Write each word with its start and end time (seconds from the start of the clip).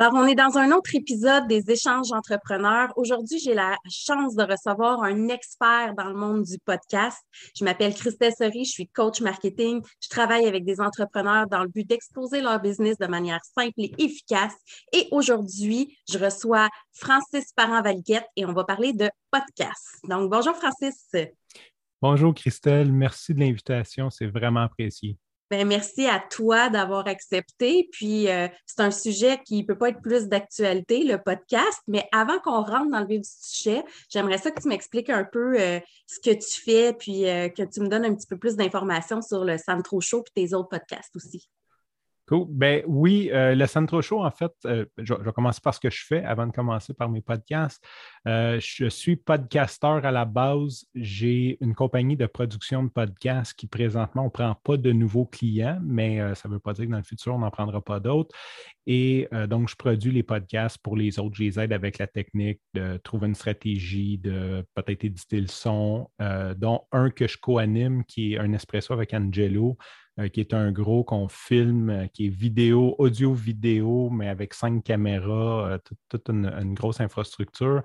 Alors, 0.00 0.14
on 0.14 0.28
est 0.28 0.36
dans 0.36 0.56
un 0.56 0.70
autre 0.70 0.94
épisode 0.94 1.48
des 1.48 1.72
échanges 1.72 2.12
entrepreneurs. 2.12 2.92
Aujourd'hui, 2.94 3.40
j'ai 3.40 3.52
la 3.52 3.76
chance 3.90 4.36
de 4.36 4.44
recevoir 4.44 5.02
un 5.02 5.26
expert 5.26 5.92
dans 5.96 6.04
le 6.04 6.14
monde 6.14 6.44
du 6.44 6.56
podcast. 6.64 7.18
Je 7.56 7.64
m'appelle 7.64 7.92
Christelle 7.92 8.32
Seri, 8.32 8.64
je 8.64 8.70
suis 8.70 8.86
coach 8.86 9.20
marketing. 9.20 9.82
Je 10.00 10.08
travaille 10.08 10.46
avec 10.46 10.64
des 10.64 10.80
entrepreneurs 10.80 11.48
dans 11.48 11.64
le 11.64 11.68
but 11.68 11.84
d'exposer 11.84 12.40
leur 12.40 12.60
business 12.60 12.96
de 12.98 13.08
manière 13.08 13.40
simple 13.42 13.74
et 13.78 13.92
efficace. 13.98 14.54
Et 14.92 15.08
aujourd'hui, 15.10 15.98
je 16.08 16.16
reçois 16.16 16.68
Francis 16.92 17.52
Parent-Valiquette 17.56 18.26
et 18.36 18.46
on 18.46 18.52
va 18.52 18.62
parler 18.62 18.92
de 18.92 19.10
podcast. 19.32 19.98
Donc, 20.04 20.30
bonjour 20.30 20.54
Francis. 20.54 21.10
Bonjour 22.00 22.32
Christelle, 22.34 22.92
merci 22.92 23.34
de 23.34 23.40
l'invitation, 23.40 24.10
c'est 24.10 24.28
vraiment 24.28 24.60
apprécié. 24.60 25.18
Ben, 25.50 25.66
merci 25.66 26.06
à 26.06 26.20
toi 26.20 26.68
d'avoir 26.68 27.06
accepté. 27.08 27.88
Puis, 27.90 28.28
euh, 28.28 28.48
c'est 28.66 28.80
un 28.80 28.90
sujet 28.90 29.40
qui 29.44 29.62
ne 29.62 29.66
peut 29.66 29.78
pas 29.78 29.88
être 29.88 30.02
plus 30.02 30.28
d'actualité, 30.28 31.04
le 31.04 31.16
podcast. 31.16 31.80
Mais 31.86 32.06
avant 32.12 32.38
qu'on 32.40 32.62
rentre 32.62 32.90
dans 32.90 33.00
le 33.00 33.06
vif 33.06 33.20
du 33.22 33.28
sujet, 33.40 33.82
j'aimerais 34.10 34.38
ça 34.38 34.50
que 34.50 34.60
tu 34.60 34.68
m'expliques 34.68 35.08
un 35.08 35.24
peu 35.24 35.58
euh, 35.58 35.80
ce 36.06 36.20
que 36.20 36.34
tu 36.34 36.60
fais, 36.60 36.92
puis 36.92 37.26
euh, 37.26 37.48
que 37.48 37.62
tu 37.62 37.80
me 37.80 37.88
donnes 37.88 38.04
un 38.04 38.14
petit 38.14 38.26
peu 38.26 38.36
plus 38.36 38.56
d'informations 38.56 39.22
sur 39.22 39.44
le 39.44 39.56
Sandro 39.56 40.00
Show 40.02 40.22
et 40.36 40.46
tes 40.46 40.54
autres 40.54 40.68
podcasts 40.68 41.16
aussi. 41.16 41.48
Cool. 42.28 42.46
Ben 42.50 42.82
oui, 42.86 43.30
euh, 43.32 43.54
le 43.54 43.66
Centro 43.66 44.02
Show, 44.02 44.22
en 44.22 44.30
fait, 44.30 44.52
euh, 44.66 44.84
je, 44.98 45.14
vais 45.14 45.32
commencer 45.32 45.60
par 45.64 45.72
ce 45.72 45.80
que 45.80 45.88
je 45.88 46.04
fais 46.04 46.22
avant 46.24 46.46
de 46.46 46.52
commencer 46.52 46.92
par 46.92 47.08
mes 47.08 47.22
podcasts. 47.22 47.82
Euh, 48.26 48.60
je 48.60 48.86
suis 48.90 49.16
podcasteur 49.16 50.04
à 50.04 50.10
la 50.10 50.26
base. 50.26 50.84
J'ai 50.94 51.56
une 51.62 51.74
compagnie 51.74 52.18
de 52.18 52.26
production 52.26 52.82
de 52.82 52.90
podcasts 52.90 53.54
qui 53.54 53.66
présentement, 53.66 54.22
on 54.22 54.26
ne 54.26 54.30
prend 54.30 54.54
pas 54.62 54.76
de 54.76 54.92
nouveaux 54.92 55.24
clients, 55.24 55.78
mais 55.82 56.18
ça 56.34 56.50
ne 56.50 56.54
veut 56.54 56.60
pas 56.60 56.74
dire 56.74 56.84
que 56.84 56.90
dans 56.90 56.98
le 56.98 57.02
futur, 57.02 57.34
on 57.34 57.38
n'en 57.38 57.50
prendra 57.50 57.80
pas 57.80 57.98
d'autres. 57.98 58.36
Et 58.86 59.28
donc, 59.48 59.68
je 59.70 59.76
produis 59.76 60.12
les 60.12 60.22
podcasts 60.22 60.78
pour 60.78 60.96
les 60.96 61.18
autres. 61.18 61.36
Je 61.36 61.44
les 61.44 61.60
aide 61.60 61.72
avec 61.72 61.98
la 61.98 62.06
technique 62.06 62.60
de 62.74 62.98
trouver 62.98 63.28
une 63.28 63.34
stratégie, 63.34 64.18
de 64.18 64.66
peut-être 64.74 65.04
éditer 65.04 65.40
le 65.40 65.46
son, 65.46 66.08
dont 66.56 66.82
un 66.92 67.10
que 67.10 67.26
je 67.26 67.38
co-anime 67.38 68.04
qui 68.04 68.34
est 68.34 68.38
un 68.38 68.52
espresso 68.52 68.92
avec 68.92 69.14
Angelo. 69.14 69.76
Euh, 70.18 70.28
qui 70.28 70.40
est 70.40 70.52
un 70.52 70.72
gros 70.72 71.04
qu'on 71.04 71.28
filme, 71.28 71.90
euh, 71.90 72.06
qui 72.08 72.26
est 72.26 72.28
vidéo, 72.28 72.96
audio-vidéo, 72.98 74.10
mais 74.10 74.28
avec 74.28 74.52
cinq 74.52 74.82
caméras, 74.82 75.70
euh, 75.70 75.78
toute, 76.08 76.28
une, 76.28 76.74
grosse 76.74 77.00
infrastructure. 77.00 77.82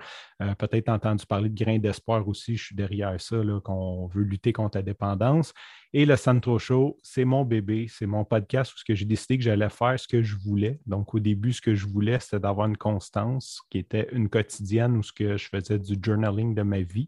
Peut-être 0.58 0.90
entendu 0.90 1.26
parler 1.26 1.50
de 1.50 1.64
grain 1.64 1.78
d'espoir 1.78 2.28
aussi, 2.28 2.58
je 2.58 2.66
suis 2.66 2.76
derrière 2.76 3.20
ça, 3.22 3.38
qu'on 3.64 4.08
veut 4.08 4.24
lutter 4.24 4.52
contre 4.52 4.78
la 4.78 4.82
dépendance. 4.82 5.54
Et 5.94 6.06
le 6.06 6.16
Centro 6.16 6.60
Show, 6.60 6.98
c'est 7.04 7.24
mon 7.24 7.46
bébé, 7.46 7.88
c'est 7.88 8.06
mon 8.06 8.26
podcast 8.26 8.74
où 8.74 8.76
que 8.86 8.96
j'ai 8.96 9.06
décidé 9.06 9.38
que 9.38 9.44
j'allais 9.44 9.70
faire 9.70 10.00
ce 10.00 10.08
que 10.08 10.22
je 10.22 10.36
voulais. 10.36 10.80
Donc, 10.86 11.14
au 11.14 11.20
début, 11.20 11.54
ce 11.54 11.62
que 11.62 11.76
je 11.76 11.88
voulais, 11.88 12.20
c'était 12.20 12.40
d'avoir 12.40 12.68
une 12.68 12.78
constance 12.78 13.62
qui 13.70 13.78
était 13.78 14.10
une 14.12 14.28
quotidienne 14.28 14.98
où 14.98 15.04
ce 15.04 15.14
que 15.14 15.38
je 15.38 15.48
faisais 15.48 15.80
du 15.80 15.96
journaling 16.02 16.56
de 16.56 16.64
ma 16.64 16.82
vie. 16.82 17.08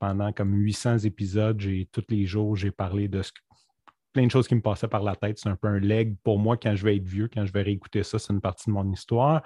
pendant 0.00 0.32
comme 0.32 0.54
800 0.54 0.98
épisodes, 0.98 1.60
j'ai 1.60 1.88
tous 1.92 2.04
les 2.08 2.26
jours, 2.26 2.56
j'ai 2.56 2.72
parlé 2.72 3.06
de 3.06 3.22
ce, 3.22 3.30
plein 4.18 4.26
de 4.26 4.32
choses 4.32 4.48
qui 4.48 4.56
me 4.56 4.60
passaient 4.60 4.88
par 4.88 5.04
la 5.04 5.14
tête. 5.14 5.38
C'est 5.38 5.48
un 5.48 5.54
peu 5.54 5.68
un 5.68 5.78
leg 5.78 6.16
pour 6.24 6.40
moi 6.40 6.56
quand 6.56 6.74
je 6.74 6.82
vais 6.82 6.96
être 6.96 7.06
vieux, 7.06 7.30
quand 7.32 7.46
je 7.46 7.52
vais 7.52 7.62
réécouter 7.62 8.02
ça, 8.02 8.18
c'est 8.18 8.32
une 8.32 8.40
partie 8.40 8.68
de 8.68 8.72
mon 8.72 8.90
histoire. 8.90 9.42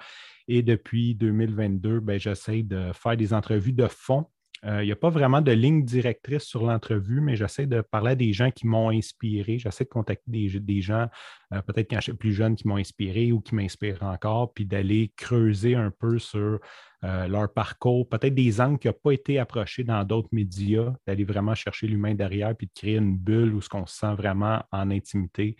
Et 0.47 0.63
depuis 0.63 1.13
2022, 1.13 1.99
ben, 1.99 2.19
j'essaie 2.19 2.63
de 2.63 2.91
faire 2.91 3.15
des 3.15 3.35
entrevues 3.35 3.73
de 3.73 3.85
fond 3.85 4.25
il 4.65 4.85
n'y 4.85 4.91
a 4.91 4.95
pas 4.95 5.09
vraiment 5.09 5.41
de 5.41 5.51
ligne 5.51 5.83
directrice 5.83 6.43
sur 6.43 6.65
l'entrevue, 6.65 7.19
mais 7.19 7.35
j'essaie 7.35 7.65
de 7.65 7.81
parler 7.81 8.11
à 8.11 8.15
des 8.15 8.31
gens 8.31 8.49
qui 8.49 8.65
m'ont 8.65 8.89
inspiré. 8.89 9.59
J'essaie 9.59 9.83
de 9.83 9.89
contacter 9.89 10.31
des, 10.31 10.81
gens, 10.81 11.07
euh, 11.53 11.61
peut-être 11.61 11.89
quand 11.89 11.99
j'étais 11.99 12.17
plus 12.17 12.33
jeune, 12.33 12.55
qui 12.55 12.67
m'ont 12.67 12.77
inspiré 12.77 13.33
ou 13.33 13.41
qui 13.41 13.55
m'inspirent 13.55 14.03
encore, 14.03 14.53
puis 14.53 14.65
d'aller 14.65 15.11
creuser 15.17 15.75
un 15.75 15.91
peu 15.91 16.17
sur 16.17 16.59
euh, 17.03 17.27
leur 17.27 17.51
parcours, 17.51 18.07
peut-être 18.07 18.35
des 18.35 18.61
angles 18.61 18.79
qui 18.79 18.87
n'ont 18.87 18.95
pas 19.03 19.11
été 19.11 19.37
approchés 19.37 19.83
dans 19.83 20.03
d'autres 20.05 20.29
médias, 20.31 20.93
d'aller 21.05 21.25
vraiment 21.25 21.55
chercher 21.55 21.87
l'humain 21.87 22.13
derrière, 22.13 22.55
puis 22.55 22.67
de 22.67 22.73
créer 22.73 22.95
une 22.95 23.17
bulle 23.17 23.53
où 23.53 23.61
ce 23.61 23.67
qu'on 23.67 23.85
se 23.85 23.97
sent 23.97 24.15
vraiment 24.15 24.63
en 24.71 24.89
intimité 24.91 25.57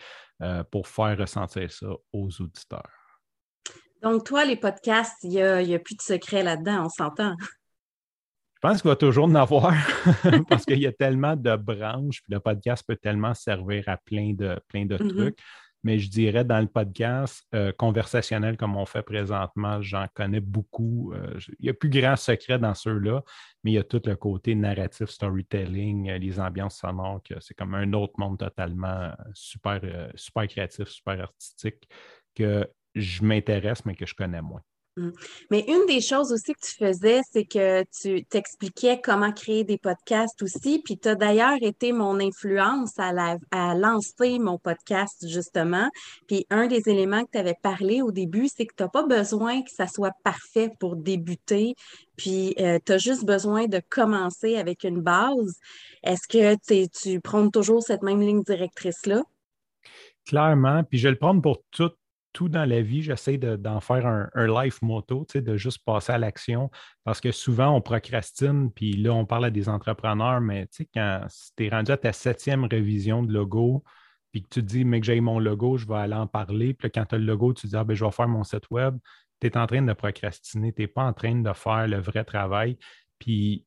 pour 0.71 0.87
faire 0.87 1.17
ressentir 1.17 1.71
ça 1.71 1.87
aux 2.11 2.41
auditeurs. 2.41 2.89
Donc, 4.01 4.25
toi, 4.25 4.43
les 4.43 4.57
podcasts, 4.57 5.23
il 5.23 5.29
n'y 5.29 5.41
a, 5.41 5.55
a, 5.55 5.79
plus 5.79 5.95
de 5.95 6.01
secret 6.01 6.43
là-dedans, 6.43 6.85
on 6.85 6.89
s'entend. 6.89 7.35
Je 8.63 8.69
pense 8.69 8.81
qu'il 8.81 8.89
va 8.91 8.95
toujours 8.95 9.25
en 9.25 9.35
avoir 9.35 9.73
parce 10.47 10.63
qu'il 10.63 10.79
y 10.79 10.87
a 10.87 10.93
tellement 10.93 11.35
de 11.35 11.53
branches, 11.57 12.21
puis 12.21 12.31
le 12.31 12.39
podcast 12.39 12.81
peut 12.87 12.95
tellement 12.95 13.33
servir 13.33 13.83
à 13.89 13.97
plein 13.97 14.31
de, 14.31 14.57
plein 14.69 14.85
de 14.85 14.95
mm-hmm. 14.95 15.09
trucs. 15.09 15.39
Mais 15.83 15.99
je 15.99 16.09
dirais 16.09 16.45
dans 16.45 16.61
le 16.61 16.67
podcast 16.67 17.45
euh, 17.53 17.73
conversationnel 17.73 18.55
comme 18.55 18.77
on 18.77 18.85
fait 18.85 19.01
présentement, 19.01 19.81
j'en 19.81 20.07
connais 20.13 20.39
beaucoup. 20.39 21.11
Euh, 21.11 21.37
il 21.59 21.63
n'y 21.63 21.69
a 21.71 21.73
plus 21.73 21.89
grand 21.89 22.15
secret 22.15 22.57
dans 22.57 22.73
ceux-là, 22.73 23.21
mais 23.65 23.71
il 23.71 23.73
y 23.73 23.79
a 23.79 23.83
tout 23.83 24.01
le 24.05 24.15
côté 24.15 24.55
narratif, 24.55 25.09
storytelling, 25.09 26.11
euh, 26.11 26.17
les 26.17 26.39
ambiances 26.39 26.77
sonores, 26.77 27.21
c'est 27.41 27.55
comme 27.55 27.75
un 27.75 27.91
autre 27.91 28.13
monde 28.17 28.37
totalement 28.37 29.11
super, 29.33 29.81
super 30.15 30.47
créatif, 30.47 30.87
super 30.87 31.19
artistique 31.19 31.89
que 32.33 32.65
je 32.95 33.25
m'intéresse, 33.25 33.83
mais 33.85 33.95
que 33.95 34.05
je 34.05 34.15
connais 34.15 34.41
moins. 34.41 34.61
Mmh. 34.95 35.09
Mais 35.49 35.65
une 35.67 35.87
des 35.87 36.01
choses 36.01 36.31
aussi 36.31 36.53
que 36.53 36.59
tu 36.61 36.75
faisais, 36.75 37.21
c'est 37.31 37.45
que 37.45 37.83
tu 37.99 38.23
t'expliquais 38.25 39.01
comment 39.03 39.31
créer 39.31 39.63
des 39.63 39.79
podcasts 39.79 40.41
aussi. 40.43 40.81
Puis 40.85 40.99
tu 40.99 41.07
as 41.09 41.15
d'ailleurs 41.15 41.57
été 41.61 41.91
mon 41.91 42.19
influence 42.19 42.91
à, 42.99 43.11
lancer 43.75 44.37
mon 44.37 44.59
podcast, 44.59 45.27
justement. 45.27 45.89
Puis 46.27 46.45
un 46.51 46.67
des 46.67 46.87
éléments 46.87 47.23
que 47.23 47.31
tu 47.31 47.37
avais 47.39 47.57
parlé 47.61 48.01
au 48.03 48.11
début, 48.11 48.47
c'est 48.47 48.67
que 48.67 48.75
tu 48.75 48.83
n'as 48.83 48.89
pas 48.89 49.05
besoin 49.05 49.63
que 49.63 49.71
ça 49.71 49.87
soit 49.87 50.13
parfait 50.23 50.69
pour 50.79 50.95
débuter. 50.95 51.73
Puis 52.15 52.53
euh, 52.59 52.77
tu 52.85 52.91
as 52.91 52.97
juste 52.99 53.25
besoin 53.25 53.65
de 53.65 53.81
commencer 53.89 54.57
avec 54.57 54.83
une 54.83 55.01
base. 55.01 55.57
Est-ce 56.03 56.27
que 56.27 56.55
tu 57.01 57.19
prends 57.19 57.49
toujours 57.49 57.81
cette 57.81 58.03
même 58.03 58.21
ligne 58.21 58.43
directrice-là? 58.43 59.23
Clairement, 60.27 60.83
puis 60.83 60.99
je 60.99 61.07
vais 61.07 61.11
le 61.11 61.17
prendre 61.17 61.41
pour 61.41 61.63
toutes 61.71 61.97
tout 62.33 62.49
dans 62.49 62.65
la 62.65 62.81
vie, 62.81 63.01
j'essaie 63.01 63.37
d'en 63.37 63.79
faire 63.79 64.05
un, 64.05 64.63
life 64.63 64.81
motto, 64.81 65.25
de 65.33 65.55
juste 65.55 65.83
passer 65.85 66.11
à 66.11 66.17
l'action. 66.17 66.69
Parce 67.03 67.21
que 67.21 67.31
souvent, 67.31 67.69
on 67.69 67.81
procrastine, 67.81 68.71
puis 68.71 68.93
là, 68.93 69.13
on 69.13 69.25
parle 69.25 69.45
à 69.45 69.51
des 69.51 69.69
entrepreneurs, 69.69 70.41
mais 70.41 70.67
quand 70.93 71.27
tu 71.55 71.65
es 71.65 71.69
rendu 71.69 71.91
à 71.91 71.97
ta 71.97 72.11
septième 72.11 72.65
révision 72.65 73.23
de 73.23 73.31
logo, 73.31 73.83
puis 74.31 74.41
que 74.41 74.49
tu 74.49 74.61
te 74.61 74.65
dis, 74.65 74.83
mais 74.83 74.99
que 74.99 75.05
j'ai 75.05 75.21
mon 75.21 75.39
logo, 75.39 75.77
je 75.77 75.87
vais 75.87 75.95
aller 75.95 76.15
en 76.15 76.27
parler. 76.27 76.73
Puis 76.73 76.89
quand 76.89 77.05
tu 77.05 77.15
as 77.15 77.17
le 77.19 77.25
logo, 77.25 77.53
tu 77.53 77.67
dis, 77.67 77.75
ah, 77.75 77.83
ben, 77.83 77.93
je 77.93 78.03
vais 78.03 78.11
faire 78.11 78.27
mon 78.27 78.43
site 78.43 78.69
web. 78.71 78.97
Tu 79.39 79.47
es 79.47 79.57
en 79.57 79.67
train 79.67 79.83
de 79.83 79.93
procrastiner, 79.93 80.73
tu 80.73 80.81
n'es 80.81 80.87
pas 80.87 81.03
en 81.03 81.13
train 81.13 81.35
de 81.35 81.53
faire 81.53 81.87
le 81.87 81.99
vrai 81.99 82.23
travail. 82.23 82.77
Puis, 83.19 83.65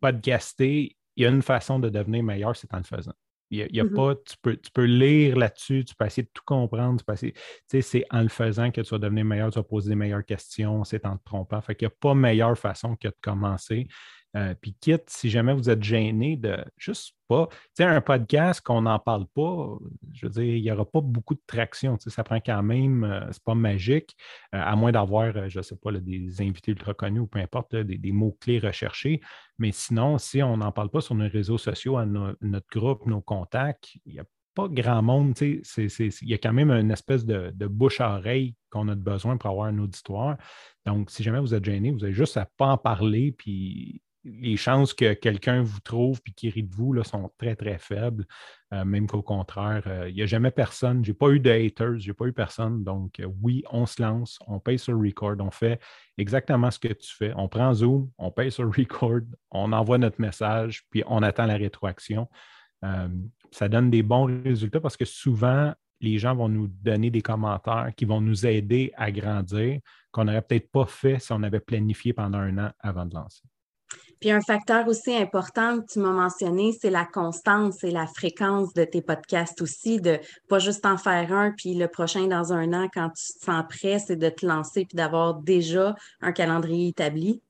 podcaster, 0.00 0.96
il 1.16 1.22
y 1.22 1.26
a 1.26 1.30
une 1.30 1.42
façon 1.42 1.78
de 1.78 1.90
devenir 1.90 2.22
meilleur, 2.22 2.56
c'est 2.56 2.72
en 2.72 2.78
le 2.78 2.84
faisant. 2.84 3.12
Il 3.50 3.66
y 3.72 3.80
a, 3.80 3.84
mmh 3.84 3.92
pas, 3.94 4.14
tu 4.14 4.36
peux, 4.40 4.56
tu 4.56 4.70
peux 4.70 4.84
lire 4.84 5.36
là-dessus, 5.36 5.84
tu 5.84 5.94
peux 5.96 6.06
essayer 6.06 6.22
de 6.22 6.30
tout 6.32 6.42
comprendre, 6.46 7.02
tu 7.04 7.32
sais, 7.66 7.82
c'est 7.82 8.04
en 8.10 8.22
le 8.22 8.28
faisant 8.28 8.70
que 8.70 8.80
tu 8.80 8.90
vas 8.90 8.98
devenir 8.98 9.24
meilleur, 9.24 9.50
tu 9.50 9.58
vas 9.58 9.64
poser 9.64 9.88
des 9.90 9.96
meilleures 9.96 10.24
questions, 10.24 10.84
c'est 10.84 11.04
en 11.04 11.16
te 11.16 11.24
trompant. 11.24 11.60
Fait 11.60 11.74
qu'il 11.74 11.86
n'y 11.88 11.92
a 11.92 11.96
pas 12.00 12.14
meilleure 12.14 12.56
façon 12.56 12.94
que 12.96 13.08
de 13.08 13.14
commencer. 13.20 13.88
Euh, 14.36 14.54
puis 14.60 14.74
quitte, 14.80 15.04
si 15.08 15.28
jamais 15.28 15.52
vous 15.52 15.70
êtes 15.70 15.82
gêné 15.82 16.36
de 16.36 16.56
juste 16.76 17.16
pas, 17.28 17.48
tu 17.50 17.56
sais, 17.74 17.84
un 17.84 18.00
podcast 18.00 18.60
qu'on 18.60 18.82
n'en 18.82 18.98
parle 18.98 19.26
pas, 19.34 19.76
je 20.12 20.26
veux 20.26 20.32
dire, 20.32 20.56
il 20.56 20.62
n'y 20.62 20.70
aura 20.70 20.84
pas 20.84 21.00
beaucoup 21.00 21.34
de 21.34 21.42
traction. 21.46 21.96
Ça 21.98 22.22
prend 22.22 22.40
quand 22.40 22.62
même, 22.62 23.04
euh, 23.04 23.26
c'est 23.32 23.42
pas 23.42 23.54
magique, 23.54 24.16
euh, 24.54 24.60
à 24.62 24.76
moins 24.76 24.92
d'avoir, 24.92 25.48
je 25.48 25.58
ne 25.58 25.62
sais 25.62 25.76
pas, 25.76 25.90
des 25.92 26.40
invités 26.40 26.72
ultra 26.72 26.94
connus 26.94 27.20
ou 27.20 27.26
peu 27.26 27.40
importe, 27.40 27.74
des, 27.74 28.12
mots-clés 28.12 28.60
recherchés. 28.60 29.20
Mais 29.58 29.72
sinon, 29.72 30.18
si 30.18 30.42
on 30.42 30.56
n'en 30.58 30.72
parle 30.72 30.90
pas 30.90 31.00
sur 31.00 31.14
nos 31.14 31.28
réseaux 31.28 31.58
sociaux, 31.58 31.96
à 31.96 32.06
notre 32.06 32.66
groupe, 32.70 33.06
nos 33.06 33.20
contacts, 33.20 33.96
il 34.06 34.14
n'y 34.14 34.20
a 34.20 34.24
pas 34.54 34.68
grand 34.68 35.02
monde. 35.02 35.34
Il 35.40 35.62
y 36.22 36.34
a 36.34 36.38
quand 36.38 36.52
même 36.52 36.70
une 36.70 36.90
espèce 36.90 37.24
de, 37.24 37.50
de 37.54 37.66
bouche 37.66 38.00
à 38.00 38.16
oreille 38.16 38.54
qu'on 38.70 38.88
a 38.88 38.94
besoin 38.94 39.36
pour 39.36 39.50
avoir 39.50 39.66
un 39.66 39.78
auditoire. 39.78 40.36
Donc, 40.86 41.10
si 41.10 41.22
jamais 41.22 41.40
vous 41.40 41.54
êtes 41.54 41.64
gêné, 41.64 41.90
vous 41.90 42.04
avez 42.04 42.12
juste 42.12 42.36
à 42.36 42.46
pas 42.56 42.66
en 42.66 42.78
parler, 42.78 43.32
puis 43.32 44.02
les 44.38 44.56
chances 44.56 44.94
que 44.94 45.14
quelqu'un 45.14 45.62
vous 45.62 45.80
trouve 45.80 46.20
et 46.26 46.32
qu'il 46.32 46.50
rit 46.50 46.62
de 46.62 46.74
vous 46.74 46.92
là, 46.92 47.04
sont 47.04 47.30
très, 47.38 47.56
très 47.56 47.78
faibles. 47.78 48.26
Euh, 48.72 48.84
même 48.84 49.06
qu'au 49.06 49.22
contraire, 49.22 49.82
euh, 49.86 50.08
il 50.08 50.14
n'y 50.14 50.22
a 50.22 50.26
jamais 50.26 50.50
personne. 50.50 51.04
Je 51.04 51.10
n'ai 51.10 51.14
pas 51.14 51.30
eu 51.30 51.40
de 51.40 51.50
haters, 51.50 51.98
je 51.98 52.08
n'ai 52.08 52.14
pas 52.14 52.26
eu 52.26 52.32
personne. 52.32 52.84
Donc, 52.84 53.18
euh, 53.20 53.28
oui, 53.42 53.64
on 53.70 53.86
se 53.86 54.00
lance, 54.00 54.38
on 54.46 54.60
paye 54.60 54.78
sur 54.78 54.98
record, 54.98 55.36
on 55.40 55.50
fait 55.50 55.80
exactement 56.18 56.70
ce 56.70 56.78
que 56.78 56.92
tu 56.92 57.14
fais. 57.14 57.32
On 57.36 57.48
prend 57.48 57.72
Zoom, 57.74 58.10
on 58.18 58.30
paye 58.30 58.52
sur 58.52 58.72
record, 58.76 59.20
on 59.50 59.72
envoie 59.72 59.98
notre 59.98 60.20
message, 60.20 60.84
puis 60.90 61.02
on 61.06 61.22
attend 61.22 61.46
la 61.46 61.56
rétroaction. 61.56 62.28
ça 63.50 63.68
donne 63.68 63.90
des 63.90 64.02
bons 64.02 64.24
résultats 64.42 64.80
parce 64.80 64.96
que 64.96 65.04
souvent, 65.04 65.74
les 66.00 66.18
gens 66.18 66.34
vont 66.34 66.48
nous 66.48 66.68
donner 66.68 67.10
des 67.10 67.20
commentaires 67.20 67.90
qui 67.96 68.04
vont 68.04 68.20
nous 68.20 68.46
aider 68.46 68.92
à 68.96 69.10
grandir, 69.10 69.80
qu'on 70.12 70.24
n'aurait 70.24 70.42
peut-être 70.42 70.70
pas 70.70 70.86
fait 70.86 71.18
si 71.18 71.32
on 71.32 71.42
avait 71.42 71.60
planifié 71.60 72.12
pendant 72.12 72.38
un 72.38 72.56
an 72.58 72.70
avant 72.80 73.04
de 73.04 73.14
lancer. 73.14 73.42
Puis 74.20 74.30
un 74.30 74.42
facteur 74.42 74.86
aussi 74.86 75.14
important 75.16 75.80
que 75.80 75.86
tu 75.92 75.98
m'as 75.98 76.12
mentionné, 76.12 76.72
c'est 76.78 76.90
la 76.90 77.06
constance 77.06 77.82
et 77.82 77.90
la 77.90 78.06
fréquence 78.06 78.74
de 78.74 78.84
tes 78.84 79.00
podcasts 79.00 79.62
aussi, 79.62 80.00
de 80.00 80.18
pas 80.48 80.58
juste 80.58 80.84
en 80.84 80.98
faire 80.98 81.32
un, 81.32 81.52
puis 81.52 81.74
le 81.74 81.88
prochain 81.88 82.26
dans 82.26 82.52
un 82.52 82.72
an 82.74 82.88
quand 82.92 83.08
tu 83.10 83.32
te 83.32 83.44
sens 83.44 83.64
prêt, 83.68 83.98
c'est 83.98 84.16
de 84.16 84.28
te 84.28 84.44
lancer 84.44 84.84
puis 84.84 84.96
d'avoir 84.96 85.34
déjà 85.34 85.94
un 86.20 86.32
calendrier 86.32 86.88
établi. 86.88 87.42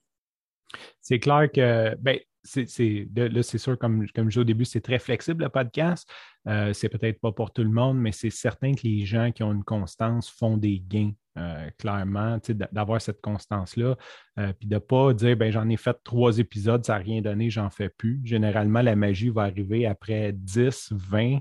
C'est 1.00 1.18
clair 1.18 1.48
que, 1.52 1.96
ben, 1.96 2.20
c'est, 2.42 3.08
là, 3.14 3.42
c'est 3.42 3.58
sûr, 3.58 3.78
comme, 3.78 4.06
comme 4.14 4.26
je 4.26 4.30
disais 4.30 4.40
au 4.40 4.44
début, 4.44 4.64
c'est 4.64 4.80
très 4.80 4.98
flexible 4.98 5.44
le 5.44 5.50
podcast. 5.50 6.08
Euh, 6.46 6.72
c'est 6.72 6.88
peut-être 6.88 7.20
pas 7.20 7.32
pour 7.32 7.52
tout 7.52 7.62
le 7.62 7.70
monde, 7.70 7.98
mais 7.98 8.12
c'est 8.12 8.30
certain 8.30 8.74
que 8.74 8.82
les 8.84 9.04
gens 9.04 9.30
qui 9.32 9.42
ont 9.42 9.52
une 9.52 9.64
constance 9.64 10.30
font 10.30 10.56
des 10.56 10.80
gains, 10.80 11.12
euh, 11.38 11.70
clairement, 11.78 12.38
d'avoir 12.72 13.00
cette 13.00 13.20
constance-là. 13.20 13.96
Euh, 14.38 14.52
puis 14.58 14.66
de 14.66 14.74
ne 14.74 14.78
pas 14.80 15.14
dire, 15.14 15.36
ben, 15.36 15.52
j'en 15.52 15.68
ai 15.68 15.76
fait 15.76 15.96
trois 16.02 16.38
épisodes, 16.38 16.84
ça 16.84 16.94
n'a 16.94 16.98
rien 16.98 17.22
donné, 17.22 17.50
j'en 17.50 17.70
fais 17.70 17.88
plus. 17.88 18.20
Généralement, 18.24 18.82
la 18.82 18.96
magie 18.96 19.30
va 19.30 19.42
arriver 19.42 19.86
après 19.86 20.32
10, 20.32 20.92
20. 20.92 21.38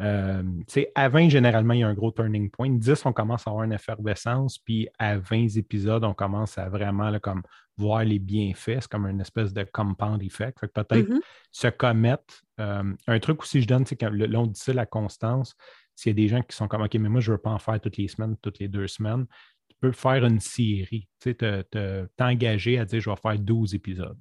Euh, 0.00 0.42
à 0.94 1.08
20, 1.08 1.30
généralement, 1.30 1.72
il 1.72 1.80
y 1.80 1.82
a 1.82 1.88
un 1.88 1.94
gros 1.94 2.12
turning 2.12 2.50
point. 2.50 2.68
10, 2.70 3.06
on 3.06 3.14
commence 3.14 3.46
à 3.46 3.50
avoir 3.50 3.64
une 3.64 3.72
effervescence, 3.72 4.58
puis 4.58 4.86
à 4.98 5.16
20 5.16 5.56
épisodes, 5.56 6.04
on 6.04 6.14
commence 6.14 6.58
à 6.58 6.68
vraiment 6.68 7.18
comme, 7.18 7.42
voir 7.78 8.04
les 8.04 8.18
bienfaits. 8.18 8.80
C'est 8.80 8.88
comme 8.88 9.06
une 9.06 9.22
espèce 9.22 9.54
de 9.54 9.64
compound 9.64 10.22
effect. 10.22 10.58
peut-être 10.60 11.08
mm-hmm. 11.08 11.20
se 11.50 11.68
commettre. 11.68 12.42
Un 12.58 13.18
truc 13.18 13.42
aussi, 13.42 13.62
je 13.62 13.66
donne, 13.66 13.86
c'est 13.86 13.96
que 13.96 14.06
là, 14.06 14.38
on 14.38 14.46
dit 14.46 14.60
ça, 14.60 14.74
la 14.74 14.86
constance. 14.86 15.56
S'il 15.94 16.10
y 16.10 16.12
a 16.12 16.14
des 16.14 16.28
gens 16.28 16.42
qui 16.42 16.56
sont 16.56 16.68
comme, 16.68 16.82
OK, 16.82 16.94
mais 16.94 17.08
moi, 17.08 17.20
je 17.20 17.30
ne 17.30 17.36
veux 17.36 17.42
pas 17.42 17.50
en 17.50 17.58
faire 17.58 17.80
toutes 17.80 17.96
les 17.96 18.08
semaines, 18.08 18.36
toutes 18.42 18.58
les 18.58 18.68
deux 18.68 18.86
semaines, 18.86 19.26
tu 19.68 19.76
peux 19.80 19.92
faire 19.92 20.24
une 20.24 20.40
série. 20.40 21.08
Tu 21.20 21.34
sais, 21.40 22.08
t'engager 22.16 22.78
à 22.78 22.84
dire, 22.84 23.00
je 23.00 23.10
vais 23.10 23.16
faire 23.16 23.38
12 23.38 23.74
épisodes 23.74 24.18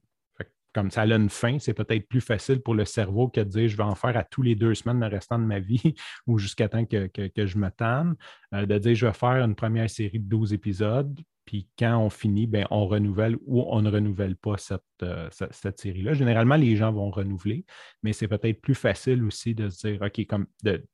comme 0.74 0.92
ça 0.92 1.02
a 1.02 1.06
une 1.06 1.30
fin, 1.30 1.60
c'est 1.60 1.74
peut-être 1.74 2.08
plus 2.08 2.22
facile 2.22 2.62
pour 2.62 2.76
le 2.76 2.86
cerveau 2.86 3.28
que 3.28 3.42
de 3.42 3.50
dire 3.50 3.68
je 3.68 3.78
vais 3.78 3.84
en 3.84 3.96
faire 3.96 4.16
à 4.16 4.24
tous 4.24 4.42
les 4.42 4.56
deux 4.56 4.74
semaines 4.74 5.00
le 5.00 5.08
restant 5.08 5.38
de 5.38 5.44
ma 5.44 5.60
vie 5.60 5.94
ou 6.28 6.38
jusqu'à 6.38 6.70
temps 6.70 6.86
que, 6.86 7.10
je 7.36 7.58
me 7.58 7.70
tanne, 7.70 8.16
euh, 8.54 8.66
de 8.66 8.78
dire 8.78 8.96
je 8.96 9.08
vais 9.08 9.14
faire 9.14 9.44
une 9.44 9.56
première 9.56 9.90
série 9.90 10.20
de 10.20 10.30
12 10.30 10.54
épisodes, 10.54 11.20
puis 11.46 11.68
quand 11.78 11.98
on 11.98 12.10
finit, 12.10 12.48
ben, 12.48 12.66
on 12.72 12.86
renouvelle 12.86 13.36
ou 13.46 13.64
on 13.64 13.82
ne 13.82 13.90
renouvelle 13.90 14.36
pas 14.36 14.56
euh, 15.04 15.28
cette, 15.32 15.80
série-là. 15.80 16.14
Généralement, 16.14 16.56
les 16.56 16.76
gens 16.76 16.94
vont 16.94 17.10
renouveler, 17.10 17.66
mais 18.04 18.14
c'est 18.14 18.28
peut-être 18.28 18.62
plus 18.62 18.76
facile 18.76 19.24
aussi 19.24 19.56
de 19.56 19.70
se 19.70 19.88
dire 19.88 20.02
OK, 20.02 20.26
comme 20.28 20.46
de, 20.64 20.86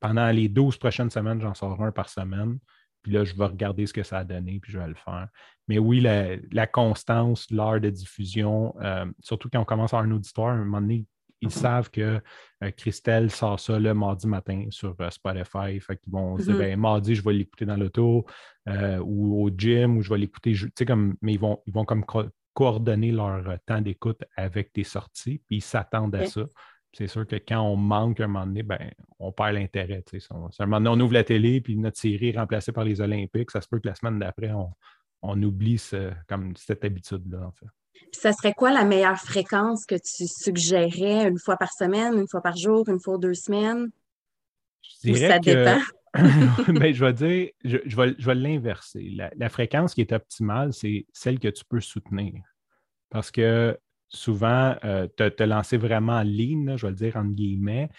pendant 0.00 0.30
les 0.30 0.48
12 0.48 0.76
prochaines 0.78 1.10
semaines, 1.10 1.40
j'en 1.40 1.54
sors 1.54 1.82
un 1.82 1.92
par 1.92 2.08
semaine. 2.08 2.58
Puis 3.02 3.12
là, 3.12 3.24
je 3.24 3.36
vais 3.36 3.44
regarder 3.44 3.86
ce 3.86 3.92
que 3.92 4.02
ça 4.02 4.18
a 4.18 4.24
donné, 4.24 4.58
puis 4.60 4.72
je 4.72 4.78
vais 4.78 4.88
le 4.88 4.94
faire. 4.94 5.28
Mais 5.68 5.78
oui, 5.78 6.00
la, 6.00 6.66
constance, 6.66 7.48
l'heure 7.50 7.80
de 7.80 7.88
diffusion, 7.88 8.74
euh, 8.80 9.06
surtout 9.20 9.48
quand 9.48 9.60
on 9.60 9.64
commence 9.64 9.94
à 9.94 9.98
avoir 9.98 10.10
un 10.10 10.16
auditoire, 10.16 10.48
à 10.48 10.52
un 10.54 10.64
moment 10.64 10.80
donné, 10.80 11.06
ils 11.40 11.50
savent 11.50 11.90
que 11.90 12.20
euh, 12.64 12.70
Christelle 12.76 13.30
sort 13.30 13.60
ça 13.60 13.78
le 13.78 13.94
mardi 13.94 14.26
matin 14.26 14.66
sur 14.70 14.96
euh, 15.00 15.10
Spotify. 15.10 15.78
Fait 15.78 15.96
qu'ils 15.96 16.12
vont 16.12 16.36
se 16.36 16.44
dire, 16.44 16.54
mm-hmm. 16.54 16.58
ben, 16.58 16.80
mardi, 16.80 17.14
je 17.14 17.22
vais 17.22 17.34
l'écouter 17.34 17.64
dans 17.64 17.76
l'auto 17.76 18.26
ou 18.66 19.44
au 19.44 19.50
gym 19.56 19.98
ou 19.98 20.02
je 20.02 20.10
vais 20.10 20.18
l'écouter. 20.18 20.52
Tu 20.54 20.72
sais, 20.76 20.84
comme, 20.84 21.14
mais 21.22 21.34
ils 21.34 21.40
vont, 21.40 21.62
ils 21.66 21.72
vont 21.72 21.84
comme 21.84 22.04
coordonner 22.54 23.12
leur 23.12 23.44
temps 23.66 23.82
d'écoute 23.82 24.24
avec 24.36 24.72
tes 24.72 24.82
sorties, 24.82 25.42
puis 25.46 25.58
ils 25.58 25.62
s'attendent 25.62 26.16
à 26.16 26.26
ça 26.26 26.42
c'est 26.96 27.08
sûr 27.08 27.26
que 27.26 27.36
quand 27.36 27.60
on 27.60 27.76
manque 27.76 28.20
un 28.20 28.26
moment 28.26 28.46
donné, 28.46 28.62
ben, 28.62 28.90
on 29.18 29.30
perd 29.30 29.54
l'intérêt. 29.54 30.02
Un 30.30 30.66
moment 30.66 30.80
donné, 30.80 30.88
on 30.88 31.04
ouvre 31.04 31.12
la 31.12 31.24
télé, 31.24 31.60
puis 31.60 31.76
notre 31.76 31.98
série 31.98 32.30
est 32.30 32.38
remplacée 32.38 32.72
par 32.72 32.84
les 32.84 33.02
Olympiques. 33.02 33.50
Ça 33.50 33.60
se 33.60 33.68
peut 33.68 33.78
que 33.78 33.86
la 33.86 33.94
semaine 33.94 34.18
d'après, 34.18 34.50
on, 35.22 35.42
oublie 35.42 35.82
comme 36.26 36.56
cette 36.56 36.84
habitude-là, 36.84 37.48
en 37.48 37.52
fait. 37.52 37.66
ça 38.12 38.32
serait 38.32 38.54
quoi 38.54 38.72
la 38.72 38.84
meilleure 38.84 39.18
fréquence 39.18 39.84
que 39.84 39.96
tu 39.96 40.26
suggérais 40.26 41.28
une 41.28 41.38
fois 41.38 41.56
par 41.56 41.70
semaine, 41.72 42.14
une 42.14 42.28
fois 42.28 42.40
par 42.40 42.56
jour, 42.56 42.88
une 42.88 43.00
fois 43.00 43.18
deux 43.18 43.34
semaines? 43.34 43.90
Je 44.82 45.12
dirais 45.12 45.28
ça 45.28 45.38
dépend. 45.38 45.80
Ben, 46.68 46.94
je 46.94 47.04
vais 47.04 47.12
dire, 47.12 47.50
je, 47.62 48.24
vais, 48.24 48.34
l'inverser. 48.34 49.10
La, 49.14 49.30
la, 49.36 49.50
fréquence 49.50 49.92
qui 49.92 50.00
est 50.00 50.12
optimale, 50.12 50.72
c'est 50.72 51.04
celle 51.12 51.38
que 51.38 51.48
tu 51.48 51.62
peux 51.62 51.80
soutenir. 51.80 52.42
Parce 53.10 53.30
que 53.30 53.78
souvent, 54.08 54.76
euh, 54.84 55.06
te, 55.08 55.42
lancer 55.42 55.76
vraiment 55.76 56.14
en 56.14 56.22
ligne, 56.22 56.76
je 56.76 56.86
vais 56.86 56.90
le 56.90 56.96
dire 56.96 57.16
entre 57.16 57.34
guillemets. 57.34 57.90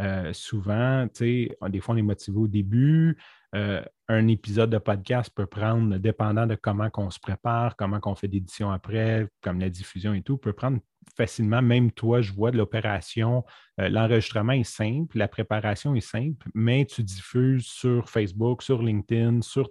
Euh, 0.00 0.32
souvent, 0.32 1.06
tu 1.08 1.48
sais, 1.50 1.68
des 1.68 1.80
fois, 1.80 1.94
on 1.94 1.98
est 1.98 2.02
motivé 2.02 2.36
au 2.36 2.48
début. 2.48 3.16
Euh, 3.54 3.82
un 4.08 4.26
épisode 4.26 4.70
de 4.70 4.78
podcast 4.78 5.30
peut 5.34 5.46
prendre, 5.46 5.96
dépendant 5.98 6.46
de 6.46 6.56
comment 6.56 6.90
on 6.96 7.10
se 7.10 7.20
prépare, 7.20 7.76
comment 7.76 8.00
on 8.04 8.14
fait 8.14 8.26
d'édition 8.28 8.70
après, 8.72 9.28
comme 9.40 9.60
la 9.60 9.70
diffusion 9.70 10.12
et 10.12 10.22
tout, 10.22 10.36
peut 10.36 10.52
prendre 10.52 10.78
facilement. 11.16 11.62
Même 11.62 11.90
toi, 11.90 12.20
je 12.20 12.32
vois 12.32 12.50
de 12.50 12.56
l'opération. 12.56 13.44
Euh, 13.80 13.88
l'enregistrement 13.88 14.52
est 14.52 14.64
simple, 14.64 15.18
la 15.18 15.26
préparation 15.26 15.94
est 15.94 16.00
simple, 16.00 16.48
mais 16.54 16.84
tu 16.84 17.02
diffuses 17.02 17.66
sur 17.66 18.08
Facebook, 18.08 18.62
sur 18.62 18.82
LinkedIn, 18.82 19.42
sur 19.42 19.70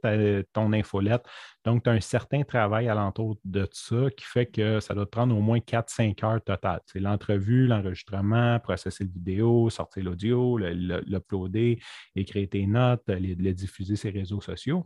ton 0.52 0.74
infolette. 0.74 1.24
Donc, 1.64 1.84
tu 1.84 1.90
as 1.90 1.94
un 1.94 2.02
certain 2.02 2.44
travail 2.44 2.90
alentour 2.90 3.38
de 3.46 3.68
ça 3.72 4.10
qui 4.16 4.26
fait 4.26 4.46
que 4.46 4.80
ça 4.80 4.94
doit 4.94 5.06
te 5.06 5.12
prendre 5.12 5.36
au 5.38 5.42
moins 5.42 5.60
4-5 5.60 6.26
heures 6.26 6.44
total. 6.44 6.82
C'est 6.86 7.00
l'entrevue, 7.00 7.68
l'enregistrement, 7.68 8.60
processer 8.60 9.06
le 9.06 9.12
vidéo, 9.12 9.70
sortir 9.70 10.04
l'audio, 10.04 10.58
l'uploader, 10.58 11.80
écrire 12.16 12.50
tes 12.50 12.68
notes, 12.68 13.04
le 13.08 13.54
diffuser 13.54 13.96
sur 13.96 14.12
les 14.12 14.20
réseaux 14.20 14.42
sociaux. 14.42 14.86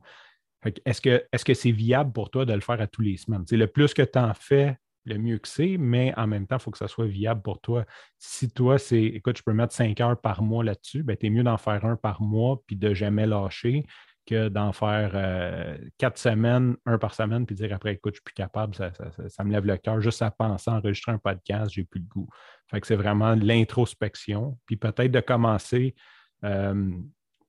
Est-ce 0.85 1.45
que 1.45 1.53
c'est 1.53 1.71
viable 1.71 2.11
pour 2.11 2.29
toi 2.29 2.45
de 2.45 2.53
le 2.53 2.61
faire 2.61 2.81
à 2.81 2.87
tous 2.87 3.01
les 3.01 3.17
semaines? 3.17 3.43
C'est 3.47 3.57
le 3.57 3.67
plus 3.67 3.93
que 3.93 4.01
tu 4.01 4.19
en 4.19 4.33
fais, 4.33 4.77
le 5.07 5.17
mieux 5.17 5.37
que 5.37 5.47
c'est, 5.47 5.77
mais 5.77 6.13
en 6.17 6.27
même 6.27 6.45
temps, 6.47 6.57
il 6.57 6.61
faut 6.61 6.71
que 6.71 6.77
ça 6.77 6.87
soit 6.87 7.07
viable 7.07 7.41
pour 7.41 7.59
toi. 7.61 7.85
Si 8.17 8.49
toi, 8.49 8.77
c'est, 8.77 9.01
écoute, 9.01 9.37
je 9.37 9.43
peux 9.43 9.53
mettre 9.53 9.73
cinq 9.73 9.99
heures 10.01 10.19
par 10.19 10.41
mois 10.41 10.63
là-dessus, 10.63 11.03
ben, 11.03 11.17
tu 11.17 11.27
es 11.27 11.29
mieux 11.29 11.43
d'en 11.43 11.57
faire 11.57 11.85
un 11.85 11.95
par 11.95 12.21
mois 12.21 12.61
puis 12.67 12.75
de 12.75 12.93
jamais 12.93 13.25
lâcher 13.25 13.85
que 14.27 14.49
d'en 14.49 14.73
faire 14.73 15.11
euh, 15.15 15.77
quatre 15.97 16.17
semaines, 16.17 16.75
un 16.85 16.97
par 16.97 17.15
semaine, 17.15 17.45
puis 17.45 17.55
dire 17.55 17.73
après, 17.73 17.93
écoute, 17.93 18.15
je 18.15 18.17
suis 18.17 18.23
plus 18.23 18.33
capable, 18.33 18.75
ça, 18.75 19.43
me 19.45 19.51
lève 19.51 19.65
le 19.65 19.77
cœur. 19.77 20.01
Juste 20.01 20.21
à 20.21 20.29
penser 20.29 20.69
enregistrer 20.69 21.13
un 21.13 21.17
podcast, 21.17 21.71
j'ai 21.73 21.85
plus 21.85 22.01
de 22.01 22.07
goût. 22.07 22.27
Fait 22.69 22.81
que 22.81 22.87
c'est 22.87 22.97
vraiment 22.97 23.35
l'introspection. 23.35 24.57
Puis 24.65 24.75
peut-être 24.75 25.11
de 25.11 25.21
commencer 25.21 25.95
euh, 26.43 26.91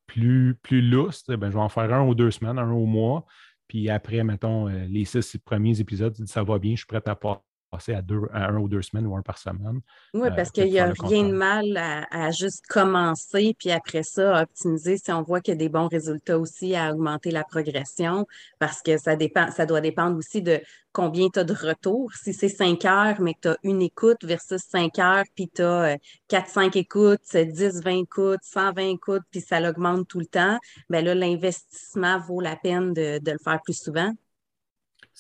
plus, 0.06 0.54
plus 0.62 0.81
lousse, 0.81 1.25
ben, 1.26 1.50
je 1.50 1.56
vais 1.56 1.62
en 1.62 1.69
faire 1.69 1.93
un 1.93 2.06
ou 2.06 2.14
deux 2.14 2.31
semaines, 2.31 2.58
un 2.58 2.70
au 2.70 2.87
mois. 2.87 3.26
Puis 3.66 3.90
après, 3.90 4.22
mettons, 4.25 4.69
euh, 4.69 4.87
les 4.88 5.04
six 5.04 5.37
premiers 5.38 5.78
épisodes, 5.81 6.16
ça 6.26 6.43
va 6.43 6.58
bien, 6.58 6.72
je 6.72 6.78
suis 6.78 6.87
prêt 6.87 7.02
à 7.04 7.14
part 7.16 7.43
passer 7.70 7.94
à, 7.94 8.03
deux, 8.03 8.23
à 8.32 8.49
un 8.49 8.56
ou 8.56 8.69
deux 8.69 8.82
semaines 8.82 9.06
ou 9.06 9.17
un 9.17 9.23
par 9.23 9.38
semaine. 9.38 9.81
Oui, 10.15 10.29
euh, 10.29 10.31
parce 10.31 10.50
qu'il 10.50 10.70
n'y 10.70 10.79
a 10.79 10.93
rien 10.99 11.25
de 11.25 11.32
mal 11.32 11.76
à, 12.11 12.31
juste 12.31 12.67
commencer, 12.67 13.55
puis 13.59 13.70
après 13.70 14.03
ça, 14.03 14.43
optimiser 14.43 14.97
si 14.99 15.12
on 15.12 15.23
voit 15.23 15.41
qu'il 15.41 15.53
y 15.53 15.56
a 15.56 15.59
des 15.59 15.69
bons 15.69 15.88
résultats 15.88 16.38
aussi, 16.38 16.75
à 16.75 16.93
augmenter 16.93 17.31
la 17.31 17.44
progression, 17.44 18.26
parce 18.59 18.83
que 18.83 18.97
ça 18.99 19.16
dépend, 19.16 19.50
ça 19.50 19.66
doit 19.66 19.81
dépendre 19.81 20.16
aussi 20.16 20.42
de 20.42 20.61
combien 20.92 21.28
tu 21.28 21.38
as 21.38 21.45
de 21.45 21.54
retours. 21.54 22.12
Si 22.14 22.33
c'est 22.33 22.49
cinq 22.49 22.85
heures, 22.85 23.21
mais 23.21 23.35
que 23.35 23.40
tu 23.42 23.49
as 23.49 23.57
une 23.62 23.83
écoute 23.83 24.25
versus 24.25 24.62
cinq 24.62 24.99
heures, 24.99 25.25
puis 25.35 25.49
tu 25.54 25.62
as 25.62 25.97
4-5 26.31 26.76
écoutes, 26.76 27.21
10, 27.35 27.83
20 27.83 27.90
écoutes, 28.02 28.40
120 28.42 28.83
écoutes, 28.83 29.23
puis 29.31 29.40
ça 29.40 29.61
l'augmente 29.61 30.09
tout 30.09 30.19
le 30.19 30.26
temps, 30.26 30.59
bien 30.90 31.02
là, 31.02 31.14
l'investissement 31.14 32.19
vaut 32.19 32.40
la 32.40 32.57
peine 32.57 32.92
de 32.95 33.21
le 33.25 33.38
faire 33.38 33.61
plus 33.62 33.81
souvent. 33.81 34.12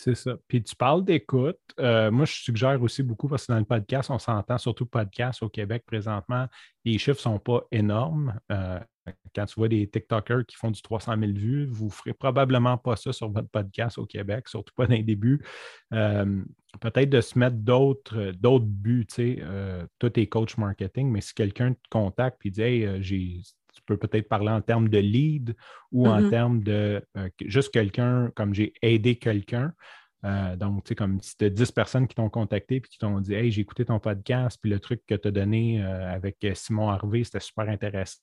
C'est 0.00 0.14
ça. 0.14 0.36
Puis 0.46 0.62
tu 0.62 0.76
parles 0.76 1.04
d'écoute. 1.04 1.58
Euh, 1.80 2.12
moi, 2.12 2.24
je 2.24 2.32
suggère 2.34 2.80
aussi 2.80 3.02
beaucoup 3.02 3.26
parce 3.26 3.46
que 3.46 3.52
dans 3.52 3.58
le 3.58 3.64
podcast, 3.64 4.10
on 4.10 4.20
s'entend, 4.20 4.56
surtout 4.56 4.86
podcast 4.86 5.42
au 5.42 5.48
Québec 5.48 5.82
présentement, 5.84 6.46
les 6.84 6.98
chiffres 6.98 7.18
ne 7.18 7.34
sont 7.34 7.38
pas 7.40 7.64
énormes. 7.72 8.38
Euh, 8.52 8.78
quand 9.34 9.46
tu 9.46 9.56
vois 9.56 9.66
des 9.66 9.90
TikTokers 9.90 10.46
qui 10.46 10.54
font 10.54 10.70
du 10.70 10.80
300 10.82 11.16
000 11.18 11.32
vues, 11.32 11.66
vous 11.66 11.86
ne 11.86 11.90
ferez 11.90 12.12
probablement 12.12 12.78
pas 12.78 12.94
ça 12.94 13.12
sur 13.12 13.28
votre 13.28 13.48
podcast 13.48 13.98
au 13.98 14.06
Québec, 14.06 14.46
surtout 14.46 14.72
pas 14.76 14.86
dans 14.86 14.94
les 14.94 15.02
débuts. 15.02 15.44
Euh, 15.92 16.44
peut-être 16.80 17.10
de 17.10 17.20
se 17.20 17.36
mettre 17.36 17.56
d'autres, 17.56 18.20
buts. 18.60 19.04
Tu 19.08 19.14
sais, 19.16 19.44
toi, 19.98 20.10
tu 20.10 20.20
es 20.20 20.28
coach 20.28 20.56
marketing, 20.58 21.10
mais 21.10 21.22
si 21.22 21.34
quelqu'un 21.34 21.72
te 21.72 21.88
contacte 21.90 22.46
et 22.46 22.50
dit 22.50 22.62
Hey, 22.62 23.02
j'ai 23.02 23.42
tu 23.78 23.84
peux 23.86 23.96
peut-être 23.96 24.28
parler 24.28 24.50
en 24.50 24.60
termes 24.60 24.88
de 24.88 24.98
lead 24.98 25.56
ou 25.92 26.08
en 26.08 26.20
mm-hmm. 26.20 26.30
termes 26.30 26.62
de 26.62 27.04
euh, 27.16 27.28
juste 27.44 27.72
quelqu'un, 27.72 28.30
comme 28.34 28.54
j'ai 28.54 28.72
aidé 28.82 29.16
quelqu'un. 29.16 29.72
Euh, 30.24 30.56
donc, 30.56 30.84
tu 30.84 30.88
sais, 30.88 30.94
comme 30.96 31.20
si 31.20 31.36
tu 31.36 31.44
as 31.44 31.50
10 31.50 31.70
personnes 31.70 32.08
qui 32.08 32.16
t'ont 32.16 32.28
contacté 32.28 32.76
et 32.76 32.80
qui 32.80 32.98
t'ont 32.98 33.20
dit 33.20 33.34
Hey, 33.34 33.52
j'ai 33.52 33.60
écouté 33.60 33.84
ton 33.84 34.00
podcast, 34.00 34.58
puis 34.60 34.70
le 34.70 34.80
truc 34.80 35.02
que 35.06 35.14
tu 35.14 35.28
as 35.28 35.30
donné 35.30 35.82
euh, 35.82 36.12
avec 36.12 36.44
Simon 36.54 36.88
Harvey, 36.88 37.22
c'était 37.22 37.40
super 37.40 37.68
intéressant, 37.68 38.18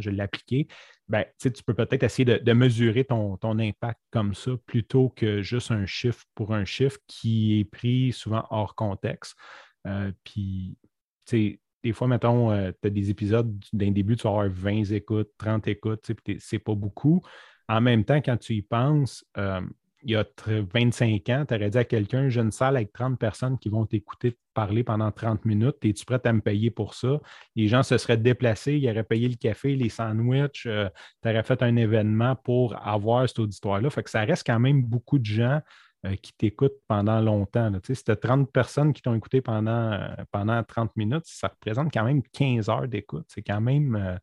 je 0.00 0.10
l'ai 0.10 0.22
appliqué. 0.22 0.68
Ben, 1.08 1.24
tu 1.40 1.50
peux 1.64 1.72
peut-être 1.72 2.02
essayer 2.02 2.24
de, 2.24 2.52
mesurer 2.52 3.04
ton, 3.04 3.38
ton, 3.38 3.58
impact 3.58 4.00
comme 4.10 4.34
ça 4.34 4.50
plutôt 4.66 5.08
que 5.08 5.40
juste 5.40 5.70
un 5.70 5.86
chiffre 5.86 6.24
pour 6.34 6.52
un 6.52 6.66
chiffre 6.66 6.98
qui 7.06 7.60
est 7.60 7.64
pris 7.64 8.12
souvent 8.12 8.44
hors 8.50 8.74
contexte. 8.74 9.34
puis, 10.24 10.76
tu 11.24 11.30
sais, 11.30 11.60
des 11.82 11.92
fois, 11.92 12.08
mettons, 12.08 12.50
euh, 12.50 12.70
tu 12.82 12.88
as 12.88 12.90
des 12.90 13.10
épisodes 13.10 13.56
d'un 13.72 13.90
début, 13.90 14.16
tu 14.16 14.24
vas 14.24 14.30
avoir 14.30 14.48
20 14.48 14.92
écoutes, 14.92 15.30
30 15.38 15.68
écoutes, 15.68 16.10
c'est 16.38 16.58
pas 16.58 16.74
beaucoup. 16.74 17.20
En 17.68 17.80
même 17.80 18.04
temps, 18.04 18.20
quand 18.20 18.36
tu 18.36 18.54
y 18.54 18.62
penses, 18.62 19.24
euh, 19.36 19.60
il 20.02 20.12
y 20.12 20.16
a 20.16 20.24
25 20.46 21.28
ans, 21.28 21.44
tu 21.46 21.54
aurais 21.54 21.70
dit 21.70 21.78
à 21.78 21.84
quelqu'un, 21.84 22.28
j'ai 22.28 22.40
une 22.40 22.52
salle 22.52 22.76
avec 22.76 22.92
30 22.92 23.18
personnes 23.18 23.58
qui 23.58 23.68
vont 23.68 23.84
t'écouter 23.84 24.38
parler 24.54 24.84
pendant 24.84 25.10
30 25.10 25.44
minutes, 25.44 25.76
es-tu 25.82 26.04
prêt 26.04 26.20
à 26.24 26.32
me 26.32 26.40
payer 26.40 26.70
pour 26.70 26.94
ça? 26.94 27.20
Les 27.56 27.68
gens 27.68 27.82
se 27.82 27.98
seraient 27.98 28.16
déplacés, 28.16 28.76
ils 28.76 28.88
auraient 28.88 29.04
payé 29.04 29.28
le 29.28 29.36
café, 29.36 29.74
les 29.76 29.88
sandwichs, 29.88 30.66
euh, 30.66 30.88
tu 31.22 31.28
aurais 31.28 31.42
fait 31.42 31.62
un 31.62 31.76
événement 31.76 32.36
pour 32.36 32.76
avoir 32.86 33.28
cet 33.28 33.40
auditoire-là. 33.40 33.90
Fait 33.90 34.02
que 34.02 34.10
ça 34.10 34.24
reste 34.24 34.46
quand 34.46 34.60
même 34.60 34.82
beaucoup 34.82 35.18
de 35.18 35.26
gens 35.26 35.60
euh, 36.08 36.16
qui 36.16 36.32
t'écoutent 36.32 36.80
pendant 36.86 37.20
longtemps. 37.20 37.70
Tu 37.72 37.78
sais, 37.88 37.94
si 37.94 38.04
tu 38.04 38.10
as 38.10 38.16
30 38.16 38.50
personnes 38.50 38.92
qui 38.92 39.02
t'ont 39.02 39.14
écouté 39.14 39.40
pendant, 39.40 39.92
euh, 39.92 40.08
pendant 40.30 40.62
30 40.62 40.96
minutes, 40.96 41.24
ça 41.24 41.48
représente 41.48 41.92
quand 41.92 42.04
même 42.04 42.22
15 42.32 42.68
heures 42.68 42.88
d'écoute. 42.88 43.26
C'est 43.28 43.42
quand 43.42 43.60
même 43.60 44.18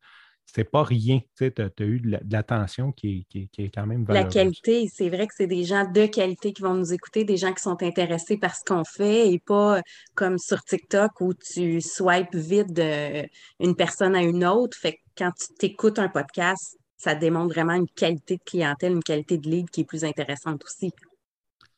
c'est 0.46 0.64
pas 0.64 0.84
rien. 0.84 1.20
Tu 1.36 1.52
as, 1.58 1.84
eu 1.84 2.00
de 2.00 2.18
l'attention 2.30 2.92
qui, 2.92 3.28
est 3.34 3.76
quand 3.76 3.86
même 3.86 4.06
valeureuse. 4.06 4.34
La 4.36 4.44
qualité, 4.44 4.90
c'est 4.94 5.10
vrai 5.10 5.28
que 5.28 5.34
c'est 5.36 5.48
des 5.48 5.64
gens 5.64 5.90
de 5.90 6.06
qualité 6.06 6.54
qui 6.54 6.62
vont 6.62 6.76
nous 6.76 6.94
écouter, 6.94 7.24
des 7.24 7.38
gens 7.38 7.54
qui 7.54 7.62
sont 7.62 7.82
intéressés 7.82 8.38
par 8.38 8.56
ce 8.56 8.64
qu'on 8.64 8.84
fait 8.84 9.32
et 9.32 9.40
pas 9.40 9.82
comme 10.14 10.38
sur 10.38 10.64
TikTok 10.64 11.20
où 11.20 11.34
tu 11.34 11.82
swipes 11.82 12.36
vite 12.36 12.72
d'une 12.74 13.76
personne 13.76 14.16
à 14.16 14.22
une 14.22 14.46
autre. 14.46 14.78
Fait 14.78 14.94
que 14.94 15.00
quand 15.18 15.32
tu 15.32 15.54
t'écoutes 15.56 16.00
un 16.00 16.10
podcast, 16.10 16.78
ça 16.98 17.16
démontre 17.16 17.54
vraiment 17.54 17.74
une 17.74 17.90
qualité 17.90 18.38
de 18.38 18.44
clientèle, 18.44 18.94
une 18.94 19.04
qualité 19.04 19.38
de 19.38 19.50
lead 19.50 19.70
qui 19.70 19.82
est 19.82 19.86
plus 19.86 20.04
intéressante 20.04 20.64
aussi. 20.64 20.92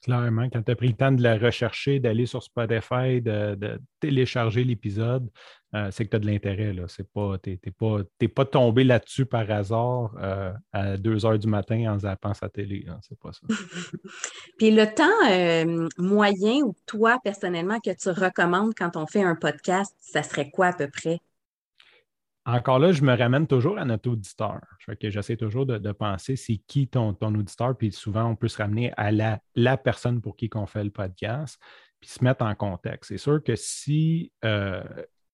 Clairement, 0.03 0.47
quand 0.49 0.61
tu 0.61 0.71
as 0.71 0.75
pris 0.75 0.87
le 0.87 0.93
temps 0.93 1.11
de 1.11 1.23
la 1.23 1.37
rechercher, 1.37 1.99
d'aller 1.99 2.25
sur 2.25 2.43
Spotify, 2.43 3.21
de, 3.21 3.79
télécharger 3.99 4.63
l'épisode, 4.63 5.27
euh, 5.73 5.89
c'est 5.91 6.05
que 6.05 6.11
tu 6.11 6.15
as 6.15 6.19
de 6.19 6.27
l'intérêt. 6.27 6.73
Tu 7.43 7.49
n'es 7.49 7.71
pas, 7.71 8.03
pas, 8.35 8.45
tombé 8.45 8.83
là-dessus 8.83 9.25
par 9.25 9.49
hasard 9.49 10.15
euh, 10.21 10.53
à 10.71 10.97
2 10.97 11.25
heures 11.25 11.39
du 11.39 11.47
matin 11.47 11.93
en 11.93 11.99
zappant 11.99 12.33
sa 12.33 12.47
télé. 12.47 12.85
C'est 13.01 13.19
pas 13.19 13.31
ça. 13.33 13.41
Puis 14.57 14.71
le 14.71 14.85
temps 14.85 15.03
euh, 15.29 15.89
moyen 15.97 16.61
ou 16.63 16.75
toi, 16.85 17.17
personnellement, 17.23 17.79
que 17.79 17.91
tu 17.91 18.09
recommandes 18.09 18.73
quand 18.75 18.95
on 18.95 19.07
fait 19.07 19.23
un 19.23 19.35
podcast, 19.35 19.95
ça 19.99 20.21
serait 20.23 20.51
quoi 20.51 20.67
à 20.67 20.73
peu 20.73 20.87
près? 20.87 21.19
Encore 22.47 22.79
là, 22.79 22.93
je 22.93 23.01
me 23.01 23.13
ramène 23.13 23.45
toujours 23.45 23.77
à 23.77 23.83
notre 23.83 24.09
auditeur. 24.09 24.61
J'essaie 25.01 25.35
toujours 25.35 25.65
de, 25.65 25.91
penser 25.91 26.37
c'est 26.37 26.55
qui 26.65 26.87
ton, 26.87 27.13
ton, 27.13 27.35
auditeur, 27.35 27.77
puis 27.77 27.91
souvent 27.91 28.23
on 28.23 28.37
peut 28.37 28.47
se 28.47 28.57
ramener 28.57 28.93
à 28.95 29.11
la, 29.11 29.41
la 29.55 29.75
personne 29.75 30.21
pour 30.21 30.37
qui 30.37 30.49
on 30.55 30.65
fait 30.65 30.85
le 30.85 30.89
podcast, 30.89 31.59
puis 31.99 32.09
se 32.09 32.23
mettre 32.23 32.45
en 32.45 32.55
contexte. 32.55 33.09
C'est 33.09 33.17
sûr 33.17 33.43
que 33.43 33.57
si 33.57 34.31
euh, 34.45 34.81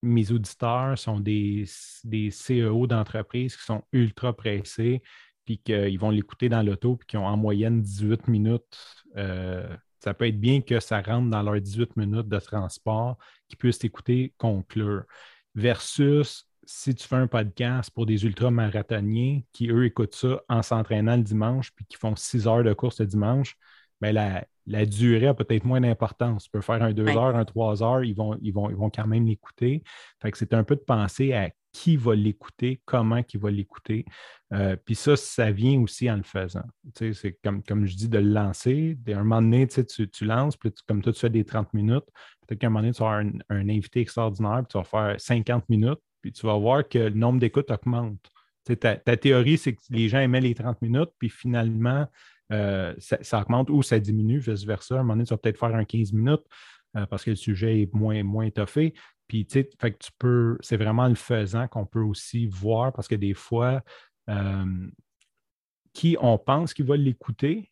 mes 0.01 0.32
auditeurs 0.32 0.98
sont 0.98 1.20
des, 1.20 1.65
des 2.03 2.29
CEO 2.32 2.88
d'entreprise 2.88 3.55
qui 3.55 3.63
sont 3.63 3.84
ultra 3.91 4.36
pressés, 4.36 5.03
puis 5.46 5.60
qu'ils 5.60 6.00
vont 6.00 6.10
l'écouter 6.10 6.50
dans 6.50 6.63
l'auto, 6.63 6.96
puis 6.96 7.05
qui 7.05 7.17
ont 7.17 7.27
en 7.27 7.38
moyenne 7.38 7.79
18 7.79 8.27
minutes, 8.27 9.03
euh, 9.17 9.67
ça 10.00 10.15
peut 10.15 10.27
être 10.27 10.39
bien 10.39 10.62
que 10.62 10.79
ça 10.79 11.00
rentre 11.00 11.29
dans 11.29 11.43
leurs 11.43 11.62
18 11.62 11.96
minutes 11.96 12.27
de 12.27 12.39
transport, 12.39 13.20
qu'ils 13.48 13.60
puissent 13.60 13.84
écouter 13.84 14.34
conclure. 14.39 15.03
Versus 15.53 16.48
si 16.65 16.96
tu 16.96 17.08
fais 17.08 17.15
un 17.15 17.27
podcast 17.27 17.91
pour 17.91 18.05
des 18.05 18.25
ultramarathoniens 18.25 19.41
qui, 19.51 19.70
eux, 19.70 19.86
écoutent 19.86 20.15
ça 20.15 20.41
en 20.50 20.62
s'entraînant 20.62 21.17
le 21.17 21.24
dimanche 21.24 21.72
puis 21.72 21.86
qui 21.86 21.98
font 21.98 22.15
six 22.15 22.48
heures 22.48 22.63
de 22.63 22.74
course 22.74 23.00
le 23.00 23.08
dimanche, 23.08 23.58
bien, 24.01 24.43
la, 24.65 24.86
durée 24.86 25.27
a 25.27 25.34
peut-être 25.34 25.65
moins 25.65 25.82
d'importance. 25.82 26.46
Tu 26.46 26.50
peux 26.51 26.62
faire 26.62 26.82
un 26.82 26.93
deux 26.93 27.08
heures, 27.08 27.36
un 27.36 27.46
trois 27.46 27.84
heures, 27.84 28.03
ils 28.03 28.15
vont, 28.15 28.38
ils 28.41 28.53
vont, 28.53 28.70
ils 28.70 28.75
vont 28.75 28.89
quand 28.89 29.08
même 29.08 29.25
l'écouter. 29.25 29.84
Fait 30.22 30.32
que 30.32 30.38
c'est 30.38 30.53
un 30.53 30.63
peu 30.63 30.75
de 30.75 30.82
penser 30.82 31.34
à 31.34 31.50
qui 31.72 31.98
va 31.98 32.13
l'écouter, 32.13 32.82
comment 32.86 33.24
qui 33.24 33.38
va 33.38 33.50
l'écouter. 33.50 34.05
Euh, 34.53 34.75
puis 34.75 34.93
ça, 34.93 35.15
ça 35.15 35.51
vient 35.51 35.82
aussi 35.82 36.10
en 36.10 36.17
le 36.17 36.24
faisant. 36.24 36.63
c'est 36.96 37.39
comme, 37.43 37.63
comme 37.63 37.86
je 37.86 37.96
dis, 37.96 38.10
de 38.10 38.20
le 38.20 38.29
lancer. 38.29 38.96
À 39.08 39.12
un 39.12 39.24
moment 39.24 39.41
donné, 39.41 39.67
tu, 39.67 40.10
tu 40.10 40.25
lances, 40.25 40.55
puis 40.55 40.72
comme 40.88 41.01
toi, 41.01 41.12
tu 41.12 41.20
fais 41.20 41.32
des 41.32 41.43
30 41.43 41.74
minutes. 41.74 42.05
Peut-être 42.46 42.60
qu'à 42.60 42.67
un 42.67 42.70
moment 42.70 42.82
donné, 42.82 42.93
tu 42.93 43.01
vas 43.01 43.17
avoir 43.17 43.25
un, 43.50 43.55
un 43.55 43.70
invité 43.70 44.01
extraordinaire, 44.01 44.60
puis 44.60 44.67
tu 44.70 44.77
vas 44.77 44.84
faire 44.84 45.20
50 45.20 45.67
minutes 45.67 46.00
puis 46.24 46.32
tu 46.32 46.48
vas 46.48 46.58
voir 46.58 46.88
que 46.88 46.98
le 46.98 47.10
nombre 47.10 47.39
d'écoutes 47.39 47.70
augmente. 47.70 48.32
Ta, 48.80 48.96
théorie, 49.18 49.58
c'est 49.58 49.74
que 49.74 49.82
les 49.89 50.08
gens 50.08 50.20
aimaient 50.20 50.39
les 50.39 50.56
30 50.56 50.82
minutes, 50.82 51.10
puis 51.20 51.30
finalement, 51.30 52.08
euh, 52.53 52.96
ça, 52.98 53.42
augmente 53.42 53.70
ou 53.70 53.84
ça 53.84 54.00
diminue, 54.00 54.39
vice-versa. 54.39 54.96
À 54.96 55.00
un 55.00 55.01
moment 55.01 55.15
donné, 55.15 55.25
tu 55.25 55.34
vas 55.34 55.38
peut-être 55.38 55.60
faire 55.60 55.75
un 55.75 55.84
15 55.84 56.13
minutes 56.13 56.46
euh, 56.96 57.06
parce 57.06 57.25
que 57.25 57.32
le 57.32 57.36
sujet 57.36 57.82
est 57.82 57.94
moins, 57.94 58.24
moins 58.24 58.46
étoffé. 58.46 58.94
Puis, 59.27 59.46
tu 59.46 59.60
sais, 59.60 59.70
tu 60.00 60.12
peux, 60.18 60.58
c'est 60.62 60.77
vraiment 60.77 61.10
le 61.10 61.15
faisant 61.15 61.68
qu'on 61.68 61.86
peut 61.86 62.01
aussi 62.01 62.48
voir 62.48 62.94
parce 62.94 63.10
que 63.10 63.15
des 63.15 63.34
fois, 63.34 63.84
euh, 64.30 64.88
qui 65.92 66.15
on 66.22 66.38
pense 66.38 66.74
qu'il 66.74 66.86
va 66.86 66.96
l'écouter, 66.96 67.70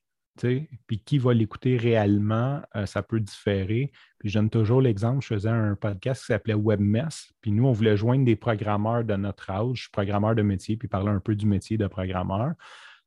puis 0.87 0.99
qui 0.99 1.17
va 1.17 1.33
l'écouter 1.33 1.77
réellement, 1.77 2.61
euh, 2.75 2.85
ça 2.85 3.03
peut 3.03 3.19
différer. 3.19 3.91
Puis 4.19 4.29
je 4.29 4.39
donne 4.39 4.49
toujours 4.49 4.81
l'exemple, 4.81 5.21
je 5.21 5.33
faisais 5.33 5.49
un 5.49 5.75
podcast 5.75 6.21
qui 6.21 6.27
s'appelait 6.27 6.55
WebMess, 6.55 7.31
puis 7.41 7.51
nous, 7.51 7.65
on 7.65 7.71
voulait 7.71 7.97
joindre 7.97 8.25
des 8.25 8.35
programmeurs 8.35 9.03
de 9.03 9.15
notre 9.15 9.49
âge, 9.49 9.75
je 9.75 9.81
suis 9.83 9.91
programmeur 9.91 10.35
de 10.35 10.41
métier, 10.41 10.77
puis 10.77 10.87
parler 10.87 11.09
un 11.09 11.19
peu 11.19 11.35
du 11.35 11.45
métier 11.45 11.77
de 11.77 11.87
programmeur. 11.87 12.53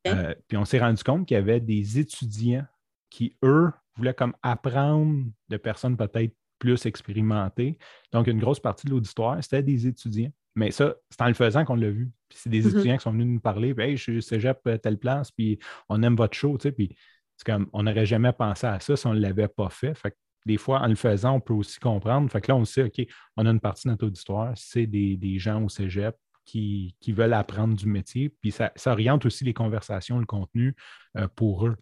Euh, 0.06 0.34
puis 0.48 0.58
on 0.58 0.64
s'est 0.64 0.80
rendu 0.80 1.02
compte 1.02 1.26
qu'il 1.26 1.36
y 1.36 1.38
avait 1.38 1.60
des 1.60 1.98
étudiants 1.98 2.66
qui, 3.08 3.36
eux, 3.42 3.72
voulaient 3.96 4.14
comme 4.14 4.34
apprendre 4.42 5.24
de 5.48 5.56
personnes 5.56 5.96
peut-être 5.96 6.34
plus 6.58 6.84
expérimentées. 6.86 7.78
Donc, 8.12 8.26
une 8.26 8.38
grosse 8.38 8.60
partie 8.60 8.86
de 8.86 8.90
l'auditoire, 8.90 9.42
c'était 9.42 9.62
des 9.62 9.86
étudiants. 9.86 10.32
Mais 10.56 10.70
ça, 10.70 10.94
c'est 11.10 11.20
en 11.22 11.28
le 11.28 11.34
faisant 11.34 11.64
qu'on 11.64 11.74
l'a 11.74 11.90
vu. 11.90 12.12
Puis 12.28 12.38
c'est 12.40 12.50
des 12.50 12.62
mm-hmm. 12.62 12.70
étudiants 12.70 12.96
qui 12.96 13.02
sont 13.02 13.12
venus 13.12 13.26
nous 13.26 13.40
parler. 13.40 13.74
Hey, 13.76 13.96
je 13.96 14.02
suis 14.02 14.22
cégep 14.22 14.68
telle 14.82 14.98
place, 14.98 15.30
puis 15.30 15.58
on 15.88 16.02
aime 16.02 16.16
votre 16.16 16.36
show. 16.36 16.56
Tu 16.58 16.62
sais, 16.68 16.72
puis 16.72 16.96
c'est 17.36 17.46
comme 17.46 17.68
on 17.72 17.82
n'aurait 17.82 18.06
jamais 18.06 18.32
pensé 18.32 18.66
à 18.66 18.80
ça 18.80 18.96
si 18.96 19.06
on 19.06 19.14
ne 19.14 19.20
l'avait 19.20 19.48
pas 19.48 19.68
fait. 19.70 19.94
fait 19.94 20.16
des 20.46 20.58
fois, 20.58 20.80
en 20.80 20.88
le 20.88 20.94
faisant, 20.94 21.36
on 21.36 21.40
peut 21.40 21.54
aussi 21.54 21.80
comprendre. 21.80 22.30
Fait 22.30 22.40
que 22.40 22.52
là, 22.52 22.56
on 22.56 22.64
sait, 22.64 22.82
OK, 22.82 23.06
on 23.36 23.46
a 23.46 23.50
une 23.50 23.60
partie 23.60 23.88
de 23.88 23.92
notre 23.92 24.06
auditoire, 24.06 24.52
c'est 24.56 24.86
des, 24.86 25.38
gens 25.38 25.62
au 25.62 25.68
cégep 25.68 26.14
qui, 26.44 26.94
veulent 27.08 27.32
apprendre 27.32 27.74
du 27.74 27.86
métier. 27.86 28.28
Puis 28.28 28.50
ça, 28.50 28.72
oriente 28.86 29.24
aussi 29.24 29.44
les 29.44 29.54
conversations, 29.54 30.18
le 30.18 30.26
contenu 30.26 30.76
euh, 31.16 31.28
pour 31.34 31.66
eux. 31.66 31.76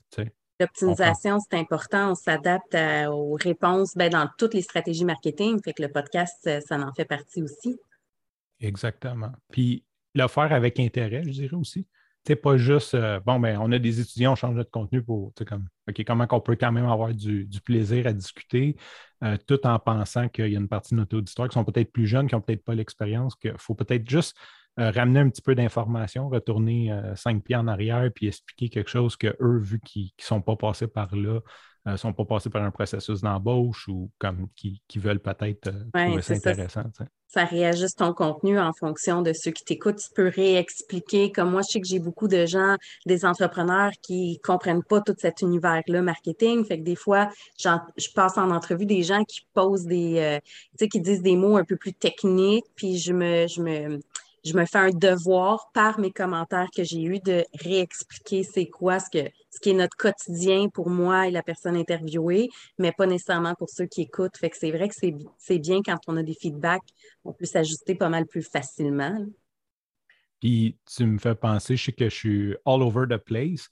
L'optimisation, 0.60 1.38
c'est 1.40 1.58
important. 1.58 2.12
On 2.12 2.14
s'adapte 2.14 2.76
aux 3.10 3.34
réponses 3.34 3.96
ben, 3.96 4.10
dans 4.10 4.28
toutes 4.38 4.54
les 4.54 4.62
stratégies 4.62 5.04
marketing. 5.04 5.60
Fait 5.60 5.72
que 5.72 5.82
le 5.82 5.88
podcast, 5.88 6.48
ça 6.64 6.78
en 6.78 6.92
fait 6.92 7.04
partie 7.04 7.42
aussi. 7.42 7.80
Exactement. 8.60 9.32
Puis 9.50 9.84
le 10.14 10.28
faire 10.28 10.52
avec 10.52 10.78
intérêt, 10.78 11.24
je 11.24 11.30
dirais 11.30 11.56
aussi 11.56 11.88
c'est 12.24 12.36
pas 12.36 12.56
juste, 12.56 12.94
euh, 12.94 13.20
bon, 13.20 13.40
ben, 13.40 13.58
on 13.60 13.72
a 13.72 13.78
des 13.78 14.00
étudiants, 14.00 14.32
on 14.32 14.36
change 14.36 14.54
notre 14.54 14.70
contenu 14.70 15.02
pour, 15.02 15.32
comme, 15.46 15.66
OK, 15.88 16.04
comment 16.06 16.26
on 16.30 16.40
peut 16.40 16.56
quand 16.56 16.70
même 16.70 16.86
avoir 16.86 17.12
du, 17.12 17.48
plaisir 17.64 18.06
à 18.06 18.12
discuter, 18.12 18.76
euh, 19.24 19.36
tout 19.46 19.66
en 19.66 19.78
pensant 19.78 20.28
qu'il 20.28 20.48
y 20.48 20.56
a 20.56 20.58
une 20.58 20.68
partie 20.68 20.94
de 20.94 21.00
notre 21.00 21.16
auditoire 21.16 21.48
qui 21.48 21.54
sont 21.54 21.64
peut-être 21.64 21.92
plus 21.92 22.06
jeunes, 22.06 22.28
qui 22.28 22.34
n'ont 22.34 22.40
peut-être 22.40 22.64
pas 22.64 22.74
l'expérience, 22.74 23.34
qu'il 23.34 23.54
faut 23.58 23.74
peut-être 23.74 24.08
juste 24.08 24.36
euh, 24.78 24.90
ramener 24.90 25.20
un 25.20 25.28
petit 25.28 25.42
peu 25.42 25.54
d'informations, 25.54 26.28
retourner 26.28 26.96
cinq 27.16 27.42
pieds 27.42 27.56
en 27.56 27.66
arrière, 27.66 28.08
puis 28.14 28.28
expliquer 28.28 28.68
quelque 28.68 28.90
chose 28.90 29.16
que 29.16 29.36
eux, 29.40 29.58
vu 29.58 29.80
qu'ils 29.80 30.12
ne 30.18 30.24
sont 30.24 30.40
pas 30.40 30.56
passés 30.56 30.86
par 30.86 31.14
là, 31.16 31.40
ne 31.86 31.96
sont 31.96 32.12
pas 32.12 32.24
passés 32.24 32.50
par 32.50 32.62
un 32.62 32.70
processus 32.70 33.20
d'embauche 33.20 33.88
ou 33.88 34.12
comme 34.18 34.48
qui, 34.54 34.80
veulent 34.96 35.18
peut-être 35.18 35.72
trouver 35.92 36.22
ça 36.22 36.34
intéressant 36.34 36.84
ça 36.96 37.04
réajuste 37.40 37.98
ton 37.98 38.12
contenu 38.12 38.58
en 38.58 38.72
fonction 38.72 39.22
de 39.22 39.32
ceux 39.32 39.50
qui 39.50 39.64
t'écoutent. 39.64 39.98
Tu 39.98 40.10
peux 40.14 40.28
réexpliquer. 40.28 41.32
Comme 41.32 41.50
moi, 41.50 41.62
je 41.62 41.72
sais 41.72 41.80
que 41.80 41.86
j'ai 41.86 41.98
beaucoup 41.98 42.28
de 42.28 42.46
gens, 42.46 42.76
des 43.06 43.24
entrepreneurs 43.24 43.92
qui 44.02 44.40
comprennent 44.44 44.82
pas 44.82 45.00
tout 45.00 45.14
cet 45.18 45.42
univers-là 45.42 46.02
marketing. 46.02 46.64
Fait 46.64 46.78
que 46.78 46.84
des 46.84 46.96
fois, 46.96 47.28
je 47.58 48.08
passe 48.14 48.38
en 48.38 48.50
entrevue 48.50 48.86
des 48.86 49.02
gens 49.02 49.24
qui 49.24 49.46
posent 49.54 49.86
des, 49.86 50.18
euh, 50.18 50.38
tu 50.78 50.84
sais, 50.84 50.88
qui 50.88 51.00
disent 51.00 51.22
des 51.22 51.36
mots 51.36 51.56
un 51.56 51.64
peu 51.64 51.76
plus 51.76 51.92
techniques, 51.92 52.66
puis 52.74 52.98
je 52.98 53.12
me, 53.12 53.46
je 53.46 53.62
me, 53.62 54.00
je 54.44 54.54
me 54.54 54.64
fais 54.64 54.78
un 54.78 54.90
devoir 54.90 55.70
par 55.72 56.00
mes 56.00 56.10
commentaires 56.10 56.68
que 56.74 56.82
j'ai 56.82 57.02
eus 57.02 57.20
de 57.20 57.44
réexpliquer 57.60 58.42
c'est 58.42 58.66
quoi 58.66 58.98
ce, 58.98 59.08
que, 59.10 59.30
ce 59.50 59.60
qui 59.60 59.70
est 59.70 59.74
notre 59.74 59.96
quotidien 59.96 60.68
pour 60.68 60.90
moi 60.90 61.28
et 61.28 61.30
la 61.30 61.42
personne 61.42 61.76
interviewée, 61.76 62.48
mais 62.78 62.92
pas 62.92 63.06
nécessairement 63.06 63.54
pour 63.54 63.70
ceux 63.70 63.86
qui 63.86 64.02
écoutent. 64.02 64.36
Fait 64.36 64.50
que 64.50 64.56
c'est 64.56 64.72
vrai 64.72 64.88
que 64.88 64.94
c'est 64.94 65.58
bien 65.58 65.80
quand 65.84 65.98
on 66.08 66.16
a 66.16 66.22
des 66.22 66.34
feedbacks, 66.34 66.82
on 67.24 67.32
peut 67.32 67.44
s'ajuster 67.44 67.94
pas 67.94 68.08
mal 68.08 68.26
plus 68.26 68.42
facilement. 68.42 69.24
Puis 70.40 70.76
tu 70.92 71.06
me 71.06 71.18
fais 71.18 71.36
penser, 71.36 71.76
je 71.76 71.84
sais 71.84 71.92
que 71.92 72.08
je 72.08 72.14
suis 72.14 72.56
all 72.66 72.82
over 72.82 73.06
the 73.08 73.16
place, 73.16 73.68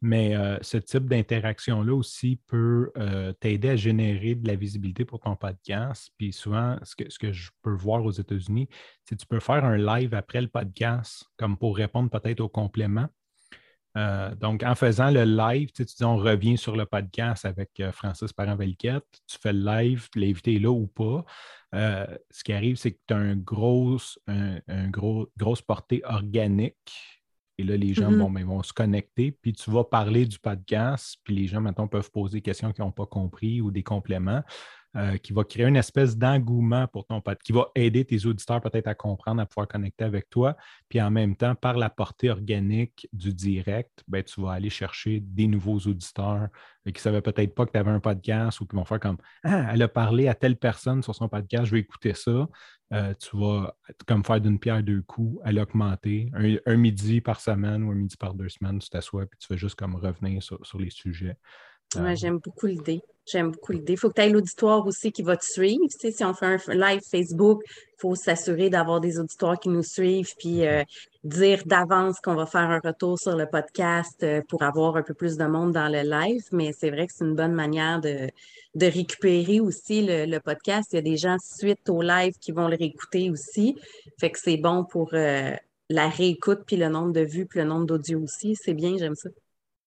mais 0.00 0.36
euh, 0.36 0.58
ce 0.60 0.76
type 0.76 1.08
d'interaction-là 1.08 1.94
aussi 1.94 2.38
peut 2.46 2.92
euh, 2.98 3.32
t'aider 3.32 3.70
à 3.70 3.76
générer 3.76 4.34
de 4.34 4.46
la 4.46 4.54
visibilité 4.54 5.04
pour 5.04 5.20
ton 5.20 5.34
podcast. 5.34 6.10
Puis 6.18 6.32
souvent, 6.32 6.76
ce 6.82 6.94
que, 6.94 7.08
ce 7.10 7.18
que 7.18 7.32
je 7.32 7.50
peux 7.62 7.72
voir 7.72 8.04
aux 8.04 8.10
États-Unis, 8.10 8.68
c'est 9.04 9.16
que 9.16 9.20
tu 9.20 9.26
peux 9.26 9.40
faire 9.40 9.64
un 9.64 9.78
live 9.78 10.14
après 10.14 10.42
le 10.42 10.48
podcast, 10.48 11.24
comme 11.38 11.56
pour 11.56 11.76
répondre 11.76 12.10
peut-être 12.10 12.40
aux 12.40 12.50
compléments. 12.50 13.08
Euh, 13.96 14.34
donc, 14.34 14.62
en 14.62 14.74
faisant 14.74 15.10
le 15.10 15.24
live, 15.24 15.70
tu, 15.72 15.84
dis 15.84 16.04
on 16.04 16.16
revient 16.16 16.58
sur 16.58 16.76
le 16.76 16.84
podcast 16.84 17.46
avec 17.46 17.80
Francis 17.92 18.32
Parent-Velquette, 18.32 19.06
tu 19.26 19.38
fais 19.40 19.52
le 19.52 19.64
live, 19.64 20.08
l'invité 20.16 20.56
est 20.56 20.58
là 20.58 20.70
ou 20.70 20.86
pas. 20.88 21.24
ce 21.72 22.44
qui 22.44 22.52
arrive, 22.52 22.76
c'est 22.76 22.92
que 22.92 23.00
tu 23.06 23.14
as 23.14 23.18
un 23.18 23.36
gros, 23.36 23.96
un, 24.26 24.88
gros, 24.90 25.30
grosse 25.38 25.62
portée 25.62 26.02
organique 26.04 26.92
Et 27.58 27.62
là, 27.62 27.76
les 27.76 27.94
gens 27.94 28.10
Mhm. 28.10 28.32
ben, 28.34 28.44
vont 28.44 28.62
se 28.62 28.72
connecter, 28.72 29.30
puis 29.32 29.52
tu 29.52 29.70
vas 29.70 29.84
parler 29.84 30.26
du 30.26 30.38
podcast, 30.38 31.16
puis 31.24 31.34
les 31.34 31.46
gens, 31.46 31.60
maintenant, 31.60 31.86
peuvent 31.86 32.10
poser 32.10 32.38
des 32.38 32.42
questions 32.42 32.72
qu'ils 32.72 32.84
n'ont 32.84 32.90
pas 32.92 33.06
compris 33.06 33.60
ou 33.60 33.70
des 33.70 33.82
compléments. 33.82 34.42
Euh, 34.96 35.16
qui 35.16 35.32
va 35.32 35.42
créer 35.42 35.66
une 35.66 35.74
espèce 35.74 36.16
d'engouement 36.16 36.86
pour 36.86 37.04
ton 37.04 37.20
podcast, 37.20 37.42
qui 37.44 37.50
va 37.50 37.66
aider 37.74 38.04
tes 38.04 38.26
auditeurs 38.26 38.60
peut-être 38.60 38.86
à 38.86 38.94
comprendre, 38.94 39.42
à 39.42 39.46
pouvoir 39.46 39.66
connecter 39.66 40.04
avec 40.04 40.30
toi. 40.30 40.56
Puis 40.88 41.02
en 41.02 41.10
même 41.10 41.34
temps, 41.34 41.56
par 41.56 41.76
la 41.76 41.90
portée 41.90 42.30
organique 42.30 43.08
du 43.12 43.34
direct, 43.34 44.04
ben, 44.06 44.22
tu 44.22 44.40
vas 44.40 44.52
aller 44.52 44.70
chercher 44.70 45.18
des 45.18 45.48
nouveaux 45.48 45.80
auditeurs 45.80 46.46
qui 46.86 46.92
ne 46.92 46.98
savaient 46.98 47.22
peut-être 47.22 47.56
pas 47.56 47.66
que 47.66 47.72
tu 47.72 47.78
avais 47.78 47.90
un 47.90 47.98
podcast 47.98 48.60
ou 48.60 48.66
qui 48.66 48.76
vont 48.76 48.84
faire 48.84 49.00
comme 49.00 49.16
Ah, 49.42 49.70
elle 49.72 49.82
a 49.82 49.88
parlé 49.88 50.28
à 50.28 50.34
telle 50.36 50.56
personne 50.56 51.02
sur 51.02 51.12
son 51.12 51.28
podcast, 51.28 51.64
je 51.64 51.72
vais 51.72 51.80
écouter 51.80 52.14
ça. 52.14 52.46
Euh, 52.92 53.14
tu 53.14 53.36
vas 53.36 53.76
comme 54.06 54.24
faire 54.24 54.40
d'une 54.40 54.58
pierre 54.58 54.82
deux 54.82 55.02
coups, 55.02 55.40
à 55.44 55.52
l'augmenter. 55.52 56.30
Un, 56.66 56.76
midi 56.76 57.20
par 57.20 57.40
semaine 57.40 57.82
ou 57.82 57.90
un 57.90 57.94
midi 57.94 58.16
par 58.16 58.34
deux 58.34 58.48
semaines, 58.48 58.78
tu 58.78 58.88
t'assois 58.88 59.24
et 59.24 59.26
tu 59.38 59.46
fais 59.46 59.56
juste 59.56 59.74
comme 59.76 59.96
revenir 59.96 60.42
sur, 60.42 60.64
sur 60.64 60.78
les 60.78 60.90
sujets. 60.90 61.36
Ouais, 61.96 62.16
j'aime 62.16 62.38
beaucoup 62.38 62.66
l'idée. 62.66 63.02
J'aime 63.26 63.52
beaucoup 63.52 63.72
l'idée. 63.72 63.94
Il 63.94 63.98
faut 63.98 64.10
que 64.10 64.14
tu 64.14 64.20
aies 64.20 64.28
l'auditoire 64.28 64.86
aussi 64.86 65.10
qui 65.10 65.22
va 65.22 65.36
te 65.36 65.44
suivre. 65.44 65.86
Tu 65.90 65.96
sais, 65.98 66.10
si 66.10 66.24
on 66.24 66.34
fait 66.34 66.46
un 66.46 66.74
live 66.74 67.00
Facebook, 67.10 67.62
il 67.66 68.00
faut 68.00 68.14
s'assurer 68.14 68.68
d'avoir 68.68 69.00
des 69.00 69.18
auditoires 69.18 69.58
qui 69.58 69.70
nous 69.70 69.82
suivent, 69.82 70.34
puis 70.38 70.66
euh, 70.66 70.82
dire 71.22 71.62
d'avance 71.64 72.20
qu'on 72.20 72.34
va 72.34 72.44
faire 72.44 72.70
un 72.70 72.80
retour 72.84 73.18
sur 73.18 73.34
le 73.34 73.46
podcast 73.46 74.22
euh, 74.22 74.42
pour 74.46 74.62
avoir 74.62 74.96
un 74.96 75.02
peu 75.02 75.14
plus 75.14 75.38
de 75.38 75.44
monde 75.46 75.72
dans 75.72 75.88
le 75.88 76.02
live. 76.02 76.44
Mais 76.52 76.72
c'est 76.78 76.90
vrai 76.90 77.06
que 77.06 77.14
c'est 77.14 77.24
une 77.24 77.34
bonne 77.34 77.54
manière 77.54 77.98
de, 78.00 78.28
de 78.74 78.86
récupérer 78.86 79.58
aussi 79.58 80.04
le, 80.04 80.26
le, 80.26 80.38
podcast. 80.38 80.90
Il 80.92 80.96
y 80.96 80.98
a 80.98 81.02
des 81.02 81.16
gens 81.16 81.36
suite 81.38 81.88
au 81.88 82.02
live 82.02 82.34
qui 82.38 82.52
vont 82.52 82.68
le 82.68 82.76
réécouter 82.76 83.30
aussi. 83.30 83.74
Fait 84.20 84.30
que 84.30 84.38
c'est 84.38 84.58
bon 84.58 84.84
pour 84.84 85.14
euh, 85.14 85.52
la 85.88 86.08
réécoute, 86.10 86.60
puis 86.66 86.76
le 86.76 86.90
nombre 86.90 87.12
de 87.12 87.22
vues, 87.22 87.46
puis 87.46 87.60
le 87.60 87.64
nombre 87.64 87.86
d'audio 87.86 88.20
aussi. 88.20 88.54
C'est 88.54 88.74
bien, 88.74 88.98
j'aime 88.98 89.14
ça. 89.14 89.30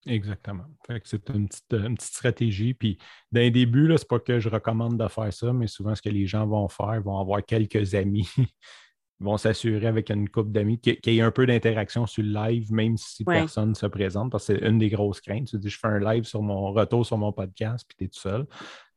Exactement. 0.08 0.64
c'est 1.04 1.30
une 1.30 1.48
petite, 1.48 1.74
une 1.74 1.96
petite, 1.96 2.14
stratégie. 2.14 2.74
Puis 2.74 2.98
d'un 3.32 3.50
début, 3.50 3.88
ce 3.88 3.92
n'est 3.92 4.08
pas 4.08 4.20
que 4.20 4.40
je 4.40 4.50
recommande 4.50 4.98
de 4.98 5.08
faire 5.08 5.32
ça, 5.34 5.54
mais 5.54 5.68
souvent 5.68 5.94
ce 5.96 6.02
que 6.02 6.10
les 6.10 6.26
gens 6.26 6.48
vont 6.48 6.68
faire, 6.68 7.02
vont 7.02 7.20
avoir 7.20 7.44
quelques 7.46 7.94
amis, 7.94 8.30
vont 9.20 9.38
s'assurer 9.38 9.88
avec 9.88 10.12
une 10.12 10.30
couple 10.30 10.52
d'amis 10.52 10.80
qu'il 10.80 11.14
y 11.14 11.18
ait 11.18 11.22
un 11.22 11.32
peu 11.32 11.48
d'interaction 11.48 12.06
sur 12.06 12.24
le 12.24 12.30
live, 12.30 12.72
même 12.72 12.98
si 12.98 13.26
personne 13.26 13.70
ne 13.70 13.74
se 13.74 13.88
présente, 13.88 14.32
parce 14.32 14.48
que 14.48 14.58
c'est 14.58 14.68
une 14.68 14.78
des 14.78 14.90
grosses 14.90 15.22
craintes. 15.22 15.48
Tu 15.48 15.58
dis, 15.58 15.70
je 15.70 15.80
fais 15.80 15.88
un 15.88 16.00
live 16.00 16.24
sur 16.24 16.42
mon 16.42 16.72
retour 16.72 17.06
sur 17.06 17.18
mon 17.18 17.32
podcast, 17.32 17.86
puis 17.88 17.98
tu 17.98 18.04
es 18.06 18.08
tout 18.08 18.20
seul. 18.20 18.46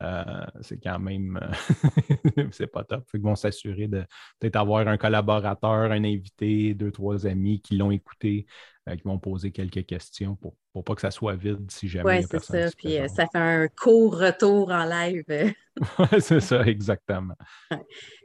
Euh, 0.02 0.46
c'est 0.60 0.78
quand 0.78 0.98
même, 0.98 1.38
euh, 1.42 2.44
c'est 2.52 2.66
pas 2.66 2.84
top. 2.84 3.04
Ils 3.14 3.20
vont 3.20 3.34
s'assurer 3.34 3.86
de 3.86 4.04
peut-être 4.38 4.56
avoir 4.56 4.86
un 4.88 4.96
collaborateur, 4.98 5.90
un 5.92 6.04
invité, 6.04 6.74
deux, 6.74 6.90
trois 6.90 7.26
amis 7.26 7.60
qui 7.60 7.76
l'ont 7.76 7.90
écouté, 7.90 8.46
euh, 8.88 8.96
qui 8.96 9.02
vont 9.04 9.18
poser 9.18 9.52
quelques 9.52 9.84
questions 9.86 10.36
pour, 10.36 10.54
pour 10.72 10.84
pas 10.84 10.94
que 10.94 11.02
ça 11.02 11.10
soit 11.10 11.36
vide 11.36 11.70
si 11.70 11.88
jamais. 11.88 12.18
Oui, 12.20 12.26
c'est 12.30 12.42
ça. 12.42 12.76
Puis 12.76 12.96
ça 13.08 13.26
fait 13.26 13.38
un 13.38 13.68
court 13.68 14.18
retour 14.18 14.70
en 14.70 14.84
live. 14.84 15.24
oui, 15.98 16.20
c'est 16.20 16.40
ça, 16.40 16.62
exactement. 16.62 17.36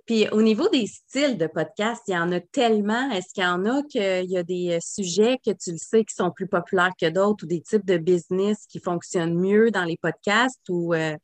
Puis 0.06 0.28
au 0.30 0.42
niveau 0.42 0.70
des 0.70 0.86
styles 0.86 1.38
de 1.38 1.48
podcast, 1.48 2.04
il 2.08 2.14
y 2.14 2.18
en 2.18 2.32
a 2.32 2.40
tellement. 2.40 3.10
Est-ce 3.12 3.34
qu'il 3.34 3.44
y 3.44 3.48
en 3.48 3.66
a 3.66 3.82
qu'il 3.84 4.30
y 4.30 4.38
a 4.38 4.44
des 4.44 4.78
sujets 4.82 5.38
que 5.44 5.52
tu 5.52 5.72
le 5.72 5.78
sais 5.78 6.04
qui 6.04 6.14
sont 6.14 6.32
plus 6.32 6.48
populaires 6.48 6.92
que 7.00 7.10
d'autres 7.10 7.46
ou 7.46 7.48
des 7.48 7.62
types 7.62 7.86
de 7.86 7.98
business 7.98 8.68
qui 8.68 8.80
fonctionnent 8.80 9.36
mieux 9.36 9.72
dans 9.72 9.84
les 9.84 9.98
podcasts 9.98 10.62
ou 10.70 10.94
euh, 10.94 11.16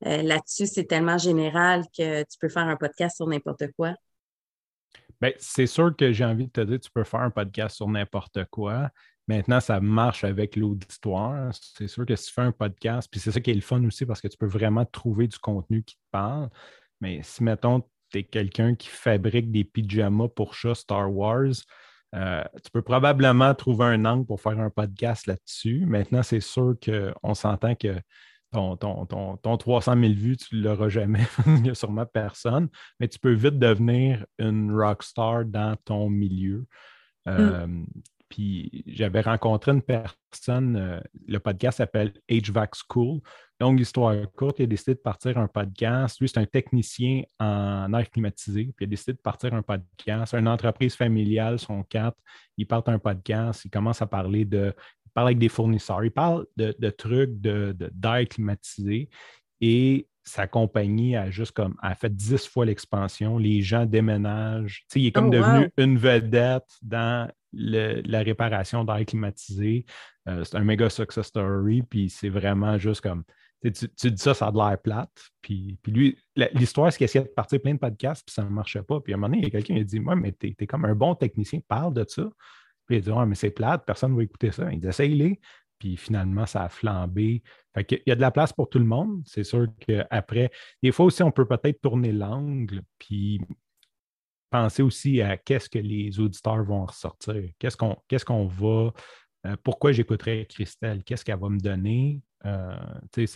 là-dessus, 0.00 0.66
c'est 0.66 0.84
tellement 0.84 1.18
général 1.18 1.84
que 1.96 2.22
tu 2.22 2.38
peux 2.40 2.48
faire 2.48 2.66
un 2.66 2.76
podcast 2.76 3.16
sur 3.16 3.26
n'importe 3.26 3.64
quoi? 3.76 3.94
Bien, 5.20 5.32
c'est 5.38 5.66
sûr 5.66 5.94
que 5.94 6.12
j'ai 6.12 6.24
envie 6.24 6.46
de 6.46 6.52
te 6.52 6.60
dire, 6.62 6.80
tu 6.80 6.90
peux 6.90 7.04
faire 7.04 7.20
un 7.20 7.30
podcast 7.30 7.76
sur 7.76 7.88
n'importe 7.88 8.46
quoi. 8.46 8.90
Maintenant, 9.28 9.60
ça 9.60 9.80
marche 9.80 10.24
avec 10.24 10.56
l'auditoire. 10.56 11.50
C'est 11.76 11.88
sûr 11.88 12.06
que 12.06 12.16
si 12.16 12.28
tu 12.28 12.32
fais 12.32 12.40
un 12.40 12.52
podcast, 12.52 13.06
puis 13.10 13.20
c'est 13.20 13.30
ça 13.30 13.40
qui 13.40 13.50
est 13.50 13.54
le 13.54 13.60
fun 13.60 13.84
aussi 13.84 14.06
parce 14.06 14.20
que 14.20 14.28
tu 14.28 14.38
peux 14.38 14.46
vraiment 14.46 14.86
trouver 14.86 15.28
du 15.28 15.38
contenu 15.38 15.82
qui 15.82 15.96
te 15.96 16.00
parle. 16.10 16.48
Mais 17.00 17.20
si, 17.22 17.44
mettons, 17.44 17.84
tu 18.10 18.18
es 18.18 18.24
quelqu'un 18.24 18.74
qui 18.74 18.88
fabrique 18.88 19.50
des 19.50 19.64
pyjamas 19.64 20.28
pour 20.28 20.54
chat 20.54 20.74
Star 20.74 21.12
Wars, 21.12 21.54
euh, 22.14 22.42
tu 22.64 22.70
peux 22.72 22.82
probablement 22.82 23.54
trouver 23.54 23.86
un 23.86 24.04
angle 24.04 24.26
pour 24.26 24.40
faire 24.40 24.58
un 24.58 24.70
podcast 24.70 25.26
là-dessus. 25.26 25.84
Maintenant, 25.86 26.22
c'est 26.22 26.40
sûr 26.40 26.74
qu'on 26.84 27.34
s'entend 27.34 27.74
que 27.74 28.00
ton, 28.52 28.76
ton, 28.76 29.56
300 29.56 29.94
000 30.00 30.12
vues, 30.14 30.36
tu 30.36 30.56
ne 30.56 30.62
l'auras 30.62 30.88
jamais. 30.88 31.24
Il 31.46 31.62
n'y 31.62 31.70
a 31.70 31.74
sûrement 31.74 32.06
personne, 32.06 32.68
mais 32.98 33.06
tu 33.06 33.18
peux 33.18 33.32
vite 33.32 33.58
devenir 33.58 34.26
une 34.38 34.72
rockstar 34.72 35.44
dans 35.44 35.76
ton 35.84 36.10
milieu. 36.10 36.66
Mm. 37.26 37.30
Euh, 37.30 37.66
puis 38.28 38.84
j'avais 38.86 39.20
rencontré 39.20 39.72
une 39.72 39.82
personne, 39.82 40.76
euh, 40.76 41.00
le 41.28 41.38
podcast 41.38 41.78
s'appelle 41.78 42.12
HVAC 42.28 42.74
School. 42.88 43.20
Longue 43.60 43.80
histoire 43.80 44.14
courte, 44.34 44.58
il 44.58 44.62
a 44.62 44.66
décidé 44.66 44.94
de 44.94 45.00
partir 45.00 45.36
un 45.36 45.46
podcast. 45.46 46.18
Lui, 46.18 46.28
c'est 46.28 46.40
un 46.40 46.46
technicien 46.46 47.22
en 47.38 47.92
air 47.92 48.08
climatisé. 48.10 48.64
Puis 48.64 48.74
il 48.80 48.84
a 48.84 48.86
décidé 48.88 49.12
de 49.12 49.18
partir 49.18 49.52
un 49.52 49.62
podcast. 49.62 50.34
Une 50.34 50.48
entreprise 50.48 50.94
familiale, 50.94 51.58
son 51.58 51.82
quatre. 51.82 52.16
Il 52.56 52.66
part 52.66 52.88
un 52.88 52.98
podcast. 52.98 53.64
Il 53.66 53.70
commence 53.70 54.00
à 54.00 54.06
parler 54.06 54.44
de 54.46 54.74
il 55.10 55.12
parle 55.12 55.28
avec 55.28 55.38
des 55.38 55.48
fournisseurs, 55.48 56.04
il 56.04 56.12
parle 56.12 56.46
de, 56.56 56.90
trucs 56.90 57.40
d'air 57.40 57.74
de, 57.74 58.24
climatisé 58.26 59.08
et 59.60 60.06
sa 60.22 60.46
compagnie 60.46 61.16
a 61.16 61.30
juste 61.30 61.50
comme 61.50 61.74
a 61.82 61.96
fait 61.96 62.14
dix 62.14 62.46
fois 62.46 62.64
l'expansion. 62.64 63.36
Les 63.36 63.60
gens 63.60 63.86
déménagent. 63.86 64.84
il 64.94 65.06
est 65.06 65.12
comme 65.12 65.26
oh, 65.26 65.30
devenu 65.30 65.70
une 65.78 65.98
vedette 65.98 66.68
dans 66.82 67.28
la 67.52 68.20
réparation 68.20 68.84
d'air 68.84 69.04
climatisé. 69.04 69.84
Euh, 70.28 70.44
c'est 70.44 70.56
un 70.56 70.64
méga 70.64 70.88
success 70.88 71.26
story, 71.26 71.82
puis 71.82 72.08
c'est 72.08 72.28
vraiment 72.28 72.78
juste 72.78 73.00
comme. 73.00 73.24
Tu, 73.62 73.70
dis 74.10 74.22
ça, 74.22 74.32
ça 74.32 74.46
a 74.46 74.52
de 74.52 74.56
l'air 74.56 74.78
plate. 74.80 75.30
Puis, 75.42 75.78
puis 75.82 75.92
lui, 75.92 76.18
l'histoire, 76.54 76.90
c'est 76.90 76.98
qu'il 76.98 77.04
essayait 77.04 77.24
de 77.24 77.30
partir 77.30 77.60
plein 77.60 77.74
de 77.74 77.78
podcasts, 77.78 78.24
puis 78.26 78.32
ça 78.32 78.42
ne 78.42 78.48
marchait 78.48 78.82
pas. 78.82 79.00
Puis 79.00 79.12
à 79.12 79.16
un 79.16 79.18
moment 79.18 79.28
donné, 79.28 79.38
il 79.38 79.44
y 79.44 79.46
a 79.48 79.50
quelqu'un 79.50 79.74
qui 79.74 79.80
a 79.80 79.84
dit 79.84 80.00
Moi, 80.00 80.16
mais 80.16 80.32
tu 80.32 80.54
es, 80.58 80.66
comme 80.66 80.86
un 80.86 80.94
bon 80.94 81.14
technicien, 81.14 81.60
parle 81.68 81.92
de 81.92 82.04
ça. 82.08 82.28
Puis 82.86 82.96
il 82.96 83.02
dit 83.02 83.10
mais 83.26 83.34
c'est 83.34 83.50
plate, 83.50 83.84
personne 83.86 84.12
ne 84.12 84.16
va 84.16 84.22
écouter 84.22 84.50
ça. 84.50 84.72
Il 84.72 84.80
dit 84.80 84.88
Essaye-les. 84.88 85.40
Puis 85.78 85.96
finalement, 85.96 86.46
ça 86.46 86.64
a 86.64 86.68
flambé. 86.68 87.42
Fait 87.74 87.90
il 87.90 88.02
y 88.06 88.12
a 88.12 88.14
de 88.14 88.20
la 88.20 88.30
place 88.30 88.52
pour 88.52 88.68
tout 88.68 88.78
le 88.78 88.84
monde. 88.84 89.22
C'est 89.26 89.44
sûr 89.44 89.66
qu'après, 89.80 90.50
des 90.82 90.92
fois 90.92 91.06
aussi, 91.06 91.22
on 91.22 91.30
peut 91.30 91.46
peut-être 91.46 91.80
tourner 91.80 92.12
l'angle, 92.12 92.82
puis 92.98 93.40
penser 94.50 94.82
aussi 94.82 95.22
à 95.22 95.36
qu'est-ce 95.36 95.70
que 95.70 95.78
les 95.78 96.20
auditeurs 96.20 96.62
vont 96.64 96.84
ressortir. 96.84 97.42
Qu'est-ce 97.58 97.76
qu'on 97.76 97.96
qu'est-ce 98.08 98.24
qu'on 98.24 98.46
va. 98.46 98.92
Euh, 99.46 99.56
pourquoi 99.62 99.92
j'écouterais 99.92 100.46
Christelle? 100.46 101.02
Qu'est-ce 101.02 101.24
qu'elle 101.24 101.38
va 101.38 101.48
me 101.48 101.58
donner? 101.58 102.20
Euh, 102.46 102.74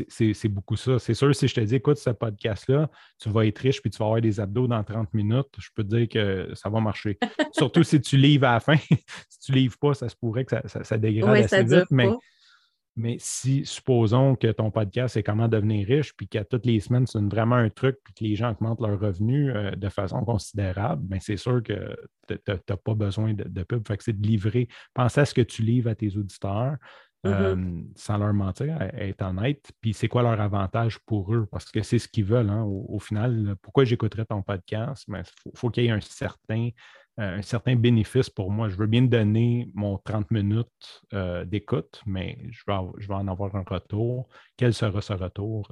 c'est 0.09 0.49
beaucoup 0.49 0.77
ça. 0.77 0.99
C'est 0.99 1.15
sûr, 1.15 1.35
si 1.35 1.47
je 1.47 1.55
te 1.55 1.61
dis, 1.61 1.77
écoute 1.77 1.99
ce 1.99 2.11
podcast-là, 2.11 2.91
tu 3.19 3.29
vas 3.29 3.47
être 3.47 3.59
riche 3.59 3.83
puis 3.83 3.91
tu 3.91 3.99
vas 3.99 4.07
avoir 4.07 4.21
des 4.21 4.41
abdos 4.41 4.67
dans 4.67 4.83
30 4.83 5.13
minutes, 5.13 5.49
je 5.59 5.69
peux 5.75 5.85
te 5.85 5.95
dire 5.95 6.09
que 6.09 6.55
ça 6.55 6.71
va 6.71 6.81
marcher. 6.81 7.19
Surtout 7.53 7.83
si 7.83 8.01
tu 8.01 8.17
livres 8.17 8.47
à 8.47 8.55
la 8.55 8.61
fin. 8.61 8.77
si 9.29 9.39
tu 9.41 9.53
livres 9.53 9.77
pas, 9.79 9.95
ça 9.95 10.09
se 10.09 10.17
pourrait 10.17 10.45
que 10.45 10.57
ça, 10.69 10.85
ça, 10.85 10.99
dégrade 10.99 11.45
assez 11.45 11.65
vite. 11.65 11.91
Mais, 11.91 12.09
mais, 12.97 13.17
si, 13.19 13.67
supposons 13.67 14.37
que 14.37 14.51
ton 14.53 14.71
podcast, 14.71 15.15
c'est 15.15 15.23
comment 15.23 15.49
devenir 15.49 15.87
riche, 15.87 16.15
puis 16.17 16.27
qu'à 16.27 16.45
toutes 16.45 16.65
les 16.65 16.81
semaines, 16.81 17.07
c'est 17.07 17.21
vraiment 17.21 17.57
un 17.57 17.69
truc, 17.69 17.99
puis 18.05 18.15
que 18.15 18.25
les 18.25 18.37
gens 18.37 18.53
augmentent 18.53 18.81
leurs 18.81 19.01
revenus 19.01 19.53
euh, 19.55 19.73
de 19.73 19.89
façon 19.91 20.25
considérable, 20.25 21.03
bien, 21.03 21.19
c'est 21.21 21.37
sûr 21.37 21.63
que 21.63 21.95
tu 22.29 22.39
n'as 22.49 22.77
pas 22.77 22.95
besoin 22.95 23.35
de, 23.35 23.45
de 23.45 23.63
pub. 23.65 23.87
Fait 23.87 23.99
que 23.99 24.05
c'est 24.05 24.19
de 24.19 24.27
livrer. 24.27 24.69
Pense 24.95 25.19
à 25.19 25.27
ce 25.27 25.35
que 25.35 25.43
tu 25.43 25.63
livres 25.63 25.91
à 25.91 25.95
tes 25.95 26.17
auditeurs. 26.17 26.77
Mm-hmm. 27.25 27.31
Euh, 27.31 27.83
sans 27.97 28.19
leur 28.19 28.35
mentir, 28.35 28.81
être 28.83 29.23
honnête. 29.23 29.73
Puis 29.81 29.95
c'est 29.95 30.09
quoi 30.09 30.23
leur 30.23 30.41
avantage 30.41 30.99
pour 31.01 31.35
eux? 31.35 31.47
Parce 31.51 31.71
que 31.71 31.83
c'est 31.83 31.99
ce 31.99 32.07
qu'ils 32.07 32.25
veulent. 32.25 32.51
Hein, 32.51 32.63
au, 32.65 32.99
final, 32.99 33.57
pourquoi 33.63 33.85
j'écouterais 33.85 34.27
ton 34.27 34.43
podcast? 34.43 35.05
Il 35.09 35.13
ben, 35.13 35.23
faut, 35.55 35.71
qu'il 35.71 35.85
y 35.85 35.87
ait 35.87 35.91
un 35.91 36.01
certain, 36.01 36.69
euh, 37.21 37.39
un 37.39 37.43
certain 37.43 37.77
bénéfice 37.77 38.29
pour 38.29 38.51
moi. 38.51 38.69
Je 38.69 38.77
veux 38.77 38.87
bien 38.87 39.03
donner 39.03 39.71
mon 39.75 39.97
30 39.97 40.31
minutes 40.31 41.03
euh, 41.15 41.47
d'écoute, 41.47 42.03
mais 42.05 42.39
je 42.51 42.63
je 42.99 43.09
vais 43.09 43.15
en 43.15 43.29
avoir 43.29 43.57
un 43.57 43.65
retour. 43.67 44.29
Quel 44.57 44.75
sera 44.75 45.01
ce 45.01 45.15
retour? 45.15 45.71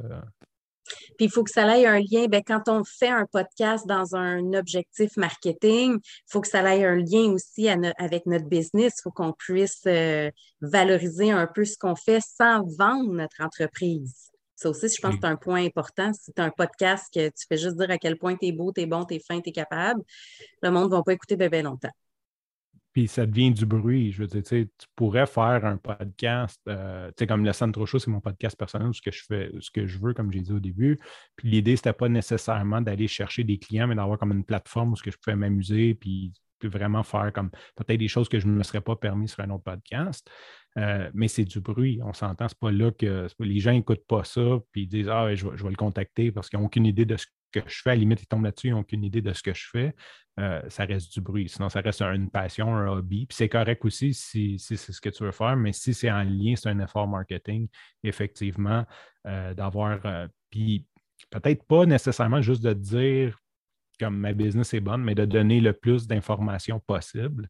Puis 1.16 1.27
il 1.27 1.31
faut 1.31 1.45
que 1.45 1.51
ça 1.51 1.79
ait 1.79 1.87
un 1.87 1.99
lien. 1.99 2.27
Bien, 2.27 2.42
quand 2.42 2.68
on 2.68 2.83
fait 2.85 3.09
un 3.09 3.27
podcast 3.27 3.87
dans 3.87 4.14
un 4.14 4.53
objectif 4.55 5.16
marketing, 5.16 5.99
il 6.03 6.31
faut 6.31 6.40
que 6.40 6.49
ça 6.49 6.62
ait 6.75 6.85
un 6.85 6.97
lien 6.97 7.33
aussi 7.33 7.68
avec 7.68 8.27
notre 8.27 8.47
business. 8.47 8.95
Il 8.99 9.03
faut 9.03 9.11
qu'on 9.11 9.33
puisse 9.33 9.83
euh, 9.87 10.31
valoriser 10.61 11.31
un 11.31 11.47
peu 11.47 11.64
ce 11.64 11.77
qu'on 11.79 11.97
fait 11.97 12.21
sans 12.21 12.64
vendre 12.79 13.12
notre 13.12 13.40
entreprise. 13.40 14.31
Ça 14.55 14.71
aussi, 14.71 14.88
je 14.88 15.01
pense 15.01 15.14
que 15.14 15.21
c'est 15.23 15.27
un 15.27 15.37
point 15.37 15.64
important. 15.64 16.12
Si 16.12 16.33
tu 16.33 16.40
as 16.40 16.45
un 16.45 16.51
podcast 16.51 17.07
que 17.12 17.29
tu 17.29 17.47
fais 17.49 17.57
juste 17.57 17.77
dire 17.77 17.90
à 17.90 17.99
quel 17.99 18.16
point 18.16 18.37
tu 18.37 18.47
es 18.47 18.53
beau, 18.53 18.73
tu 18.73 18.83
es 18.83 18.87
bon, 18.87 19.05
tu 19.05 19.14
es 19.14 19.18
fin, 19.18 19.40
tu 19.40 19.49
es 19.49 19.53
capable, 19.53 20.03
le 20.62 20.71
monde 20.71 20.90
ne 20.90 20.97
va 20.97 21.03
pas 21.03 21.12
écouter 21.12 21.37
bien 21.37 21.62
longtemps 21.62 21.90
puis 22.92 23.09
ça 23.09 23.26
devient 23.26 23.50
du 23.50 23.66
bruit. 23.66 24.12
Je 24.12 24.22
veux 24.22 24.26
dire, 24.26 24.42
tu 24.42 24.68
pourrais 24.96 25.26
faire 25.26 25.64
un 25.64 25.76
podcast, 25.76 26.61
euh, 26.68 27.09
tu 27.09 27.14
sais, 27.18 27.26
comme 27.26 27.44
le 27.44 27.52
Centro 27.52 27.87
Show, 27.87 27.98
c'est 27.98 28.11
mon 28.11 28.20
podcast 28.20 28.57
personnel, 28.57 28.92
ce 28.92 29.02
que 29.02 29.11
je 29.11 29.22
fais, 29.26 29.50
ce 29.61 29.70
que 29.70 29.87
je 29.87 29.98
veux, 29.98 30.14
comme 30.14 30.33
j'ai 30.33 30.40
dit 30.40 30.52
au 30.52 30.61
début. 30.61 30.98
Puis 31.37 31.48
l'idée, 31.48 31.76
c'était 31.76 31.92
pas 31.92 32.09
nécessairement 32.09 32.81
d'aller 32.81 33.09
chercher 33.09 33.44
des 33.44 33.59
clients, 33.59 33.87
mais 33.87 33.94
d'avoir 33.94 34.18
comme 34.18 34.33
une 34.33 34.44
plateforme 34.44 34.92
où 34.92 34.96
je 34.96 35.11
pouvais 35.22 35.37
m'amuser, 35.37 35.94
puis 35.94 36.33
vraiment 36.68 37.02
faire 37.02 37.33
comme 37.33 37.50
peut-être 37.76 37.98
des 37.98 38.09
choses 38.09 38.28
que 38.28 38.38
je 38.38 38.46
ne 38.46 38.52
me 38.52 38.62
serais 38.62 38.81
pas 38.81 38.96
permis 38.96 39.28
sur 39.28 39.40
un 39.40 39.50
autre 39.50 39.64
podcast. 39.64 40.31
Euh, 40.78 41.11
mais 41.14 41.28
c'est 41.28 41.44
du 41.44 41.61
bruit. 41.61 42.00
On 42.02 42.12
s'entend, 42.12 42.48
c'est 42.48 42.59
pas 42.59 42.70
là 42.72 42.90
que 42.90 43.26
les 43.40 43.61
gens 43.61 43.72
n'écoutent 43.72 44.07
pas 44.07 44.24
ça 44.24 44.59
puis 44.72 44.83
ils 44.83 44.87
disent 44.87 45.09
Ah, 45.09 45.35
je, 45.35 45.46
vais 45.46 45.70
le 45.70 45.76
contacter 45.76 46.33
parce 46.33 46.48
qu'ils 46.48 46.59
n'ont 46.59 46.66
aucune 46.66 46.87
idée 46.87 47.05
de 47.05 47.16
ce 47.16 47.26
que 47.53 47.61
je 47.69 47.83
fais. 47.83 47.91
À 47.91 47.95
la 47.95 48.01
limite, 48.01 48.23
ils 48.23 48.27
tombent 48.27 48.45
là-dessus, 48.45 48.69
ils 48.69 48.71
n'ont 48.73 48.81
aucune 48.81 49.05
idée 49.05 49.23
de 49.23 49.33
ce 49.33 49.43
que 49.43 49.55
je 49.55 49.69
fais. 49.71 49.95
Euh, 50.41 50.62
ça 50.69 50.85
reste 50.85 51.12
du 51.12 51.21
bruit. 51.21 51.49
Sinon, 51.49 51.69
ça 51.69 51.81
reste 51.81 52.03
une 52.03 52.31
passion, 52.31 52.75
un 52.75 52.88
hobby. 52.88 53.27
Puis 53.27 53.37
c'est 53.37 53.49
correct 53.49 53.85
aussi 53.85 54.15
si, 54.15 54.59
c'est 54.59 54.77
ce 54.77 55.01
que 55.01 55.11
tu 55.11 55.25
veux 55.25 55.33
faire, 55.33 55.57
mais 55.57 55.73
si 55.73 55.95
c'est 55.95 56.11
en 56.11 56.23
lien, 56.23 56.55
c'est 56.57 56.71
un 56.71 56.81
effort 56.81 57.07
marketing, 57.07 57.69
effectivement, 58.03 58.85
euh, 59.27 59.55
d'avoir. 59.55 60.01
puis 60.51 60.87
peut-être 61.31 61.65
pas 61.65 61.87
nécessairement 61.87 62.43
juste 62.43 62.62
de 62.62 62.73
dire 62.73 63.38
comme 63.99 64.19
ma 64.19 64.33
business 64.33 64.75
est 64.75 64.81
bonne, 64.81 65.03
mais 65.03 65.15
de 65.15 65.25
donner 65.25 65.61
le 65.61 65.73
plus 65.73 66.07
d'informations 66.07 66.81
possible. 66.81 67.49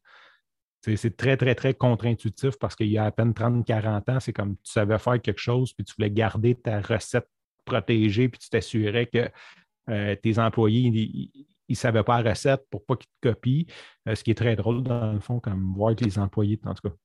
C'est 0.81 1.15
très, 1.15 1.37
très, 1.37 1.55
très 1.55 1.73
contre-intuitif 1.73 2.57
parce 2.59 2.75
qu'il 2.75 2.89
y 2.89 2.97
a 2.97 3.05
à 3.05 3.11
peine 3.11 3.31
30-40 3.31 4.11
ans, 4.11 4.19
c'est 4.19 4.33
comme 4.33 4.57
tu 4.57 4.71
savais 4.71 4.99
faire 4.99 5.21
quelque 5.21 5.39
chose, 5.39 5.73
puis 5.73 5.85
tu 5.85 5.93
voulais 5.97 6.11
garder 6.11 6.55
ta 6.55 6.81
recette 6.81 7.27
protégée, 7.63 8.27
puis 8.27 8.39
tu 8.39 8.49
t'assurais 8.49 9.05
que 9.05 9.29
euh, 9.89 10.15
tes 10.15 10.39
employés, 10.39 10.81
ils 10.81 11.45
ne 11.69 11.75
savaient 11.75 12.03
pas 12.03 12.21
la 12.21 12.31
recette 12.31 12.63
pour 12.69 12.85
pas 12.85 12.95
qu'ils 12.95 13.09
te 13.21 13.29
copient. 13.29 13.65
Euh, 14.07 14.15
ce 14.15 14.23
qui 14.23 14.31
est 14.31 14.35
très 14.35 14.55
drôle, 14.55 14.83
dans 14.83 15.13
le 15.13 15.19
fond, 15.19 15.39
comme 15.39 15.73
voir 15.73 15.95
que 15.95 16.05
les 16.05 16.19
employés, 16.19 16.59
en 16.65 16.73
tout 16.73 16.89
cas, 16.89 16.95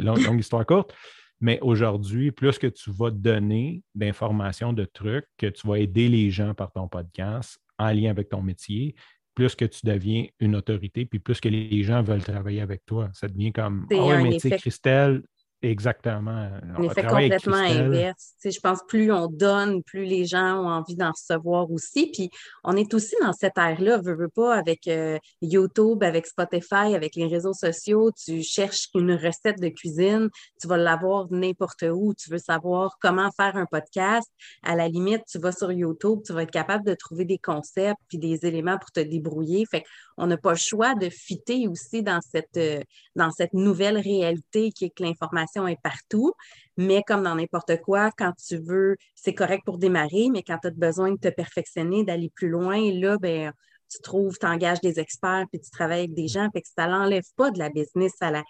longue 0.00 0.38
histoire 0.38 0.64
courte. 0.66 0.94
Mais 1.40 1.58
aujourd'hui, 1.60 2.32
plus 2.32 2.58
que 2.58 2.66
tu 2.66 2.90
vas 2.90 3.10
donner 3.10 3.82
d'informations, 3.94 4.72
de 4.72 4.84
trucs, 4.84 5.26
que 5.36 5.46
tu 5.46 5.66
vas 5.66 5.78
aider 5.78 6.08
les 6.08 6.30
gens 6.30 6.54
par 6.54 6.72
ton 6.72 6.88
podcast 6.88 7.60
en 7.78 7.92
lien 7.92 8.10
avec 8.10 8.30
ton 8.30 8.40
métier, 8.40 8.94
plus 9.34 9.54
que 9.54 9.66
tu 9.66 9.84
deviens 9.84 10.26
une 10.40 10.56
autorité, 10.56 11.04
puis 11.04 11.18
plus 11.18 11.38
que 11.40 11.50
les 11.50 11.82
gens 11.82 12.02
veulent 12.02 12.24
travailler 12.24 12.62
avec 12.62 12.86
toi. 12.86 13.10
Ça 13.12 13.28
devient 13.28 13.52
comme 13.52 13.86
Oh, 13.92 14.10
un 14.10 14.22
métier, 14.22 14.50
Christelle, 14.52 15.22
Exactement. 15.62 16.50
Un 16.76 16.82
effet 16.82 17.02
complètement 17.02 17.56
inverse. 17.56 18.34
je 18.44 18.60
pense 18.60 18.82
que 18.82 18.86
plus 18.86 19.10
on 19.10 19.26
donne, 19.26 19.82
plus 19.84 20.04
les 20.04 20.26
gens 20.26 20.62
ont 20.62 20.68
envie 20.68 20.96
d'en 20.96 21.12
recevoir 21.12 21.70
aussi. 21.70 22.10
Puis 22.12 22.28
on 22.62 22.76
est 22.76 22.92
aussi 22.92 23.14
dans 23.22 23.32
cette 23.32 23.56
ère-là, 23.56 23.98
veux, 24.04 24.14
veux 24.14 24.28
pas, 24.28 24.54
avec 24.54 24.86
euh, 24.86 25.18
YouTube, 25.40 26.02
avec 26.02 26.26
Spotify, 26.26 26.94
avec 26.94 27.16
les 27.16 27.26
réseaux 27.26 27.54
sociaux. 27.54 28.10
Tu 28.22 28.42
cherches 28.42 28.88
une 28.94 29.14
recette 29.14 29.58
de 29.58 29.68
cuisine, 29.68 30.28
tu 30.60 30.68
vas 30.68 30.76
l'avoir 30.76 31.26
n'importe 31.30 31.84
où. 31.90 32.12
Tu 32.14 32.30
veux 32.30 32.38
savoir 32.38 32.98
comment 33.00 33.30
faire 33.34 33.56
un 33.56 33.66
podcast. 33.66 34.30
À 34.62 34.76
la 34.76 34.88
limite, 34.88 35.22
tu 35.26 35.38
vas 35.38 35.52
sur 35.52 35.72
YouTube, 35.72 36.20
tu 36.26 36.34
vas 36.34 36.42
être 36.42 36.50
capable 36.50 36.84
de 36.84 36.94
trouver 36.94 37.24
des 37.24 37.38
concepts 37.38 38.00
puis 38.08 38.18
des 38.18 38.44
éléments 38.44 38.76
pour 38.76 38.92
te 38.92 39.00
débrouiller. 39.00 39.64
Fait 39.70 39.84
on 40.18 40.26
n'a 40.26 40.36
pas 40.36 40.52
le 40.52 40.58
choix 40.58 40.94
de 40.94 41.08
fitter 41.08 41.66
aussi 41.66 42.02
dans 42.02 42.20
cette, 42.20 42.56
euh, 42.56 42.80
dans 43.14 43.30
cette 43.30 43.54
nouvelle 43.54 43.98
réalité 43.98 44.70
qui 44.70 44.86
est 44.86 44.90
que 44.90 45.02
l'information 45.02 45.45
est 45.66 45.80
partout. 45.82 46.32
Mais 46.76 47.02
comme 47.06 47.22
dans 47.22 47.34
n'importe 47.34 47.80
quoi, 47.82 48.10
quand 48.16 48.32
tu 48.32 48.56
veux, 48.58 48.96
c'est 49.14 49.34
correct 49.34 49.62
pour 49.64 49.78
démarrer, 49.78 50.28
mais 50.30 50.42
quand 50.42 50.58
tu 50.58 50.68
as 50.68 50.70
besoin 50.70 51.12
de 51.12 51.18
te 51.18 51.28
perfectionner, 51.28 52.04
d'aller 52.04 52.30
plus 52.34 52.48
loin, 52.48 52.78
là, 52.92 53.16
ben, 53.18 53.52
tu 53.90 54.00
trouves, 54.02 54.36
tu 54.38 54.46
engages 54.46 54.80
des 54.80 54.98
experts, 54.98 55.46
puis 55.50 55.60
tu 55.60 55.70
travailles 55.70 56.00
avec 56.00 56.14
des 56.14 56.28
gens, 56.28 56.48
fait 56.52 56.62
que 56.62 56.68
ça 56.74 56.86
l'enlève 56.86 57.24
pas 57.36 57.50
de 57.50 57.58
la 57.58 57.70
business, 57.70 58.12
ça 58.18 58.30
la, 58.30 58.42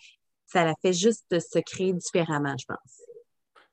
ça 0.46 0.64
la 0.64 0.74
fait 0.80 0.92
juste 0.92 1.38
se 1.38 1.59
créer 1.59 1.92
différemment, 1.92 2.54
je 2.59 2.64
pense. 2.66 3.02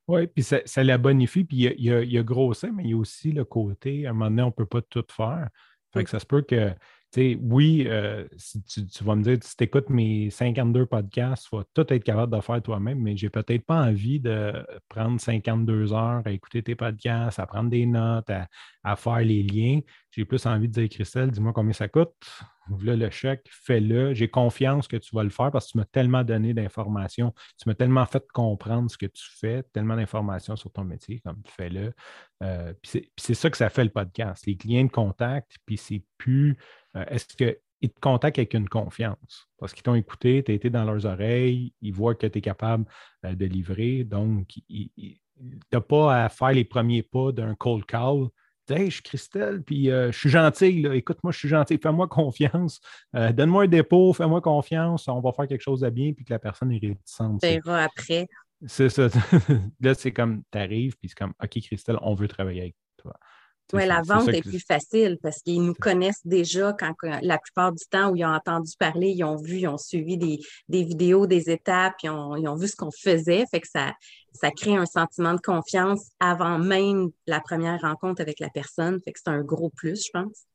Oui, 0.07 0.27
puis 0.27 0.43
ça, 0.43 0.83
la 0.83 0.97
bonifie, 0.97 1.45
puis 1.45 1.57
il 1.57 1.85
y 1.85 1.91
a, 1.91 2.03
y, 2.03 2.17
a, 2.17 2.23
grossi, 2.23 2.67
mais 2.71 2.83
il 2.83 2.89
y 2.89 2.93
a 2.93 2.97
aussi 2.97 3.31
le 3.31 3.45
côté, 3.45 4.05
à 4.05 4.09
un 4.09 4.13
moment 4.13 4.29
donné, 4.29 4.41
on 4.43 4.47
ne 4.47 4.51
peut 4.51 4.65
pas 4.65 4.81
tout 4.81 5.05
faire. 5.09 5.47
Fait 5.93 6.03
que 6.03 6.09
ça 6.09 6.19
se 6.19 6.25
peut 6.25 6.41
que 6.41 6.73
oui, 7.17 7.85
euh, 7.87 8.27
tu, 8.67 9.03
vas 9.03 9.15
me 9.15 9.23
dire, 9.23 9.37
si 9.41 9.55
tu 9.55 9.63
écoutes 9.63 9.89
mes 9.89 10.29
52 10.29 10.85
podcasts, 10.85 11.47
tu 11.49 11.55
vas 11.55 11.63
tout 11.73 11.85
être 11.93 12.03
capable 12.03 12.35
de 12.35 12.41
faire 12.41 12.61
toi-même, 12.61 12.99
mais 12.99 13.15
j'ai 13.15 13.29
peut-être 13.29 13.65
pas 13.65 13.81
envie 13.83 14.19
de 14.19 14.53
prendre 14.89 15.19
52 15.19 15.93
heures 15.93 16.21
à 16.25 16.31
écouter 16.31 16.63
tes 16.63 16.75
podcasts, 16.75 17.39
à 17.39 17.45
prendre 17.45 17.69
des 17.69 17.85
notes, 17.85 18.31
à 18.83 18.95
faire 18.95 19.19
les 19.19 19.43
liens. 19.43 19.79
J'ai 20.11 20.25
plus 20.25 20.45
envie 20.45 20.67
de 20.67 20.73
dire, 20.73 20.89
Christelle, 20.89 21.31
dis-moi 21.31 21.53
combien 21.53 21.73
ça 21.73 21.87
coûte. 21.87 22.13
Là, 22.81 22.95
le 22.95 23.09
chèque, 23.09 23.47
fais-le. 23.51 24.13
J'ai 24.13 24.29
confiance 24.29 24.87
que 24.87 24.97
tu 24.97 25.15
vas 25.15 25.23
le 25.23 25.29
faire 25.29 25.51
parce 25.51 25.67
que 25.67 25.71
tu 25.71 25.77
m'as 25.77 25.85
tellement 25.85 26.23
donné 26.23 26.53
d'informations. 26.53 27.33
Tu 27.61 27.67
m'as 27.67 27.75
tellement 27.75 28.05
fait 28.05 28.25
comprendre 28.33 28.89
ce 28.89 28.97
que 28.97 29.05
tu 29.05 29.23
fais, 29.37 29.63
tellement 29.73 29.95
d'informations 29.95 30.55
sur 30.55 30.71
ton 30.71 30.83
métier, 30.85 31.19
comme 31.19 31.41
fais-le. 31.45 31.93
Euh, 32.41 32.73
puis 32.81 33.11
c'est 33.17 33.33
ça 33.33 33.49
que 33.49 33.57
ça 33.57 33.69
fait 33.69 33.83
le 33.83 33.89
podcast. 33.89 34.45
Les 34.45 34.55
clients 34.55 34.85
de 34.85 34.91
contact, 34.91 35.57
puis 35.65 35.77
c'est 35.77 36.03
plus 36.17 36.57
euh, 36.95 37.05
est-ce 37.07 37.27
qu'ils 37.35 37.91
te 37.91 37.99
contactent 37.99 38.39
avec 38.39 38.53
une 38.53 38.69
confiance? 38.69 39.49
Parce 39.57 39.73
qu'ils 39.73 39.83
t'ont 39.83 39.95
écouté, 39.95 40.43
tu 40.43 40.51
as 40.51 40.55
été 40.55 40.69
dans 40.69 40.85
leurs 40.85 41.05
oreilles, 41.05 41.73
ils 41.81 41.93
voient 41.93 42.15
que 42.15 42.27
tu 42.27 42.37
es 42.37 42.41
capable 42.41 42.85
euh, 43.25 43.35
de 43.35 43.45
livrer. 43.45 44.05
Donc, 44.05 44.47
tu 44.69 45.19
n'as 45.71 45.81
pas 45.81 46.23
à 46.23 46.29
faire 46.29 46.51
les 46.51 46.63
premiers 46.63 47.03
pas 47.03 47.31
d'un 47.33 47.55
cold 47.55 47.85
call 47.85 48.29
Hey, 48.69 48.85
je 48.85 48.95
suis 48.95 49.03
Christelle, 49.03 49.61
puis 49.61 49.91
euh, 49.91 50.11
je 50.11 50.17
suis 50.17 50.29
gentil. 50.29 50.87
Écoute-moi, 50.93 51.33
je 51.33 51.37
suis 51.37 51.49
gentil. 51.49 51.77
Fais-moi 51.81 52.07
confiance. 52.07 52.79
Euh, 53.15 53.33
donne-moi 53.33 53.63
un 53.63 53.67
dépôt, 53.67 54.13
fais-moi 54.13 54.41
confiance. 54.41 55.07
On 55.07 55.19
va 55.19 55.33
faire 55.33 55.47
quelque 55.47 55.61
chose 55.61 55.81
de 55.81 55.89
bien, 55.89 56.13
puis 56.13 56.23
que 56.23 56.31
la 56.31 56.39
personne 56.39 56.71
est 56.71 56.79
réticente. 56.79 57.41
Tu 57.41 57.69
après. 57.69 58.27
C'est 58.65 58.89
ça. 58.89 59.07
là, 59.81 59.93
c'est 59.93 60.13
comme, 60.13 60.43
tu 60.51 60.57
arrives, 60.57 60.95
puis 60.97 61.09
c'est 61.09 61.17
comme, 61.17 61.33
OK, 61.43 61.59
Christelle, 61.61 61.97
on 62.01 62.13
veut 62.15 62.29
travailler 62.29 62.61
avec 62.61 62.75
toi. 62.97 63.13
Oui, 63.71 63.85
la 63.87 64.01
vente 64.01 64.27
est, 64.29 64.41
plus 64.41 64.59
facile 64.59 65.17
parce 65.21 65.41
qu'ils 65.41 65.63
nous 65.63 65.73
connaissent 65.73 66.25
déjà 66.25 66.73
quand, 66.73 66.93
la 67.21 67.39
plupart 67.39 67.71
du 67.71 67.83
temps 67.89 68.11
où 68.11 68.15
ils 68.15 68.25
ont 68.25 68.33
entendu 68.33 68.71
parler, 68.77 69.09
ils 69.09 69.23
ont 69.23 69.37
vu, 69.37 69.59
ils 69.59 69.67
ont 69.67 69.77
suivi 69.77 70.17
des, 70.17 70.83
vidéos, 70.83 71.25
des 71.25 71.49
étapes, 71.49 71.95
ils 72.03 72.09
ont, 72.09 72.35
ils 72.35 72.47
ont 72.47 72.55
vu 72.55 72.67
ce 72.67 72.75
qu'on 72.75 72.91
faisait. 72.91 73.45
Fait 73.49 73.61
que 73.61 73.67
ça, 73.67 73.93
ça 74.33 74.51
crée 74.51 74.75
un 74.75 74.85
sentiment 74.85 75.33
de 75.33 75.41
confiance 75.41 76.11
avant 76.19 76.59
même 76.59 77.09
la 77.25 77.39
première 77.39 77.81
rencontre 77.81 78.21
avec 78.21 78.39
la 78.39 78.49
personne. 78.49 78.99
Fait 79.03 79.11
que 79.11 79.19
c'est 79.23 79.31
un 79.31 79.41
gros 79.41 79.69
plus, 79.69 80.05
je 80.05 80.11
pense. 80.13 80.45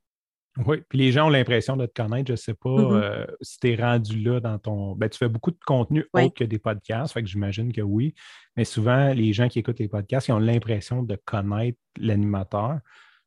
Oui, 0.66 0.78
puis 0.88 0.98
les 0.98 1.12
gens 1.12 1.26
ont 1.26 1.30
l'impression 1.30 1.76
de 1.76 1.86
te 1.86 2.02
connaître. 2.02 2.28
Je 2.28 2.32
ne 2.32 2.36
sais 2.36 2.54
pas 2.54 2.70
mm-hmm. 2.70 3.02
euh, 3.02 3.26
si 3.40 3.60
tu 3.60 3.70
es 3.70 3.76
rendu 3.76 4.20
là 4.20 4.40
dans 4.40 4.58
ton. 4.58 4.94
Ben, 4.96 5.08
tu 5.08 5.18
fais 5.18 5.28
beaucoup 5.28 5.50
de 5.50 5.58
contenu 5.64 6.04
autre 6.12 6.34
que 6.34 6.44
des 6.44 6.58
podcasts, 6.58 7.14
fait 7.14 7.22
que 7.22 7.28
j'imagine 7.28 7.72
que 7.72 7.80
oui. 7.80 8.14
Mais 8.56 8.64
souvent, 8.64 9.12
les 9.12 9.32
gens 9.32 9.48
qui 9.48 9.60
écoutent 9.60 9.78
les 9.78 9.88
podcasts, 9.88 10.28
ils 10.28 10.32
ont 10.32 10.38
l'impression 10.38 11.02
de 11.02 11.16
connaître 11.24 11.78
l'animateur 11.98 12.80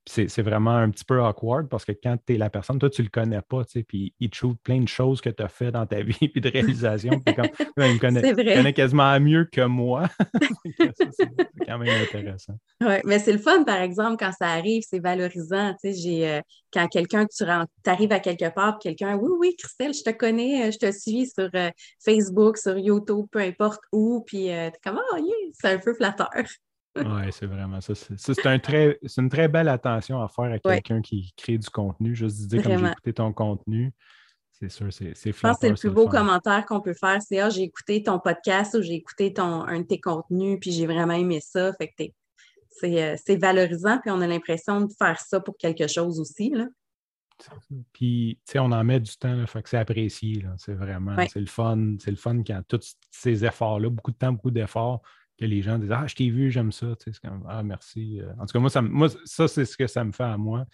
c'est 0.07 0.41
vraiment 0.41 0.75
un 0.75 0.89
petit 0.89 1.05
peu 1.05 1.21
awkward 1.21 1.69
parce 1.69 1.85
que 1.85 1.91
quand 1.91 2.17
tu 2.25 2.33
es 2.33 2.37
la 2.37 2.49
personne, 2.49 2.79
toi, 2.79 2.89
tu 2.89 3.03
le 3.03 3.09
connais 3.09 3.41
pas, 3.41 3.63
tu 3.65 3.71
sais, 3.71 3.83
puis 3.83 4.13
il 4.19 4.29
te 4.31 4.35
shoot 4.35 4.57
plein 4.63 4.81
de 4.81 4.87
choses 4.87 5.21
que 5.21 5.29
tu 5.29 5.43
as 5.43 5.47
fait 5.47 5.71
dans 5.71 5.85
ta 5.85 6.01
vie, 6.01 6.27
puis 6.27 6.41
de 6.41 6.49
réalisation. 6.49 7.19
puis 7.19 7.35
comme, 7.35 7.45
il 7.77 7.93
me 7.93 7.99
connaît, 7.99 8.73
quasiment 8.73 9.19
mieux 9.19 9.45
que 9.45 9.61
moi. 9.61 10.09
c'est 10.79 11.27
quand 11.67 11.77
même 11.77 12.03
intéressant. 12.03 12.57
Oui, 12.81 12.95
mais 13.05 13.19
c'est 13.19 13.33
le 13.33 13.37
fun, 13.37 13.63
par 13.63 13.79
exemple, 13.81 14.17
quand 14.17 14.31
ça 14.31 14.47
arrive, 14.47 14.83
c'est 14.87 14.99
valorisant. 14.99 15.73
Tu 15.73 15.93
sais, 15.93 16.01
j'ai, 16.01 16.29
euh, 16.29 16.41
quand 16.73 16.87
quelqu'un, 16.87 17.27
tu 17.27 17.43
arrives 17.85 18.11
à 18.11 18.19
quelque 18.19 18.51
part, 18.53 18.79
quelqu'un, 18.79 19.15
oui, 19.15 19.31
oui, 19.39 19.55
Christelle, 19.57 19.93
je 19.93 20.03
te 20.03 20.09
connais, 20.09 20.67
euh, 20.67 20.71
je 20.71 20.79
te 20.79 20.91
suis 20.91 21.27
sur 21.27 21.49
euh, 21.53 21.69
Facebook, 22.03 22.57
sur 22.57 22.77
YouTube, 22.77 23.27
peu 23.31 23.39
importe 23.39 23.81
où, 23.91 24.23
puis 24.25 24.45
tu 24.45 24.49
es 24.49 24.71
comme, 24.83 24.99
oh, 25.13 25.17
c'est 25.53 25.69
un 25.69 25.77
peu 25.77 25.93
flatteur. 25.93 26.29
Oui, 26.95 27.31
c'est 27.31 27.45
vraiment 27.45 27.79
ça. 27.81 27.93
C'est 27.95 28.45
un 28.45 28.59
très, 28.59 28.99
une 29.17 29.29
très 29.29 29.47
belle 29.47 29.69
attention 29.69 30.21
à 30.21 30.27
faire 30.27 30.51
à 30.51 30.59
quelqu'un 30.59 31.01
qui 31.01 31.33
crée 31.37 31.57
du 31.57 31.69
contenu. 31.69 32.15
Juste 32.15 32.47
dire, 32.47 32.63
comme 32.63 32.77
j'ai 32.77 32.91
écouté 32.91 33.13
ton 33.13 33.31
contenu, 33.33 33.93
c'est 34.51 34.69
sûr, 34.69 34.91
c'est 34.91 35.13
Je 35.15 35.39
pense 35.39 35.57
que 35.57 35.61
c'est 35.61 35.69
le 35.69 35.75
plus 35.75 35.89
beau 35.89 36.07
commentaire 36.07 36.65
qu'on 36.65 36.81
peut 36.81 36.93
faire. 36.93 37.19
C'est 37.21 37.39
Ah, 37.39 37.49
j'ai 37.49 37.63
écouté 37.63 38.03
ton 38.03 38.19
podcast 38.19 38.75
ou 38.75 38.81
j'ai 38.81 38.93
écouté 38.93 39.33
ton, 39.33 39.63
un 39.63 39.79
de 39.79 39.85
tes 39.85 39.99
contenus, 39.99 40.59
puis 40.59 40.71
j'ai 40.71 40.85
vraiment 40.85 41.13
aimé 41.13 41.39
ça. 41.41 41.73
Fait 41.73 41.87
que 41.87 42.03
euh, 42.83 43.15
c'est 43.25 43.37
valorisant, 43.37 43.99
puis 43.99 44.11
on 44.11 44.21
a 44.21 44.27
l'impression 44.27 44.81
de 44.81 44.93
faire 44.93 45.19
ça 45.19 45.39
pour 45.39 45.57
quelque 45.57 45.87
chose 45.87 46.19
aussi. 46.19 46.49
Là. 46.49 46.67
Puis, 47.93 48.39
tu 48.45 48.51
sais, 48.51 48.59
on 48.59 48.71
en 48.71 48.83
met 48.83 48.99
du 48.99 49.15
temps, 49.17 49.33
là, 49.33 49.47
fait 49.47 49.63
que 49.63 49.69
c'est 49.69 49.77
apprécié. 49.77 50.45
C'est 50.57 50.73
vraiment, 50.73 51.15
c'est 51.27 51.39
le 51.39 51.47
fun. 51.47 51.95
C'est 51.99 52.11
le 52.11 52.17
fun 52.17 52.43
quand 52.45 52.61
tous 52.67 52.95
ces 53.09 53.45
efforts-là, 53.45 53.89
beaucoup 53.89 54.11
de 54.11 54.17
temps, 54.17 54.33
beaucoup 54.33 54.51
d'efforts, 54.51 55.01
que 55.41 55.45
les 55.45 55.61
gens 55.61 55.79
disent 55.79 55.91
Ah, 55.91 56.05
je 56.07 56.15
t'ai 56.15 56.29
vu, 56.29 56.51
j'aime 56.51 56.71
ça. 56.71 56.87
Tu 57.03 57.11
sais, 57.11 57.19
comme, 57.21 57.43
ah, 57.49 57.63
merci. 57.63 58.19
Euh. 58.21 58.31
En 58.39 58.45
tout 58.45 58.53
cas, 58.53 58.59
moi, 58.59 58.69
ça, 58.69 58.81
moi, 58.81 59.09
ça 59.25 59.47
c'est 59.47 59.65
ce 59.65 59.75
que 59.75 59.87
ça 59.87 60.03
me 60.03 60.11
fait 60.11 60.23
à 60.23 60.37
moi. 60.37 60.65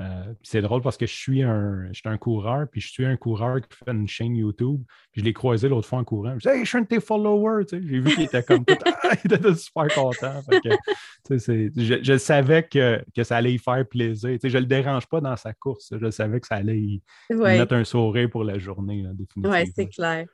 Euh, 0.00 0.34
c'est 0.42 0.60
drôle 0.60 0.82
parce 0.82 0.96
que 0.96 1.06
je 1.06 1.14
suis 1.14 1.44
un, 1.44 1.86
je 1.92 2.00
suis 2.00 2.08
un 2.08 2.18
coureur, 2.18 2.66
puis 2.68 2.80
je 2.80 2.88
suis 2.88 3.04
un 3.06 3.16
coureur 3.16 3.60
qui 3.60 3.76
fait 3.76 3.92
une 3.92 4.08
chaîne 4.08 4.34
YouTube. 4.34 4.82
Puis 5.12 5.20
je 5.20 5.24
l'ai 5.24 5.32
croisé 5.32 5.68
l'autre 5.68 5.86
fois 5.86 6.00
en 6.00 6.04
courant. 6.04 6.34
Je 6.38 6.48
dis, 6.48 6.54
hey, 6.54 6.64
je 6.64 6.68
suis 6.68 6.78
un 6.78 6.82
de 6.82 6.86
tes 6.86 7.00
followers. 7.00 7.66
Tu 7.66 7.76
sais. 7.76 7.88
J'ai 7.88 8.00
vu 8.00 8.14
qu'il 8.14 8.24
était 8.24 8.42
comme 8.42 8.64
tout, 8.64 8.74
ah, 8.86 9.14
il 9.24 9.32
était 9.32 9.54
super 9.54 9.86
content. 9.94 10.40
que, 10.48 11.38
je, 11.38 12.00
je, 12.02 12.18
savais 12.18 12.64
que, 12.64 13.04
que, 13.14 13.22
ça 13.22 13.36
allait 13.36 13.54
y 13.54 13.58
faire 13.58 13.86
plaisir. 13.86 14.30
Tu 14.30 14.40
sais, 14.40 14.50
je 14.50 14.56
ne 14.56 14.62
le 14.62 14.66
dérange 14.66 15.06
pas 15.06 15.20
dans 15.20 15.36
sa 15.36 15.52
course. 15.52 15.92
Je 16.00 16.10
savais 16.10 16.40
que 16.40 16.46
ça 16.46 16.56
allait 16.56 16.80
y, 16.80 17.02
mettre 17.30 17.74
un 17.74 17.84
sourire 17.84 18.28
pour 18.30 18.42
la 18.42 18.58
journée, 18.58 19.04
définitivement. 19.12 19.50
Oui, 19.50 19.72
c'est 19.74 19.88
clair. 19.88 20.26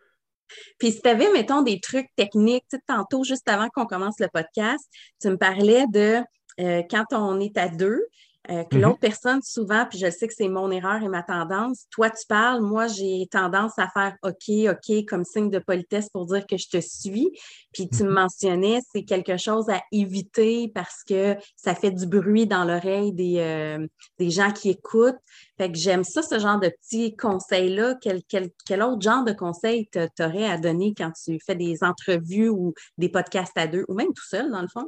Puis 0.79 0.93
si 0.93 1.01
tu 1.01 1.09
avais, 1.09 1.31
mettons, 1.33 1.63
des 1.63 1.81
trucs 1.81 2.09
techniques, 2.17 2.65
tantôt, 2.87 3.25
juste 3.25 3.49
avant 3.49 3.69
qu'on 3.69 3.87
commence 3.87 4.19
le 4.19 4.29
podcast, 4.33 4.85
tu 5.21 5.29
me 5.29 5.37
parlais 5.37 5.87
de 5.89 6.21
euh, 6.61 6.83
quand 6.91 7.05
on 7.13 7.41
est 7.41 7.57
à 7.57 7.69
deux, 7.69 8.01
Euh, 8.49 8.65
que 8.65 8.77
mm-hmm. 8.77 8.81
l'autre 8.81 8.99
personne, 9.01 9.43
souvent, 9.43 9.85
puis 9.85 9.99
je 9.99 10.11
sais 10.11 10.27
que 10.27 10.33
c'est 10.35 10.49
mon 10.49 10.71
erreur 10.71 11.03
et 11.03 11.09
ma 11.09 11.23
tendance, 11.23 11.85
toi, 11.91 12.09
tu 12.09 12.27
parles, 12.27 12.63
moi, 12.63 12.87
j'ai 12.87 13.27
tendance 13.31 13.79
à 13.79 13.87
faire 13.89 14.17
OK, 14.23 14.51
OK 14.71 15.05
comme 15.07 15.25
signe 15.25 15.51
de 15.51 15.59
politesse 15.59 16.09
pour 16.09 16.25
dire 16.25 16.47
que 16.47 16.57
je 16.57 16.69
te 16.69 16.81
suis. 16.81 17.31
Puis 17.75 17.89
tu 17.91 18.03
me 18.03 18.09
mm-hmm. 18.09 18.15
mentionnais, 18.15 18.81
c'est 18.93 19.05
quelque 19.05 19.37
chose 19.37 19.69
à 19.69 19.83
éviter 19.93 20.73
parce 20.75 21.05
que 21.07 21.37
ça 21.55 21.75
fait 21.75 21.91
du 21.91 22.07
bruit 22.07 22.47
dans 22.47 22.65
l'oreille 22.65 23.13
des, 23.13 23.37
euh, 23.39 23.87
des 24.19 24.31
gens 24.31 24.53
qui 24.53 24.71
écoutent. 24.71 25.21
Fait 25.59 25.71
que 25.71 25.77
j'aime 25.77 26.05
ça, 26.05 26.23
ce 26.23 26.39
genre 26.39 26.59
de 26.59 26.71
petits 26.71 27.15
conseils-là. 27.17 27.97
Quel, 28.01 28.23
quel, 28.27 28.83
autre 28.83 29.03
genre 29.03 29.23
de 29.23 29.33
conseils 29.33 29.87
t'aurais 30.17 30.47
à 30.47 30.57
donner 30.57 30.95
quand 30.97 31.13
tu 31.13 31.39
fais 31.45 31.57
des 31.57 31.85
entrevues 31.85 32.49
ou 32.49 32.73
des 32.97 33.11
podcasts 33.11 33.57
à 33.57 33.67
deux, 33.67 33.85
ou 33.89 33.95
même 33.95 34.15
tout 34.15 34.27
seul, 34.27 34.51
dans 34.51 34.63
le 34.63 34.69
fond? 34.69 34.87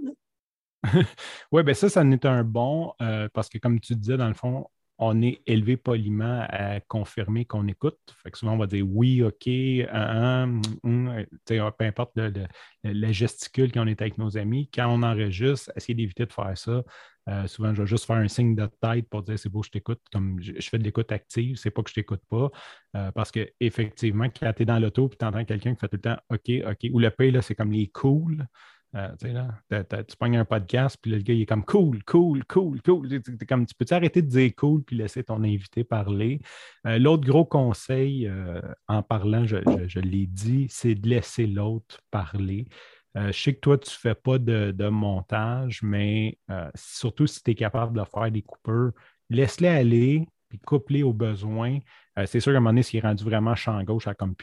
Oui, 1.52 1.62
bien 1.62 1.74
ça, 1.74 1.88
ça 1.88 2.00
en 2.02 2.10
est 2.10 2.24
un 2.24 2.44
bon, 2.44 2.92
euh, 3.00 3.28
parce 3.32 3.48
que 3.48 3.58
comme 3.58 3.80
tu 3.80 3.94
disais, 3.94 4.16
dans 4.16 4.28
le 4.28 4.34
fond, 4.34 4.66
on 4.98 5.20
est 5.22 5.42
élevé 5.46 5.76
poliment 5.76 6.46
à 6.48 6.80
confirmer 6.80 7.44
qu'on 7.44 7.66
écoute. 7.66 7.98
Fait 8.22 8.30
que 8.30 8.38
souvent, 8.38 8.52
on 8.52 8.58
va 8.58 8.66
dire 8.66 8.86
oui, 8.88 9.22
OK, 9.22 9.48
un, 9.92 10.60
peu 10.84 11.84
importe 11.84 12.12
le, 12.14 12.46
le, 12.84 13.12
gesticule 13.12 13.72
qu'on 13.72 13.86
est 13.88 14.00
avec 14.00 14.16
nos 14.18 14.36
amis. 14.38 14.70
Quand 14.72 14.86
on 14.88 15.02
enregistre, 15.02 15.72
essayer 15.76 15.94
d'éviter 15.94 16.26
de 16.26 16.32
faire 16.32 16.56
ça. 16.56 16.84
Euh, 17.28 17.46
souvent, 17.46 17.72
je 17.74 17.82
vais 17.82 17.86
juste 17.86 18.04
faire 18.04 18.16
un 18.16 18.28
signe 18.28 18.54
de 18.54 18.68
tête 18.80 19.08
pour 19.08 19.22
dire 19.22 19.38
c'est 19.38 19.48
beau, 19.48 19.62
je 19.62 19.70
t'écoute. 19.70 20.00
Comme 20.12 20.40
je, 20.40 20.52
fais 20.60 20.78
de 20.78 20.84
l'écoute 20.84 21.10
active, 21.12 21.56
c'est 21.56 21.70
pas 21.70 21.82
que 21.82 21.90
je 21.90 21.94
t'écoute 21.94 22.22
pas. 22.28 22.50
Euh, 22.96 23.12
parce 23.12 23.30
qu'effectivement, 23.30 24.28
quand 24.28 24.52
tu 24.52 24.62
es 24.62 24.66
dans 24.66 24.78
l'auto 24.78 25.08
et 25.12 25.16
tu 25.16 25.24
entends 25.24 25.44
quelqu'un 25.44 25.74
qui 25.74 25.80
fait 25.80 25.88
tout 25.88 25.96
le 25.96 26.00
temps 26.02 26.18
OK, 26.30 26.50
OK, 26.66 26.90
ou 26.92 26.98
le 26.98 27.10
P, 27.10 27.32
c'est 27.42 27.54
comme 27.54 27.72
les 27.72 27.88
cool. 27.88 28.46
Euh, 28.94 29.14
tu 29.18 30.16
pognes 30.18 30.36
un 30.36 30.44
podcast, 30.44 30.98
puis 31.00 31.10
le 31.10 31.18
gars, 31.18 31.32
il 31.32 31.42
est 31.42 31.46
comme 31.46 31.64
cool, 31.64 32.02
cool, 32.04 32.44
cool, 32.44 32.82
cool. 32.82 33.08
comme, 33.48 33.66
tu 33.66 33.74
peux-tu 33.74 33.94
arrêter 33.94 34.20
de 34.20 34.28
dire 34.28 34.50
cool, 34.54 34.82
puis 34.82 34.96
laisser 34.96 35.24
ton 35.24 35.42
invité 35.42 35.82
parler? 35.82 36.40
Euh, 36.86 36.98
l'autre 36.98 37.26
gros 37.26 37.46
conseil, 37.46 38.26
euh, 38.26 38.60
en 38.88 39.02
parlant, 39.02 39.46
je, 39.46 39.98
l'ai 39.98 40.26
dit, 40.26 40.66
c'est 40.68 40.94
de 40.94 41.08
laisser 41.08 41.46
l'autre 41.46 42.00
parler. 42.10 42.66
je 43.14 43.32
sais 43.32 43.54
que 43.54 43.60
toi, 43.60 43.78
tu 43.78 43.88
ne 43.90 44.10
fais 44.10 44.14
pas 44.14 44.38
de, 44.38 44.88
montage, 44.88 45.82
mais 45.82 46.38
surtout 46.74 47.26
si 47.26 47.42
tu 47.42 47.52
es 47.52 47.54
capable 47.54 47.98
de 47.98 48.04
faire 48.04 48.30
des 48.30 48.42
coupeurs, 48.42 48.92
laisse-les 49.30 49.68
aller, 49.68 50.28
puis 50.50 50.58
coupe-les 50.58 51.02
aux 51.02 51.14
besoins. 51.14 51.78
c'est 52.26 52.40
sûr 52.40 52.52
qu'à 52.52 52.58
un 52.58 52.60
moment 52.60 52.70
donné, 52.70 52.82
s'il 52.82 52.98
est 52.98 53.02
rendu 53.02 53.24
vraiment 53.24 53.54
champ 53.54 53.82
gauche 53.84 54.06
à 54.06 54.14
comme 54.14 54.34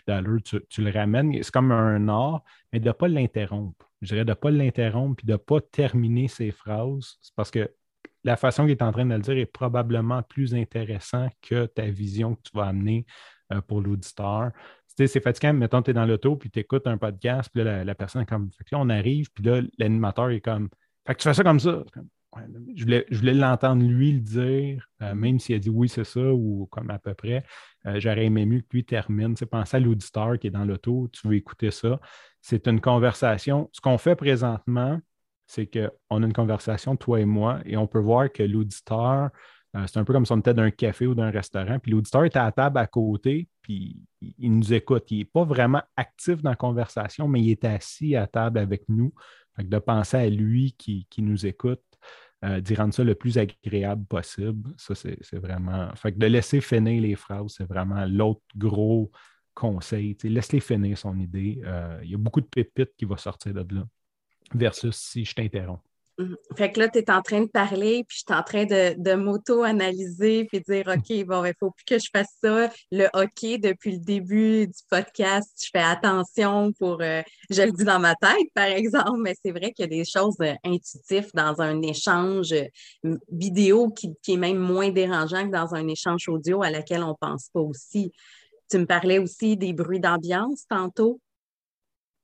tu, 0.43 0.59
tu 0.69 0.81
le 0.81 0.91
ramènes. 0.91 1.33
C'est 1.43 1.51
comme 1.51 1.71
un 1.71 2.07
art, 2.07 2.43
mais 2.73 2.79
de 2.79 2.88
ne 2.88 2.93
pas 2.93 3.07
l'interrompre 3.07 3.88
je 4.01 4.07
dirais 4.07 4.25
de 4.25 4.29
ne 4.29 4.35
pas 4.35 4.51
l'interrompre 4.51 5.17
puis 5.17 5.27
de 5.27 5.33
ne 5.33 5.38
pas 5.38 5.62
terminer 5.62 6.27
ses 6.27 6.51
phrases. 6.51 7.17
C'est 7.21 7.35
parce 7.35 7.51
que 7.51 7.69
la 8.23 8.35
façon 8.35 8.63
qu'il 8.63 8.71
est 8.71 8.81
en 8.81 8.91
train 8.91 9.05
de 9.05 9.13
le 9.13 9.19
dire 9.19 9.38
est 9.38 9.45
probablement 9.45 10.23
plus 10.23 10.53
intéressant 10.53 11.29
que 11.41 11.65
ta 11.65 11.85
vision 11.85 12.35
que 12.35 12.41
tu 12.43 12.57
vas 12.57 12.65
amener 12.65 13.05
euh, 13.53 13.62
pour 13.62 13.81
l'auditeur. 13.81 14.51
C'est 14.85 15.23
fatigant, 15.23 15.53
mettons, 15.53 15.81
tu 15.81 15.91
es 15.91 15.93
dans 15.93 16.05
l'auto, 16.05 16.35
puis 16.35 16.49
tu 16.51 16.59
écoutes 16.59 16.85
un 16.85 16.97
podcast, 16.97 17.49
puis 17.53 17.63
là, 17.63 17.85
la, 17.85 17.95
personne 17.95 18.23
est 18.23 18.25
comme. 18.25 18.51
Fait 18.51 18.65
que 18.65 18.75
là, 18.75 18.79
on 18.81 18.89
arrive, 18.89 19.31
puis 19.33 19.45
là, 19.45 19.62
l'animateur 19.77 20.29
est 20.29 20.41
comme. 20.41 20.67
Fait 21.07 21.15
que 21.15 21.21
tu 21.21 21.23
fais 21.29 21.33
ça 21.33 21.41
comme 21.41 21.62
ça. 21.62 21.85
je 22.75 22.83
voulais, 22.83 23.33
l'entendre 23.33 23.81
lui 23.81 24.12
le 24.12 24.19
dire, 24.19 24.85
euh, 25.01 25.15
même 25.15 25.39
s'il 25.39 25.55
a 25.55 25.59
dit 25.59 25.69
oui, 25.69 25.88
c'est 25.88 26.03
ça, 26.03 26.33
ou 26.33 26.67
comme 26.69 26.89
à 26.89 26.99
peu 26.99 27.13
près. 27.13 27.45
Euh, 27.85 27.97
j'aurais 27.97 28.25
aimé 28.25 28.45
mieux 28.45 28.59
que 28.59 28.67
lui 28.73 28.83
termine. 28.83 29.35
Pensez 29.49 29.77
à 29.77 29.79
l'auditeur 29.79 30.38
qui 30.38 30.47
est 30.47 30.51
dans 30.51 30.65
l'auto, 30.65 31.07
tu 31.13 31.25
veux 31.29 31.35
écouter 31.35 31.71
ça 31.71 32.01
c'est 32.41 32.67
une 32.67 32.82
conversation. 32.82 33.69
Ce 33.71 33.82
qu'on 33.82 33.97
fait 33.97 34.15
présentement, 34.15 34.99
c'est 35.47 35.67
qu'on 35.67 36.23
a 36.23 36.25
une 36.25 36.34
conversation, 36.34 36.95
toi 36.95 37.19
et 37.19 37.25
moi, 37.25 37.60
et 37.65 37.75
on 37.75 37.88
peut 37.88 37.99
voir 37.99 38.32
que 38.32 38.43
l'auditeur, 38.43 39.30
euh, 39.75 39.86
c'est 39.88 39.97
un 39.97 40.04
peu 40.04 40.13
comme 40.13 40.25
si 40.25 40.32
on 40.32 40.38
était 40.38 40.54
d'un 40.54 40.71
café 40.71 41.08
ou 41.08 41.15
d'un 41.15 41.32
restaurant, 41.32 41.80
puis 41.80 41.91
l'auditeur 41.91 42.23
est 42.25 42.36
à 42.36 42.52
table 42.52 42.78
à 42.78 42.88
côté, 42.88 43.47
puis 43.62 43.99
il 44.21 44.52
nous 44.56 44.73
écoute. 44.73 45.10
Il 45.12 45.19
n'est 45.19 45.25
pas 45.25 45.43
vraiment 45.43 45.82
actif 45.95 46.41
dans 46.41 46.52
la 46.52 46.56
conversation, 46.56 47.28
mais 47.28 47.41
il 47.41 47.52
est 47.52 47.65
assis 47.65 48.15
à 48.15 48.28
table 48.28 48.60
avec 48.60 48.84
nous. 48.89 49.13
de 49.58 49.78
penser 49.78 50.17
à 50.17 50.30
lui 50.30 50.73
qui, 50.78 51.06
nous 51.17 51.45
écoute, 51.45 51.84
euh, 52.45 52.62
d'y 52.62 52.75
rendre 52.75 52.93
ça 52.93 53.04
le 53.04 53.15
plus 53.15 53.38
agréable 53.38 54.06
possible, 54.06 54.69
ça, 54.78 54.95
c'est 54.95 55.39
vraiment. 55.39 55.89
Fait 55.95 56.13
que 56.13 56.17
de 56.17 56.28
laisser 56.28 56.62
finir 56.62 57.02
les 57.02 57.15
phrases, 57.15 57.56
c'est 57.58 57.67
vraiment 57.67 58.06
l'autre 58.06 58.41
gros 58.56 59.12
conseil. 59.60 60.15
Laisse-les 60.24 60.62
finir 60.62 60.98
son 60.98 61.19
idée. 61.19 61.62
Euh, 61.65 62.00
il 62.04 62.12
y 62.12 62.15
a 62.15 62.17
beaucoup 62.17 62.41
de 62.41 62.48
pépites 62.48 62.95
qui 62.98 63.06
vont 63.06 63.17
sortir 63.17 63.54
de 63.54 63.76
là, 63.76 63.84
versus 64.54 64.95
si 64.95 65.26
je 65.26 65.36
t'interromps. 65.36 65.82
Mm-hmm. 66.17 66.36
Fait 66.58 66.72
que 66.72 66.80
là, 66.80 66.89
tu 66.89 67.00
es 67.00 67.12
en 67.12 67.22
train 67.22 67.41
de 67.41 67.48
parler, 67.48 68.04
puis 68.08 68.17
je 68.19 68.24
suis 68.28 68.39
en 68.39 68.43
train 68.43 68.65
de, 68.65 69.15
m'auto-analyser, 69.15 70.45
puis 70.45 70.62
dire 70.62 70.88
OK, 70.95 71.26
bon, 71.26 71.43
il 71.43 71.50
ne 71.50 71.54
faut 71.60 71.72
plus 71.72 71.86
que 71.86 72.00
je 72.00 72.10
fasse 72.12 72.34
ça. 72.41 72.69
Le 72.91 73.08
OK, 73.13 73.60
depuis 73.60 73.93
le 73.93 74.00
début 74.00 74.67
du 74.67 74.80
podcast, 74.89 75.52
je 75.62 75.69
fais 75.72 75.84
attention 75.84 76.72
pour, 76.74 77.02
euh, 77.02 77.22
je 77.50 77.62
le 77.62 77.72
dis 77.72 77.84
dans 77.84 78.00
ma 78.00 78.15
tête, 78.15 78.48
par 78.54 78.65
exemple, 78.65 79.19
mais 79.22 79.36
c'est 79.43 79.52
vrai 79.52 79.74
qu'il 79.74 79.84
y 79.84 79.88
a 79.88 79.88
des 79.88 80.06
choses 80.06 80.38
euh, 80.41 80.54
intuitives 80.63 81.32
dans 81.34 81.62
un 81.62 81.82
échange 81.82 82.54
vidéo 83.30 83.89
qui, 83.89 84.13
qui, 84.22 84.34
est 84.34 84.38
même 84.38 84.58
moins 84.58 84.89
dérangeant 84.89 85.45
que 85.45 85.52
dans 85.52 85.76
un 85.76 85.88
échange 85.88 86.30
audio 86.30 86.63
à 86.63 86.69
laquelle 86.69 87.04
on 87.04 87.10
ne 87.10 87.19
pense 87.19 87.50
pas 87.54 87.62
aussi. 87.62 88.12
Tu 88.69 88.77
me 88.77 88.86
parlais 88.86 89.19
aussi 89.19 89.58
des 89.58 89.73
bruits 89.73 89.99
d'ambiance 89.99 90.65
tantôt. 90.67 91.19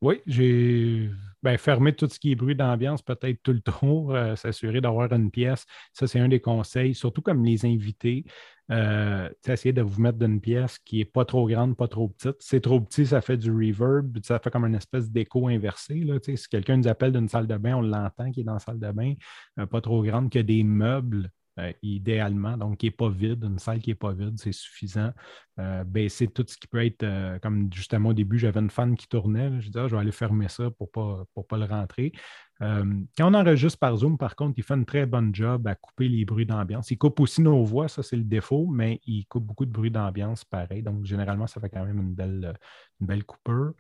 Oui, 0.02 0.22
j'ai 0.28 1.10
ben, 1.42 1.58
fermé 1.58 1.94
tout 1.94 2.08
ce 2.08 2.20
qui 2.20 2.32
est 2.32 2.36
bruit 2.36 2.56
d'ambiance, 2.56 3.02
peut-être 3.02 3.42
tout 3.42 3.54
le 3.54 3.62
tour, 3.62 4.14
euh, 4.14 4.36
s'assurer 4.36 4.82
d'avoir 4.82 5.12
une 5.14 5.32
pièce. 5.32 5.66
Ça, 5.94 6.06
c'est 6.08 6.20
un 6.20 6.28
des 6.28 6.40
conseils, 6.40 6.94
surtout 6.94 7.22
comme 7.22 7.46
les 7.46 7.66
invités. 7.66 8.26
Euh, 8.72 9.30
essayer 9.48 9.74
de 9.74 9.84
vous 9.84 10.02
mettre 10.02 10.18
dans 10.18 10.26
une 10.26 10.42
pièce 10.42 10.80
qui 10.80 10.98
n'est 10.98 11.06
pas 11.06 11.24
trop 11.24 11.48
grande, 11.48 11.78
pas 11.78 11.88
trop 11.88 12.10
petite. 12.10 12.38
C'est 12.40 12.62
trop 12.62 12.82
petit, 12.82 13.06
ça 13.06 13.22
fait 13.22 13.38
du 13.38 13.52
reverb, 13.52 14.18
ça 14.24 14.40
fait 14.40 14.50
comme 14.50 14.66
une 14.66 14.76
espèce 14.76 15.10
d'écho 15.12 15.48
inversé. 15.48 15.96
Là, 16.00 16.18
si 16.24 16.36
quelqu'un 16.50 16.78
nous 16.78 16.88
appelle 16.88 17.12
d'une 17.12 17.30
salle 17.30 17.48
de 17.48 17.58
bain, 17.58 17.76
on 17.76 17.82
l'entend 17.82 18.32
qui 18.32 18.42
est 18.42 18.44
dans 18.44 18.54
la 18.54 18.60
salle 18.60 18.80
de 18.80 18.92
bain, 18.92 19.14
euh, 19.60 19.68
pas 19.68 19.82
trop 19.82 20.04
grande, 20.04 20.32
que 20.32 20.40
des 20.40 20.64
meubles. 20.64 21.30
Euh, 21.58 21.72
idéalement, 21.82 22.58
donc 22.58 22.80
qui 22.80 22.88
n'est 22.88 22.92
pas 22.92 23.10
vide, 23.10 23.46
une 23.46 23.60
salle 23.60 23.80
qui 23.80 23.90
n'est 23.90 23.96
pas 23.96 24.12
vide, 24.12 24.38
c'est 24.38 24.52
suffisant. 24.52 25.12
Euh, 25.58 25.86
baisser 25.86 26.28
tout 26.28 26.44
ce 26.46 26.58
qui 26.58 26.68
peut 26.68 26.86
être, 26.86 27.04
euh, 27.04 27.40
comme 27.40 27.72
justement 27.74 28.10
au 28.10 28.14
début, 28.14 28.38
j'avais 28.38 28.60
une 28.60 28.70
fan 28.70 28.98
qui 28.98 29.08
tournait, 29.08 29.62
je 29.62 29.68
disais, 29.68 29.80
ah, 29.80 29.88
je 29.88 29.96
vais 29.96 30.02
aller 30.02 30.12
fermer 30.12 30.50
ça 30.50 30.70
pour 30.72 30.88
ne 30.88 30.92
pas, 30.92 31.26
pour 31.34 31.48
pas 31.48 31.58
le 31.58 31.64
rentrer. 31.64 32.12
quand 32.60 33.06
on 33.20 33.34
enregistre 33.34 33.80
par 33.80 33.96
Zoom, 33.96 34.18
par 34.18 34.36
contre, 34.36 34.56
il 34.58 34.64
fait 34.64 34.74
une 34.74 34.86
très 34.86 35.06
bonne 35.06 35.34
job 35.34 35.66
à 35.68 35.76
couper 35.76 36.10
les 36.10 36.26
bruits 36.26 36.46
d'ambiance. 36.46 36.92
Il 36.92 36.98
coupe 36.98 37.22
aussi 37.22 37.42
nos 37.42 37.64
voix, 37.64 37.88
ça 37.88 38.04
c'est 38.04 38.18
le 38.18 38.24
défaut, 38.24 38.68
mais 38.68 39.00
il 39.06 39.26
coupe 39.26 39.46
beaucoup 39.46 39.66
de 39.66 39.72
bruits 39.72 39.92
d'ambiance 39.92 40.44
pareil. 40.44 40.84
Donc, 40.84 41.06
généralement, 41.06 41.48
ça 41.48 41.62
fait 41.62 41.70
quand 41.70 41.86
même 41.86 42.00
une 42.00 42.14
belle, 42.14 42.54
une 43.00 43.08
belle 43.08 43.24
coupeur. 43.24 43.74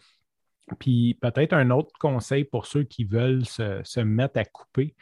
Puis 0.80 1.16
peut-être 1.22 1.54
un 1.54 1.70
autre 1.72 1.92
conseil 2.00 2.44
pour 2.46 2.66
ceux 2.66 2.84
qui 2.84 3.04
veulent 3.04 3.46
se, 3.46 3.82
se 3.84 4.00
mettre 4.00 4.40
à 4.40 4.46
couper. 4.46 4.96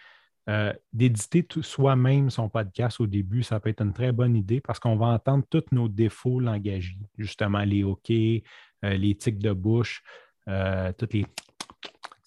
Euh, 0.50 0.74
d'éditer 0.92 1.48
soi-même 1.62 2.30
son 2.30 2.50
podcast 2.50 3.00
au 3.00 3.08
début, 3.08 3.44
ça 3.44 3.62
peut 3.62 3.70
être 3.70 3.82
une 3.82 3.94
très 3.94 4.12
bonne 4.12 4.36
idée 4.36 4.60
parce 4.60 4.78
qu'on 4.78 4.98
va 4.98 5.06
entendre 5.06 5.46
tous 5.50 5.64
nos 5.72 5.88
défauts 5.88 6.42
langagiers, 6.42 7.00
justement 7.18 7.60
les 7.60 7.86
OK, 7.86 8.10
euh, 8.10 8.42
les 8.82 9.16
tics 9.16 9.40
de 9.40 9.54
bouche, 9.54 10.04
euh, 10.50 10.92
toutes 10.98 11.14
les 11.14 11.26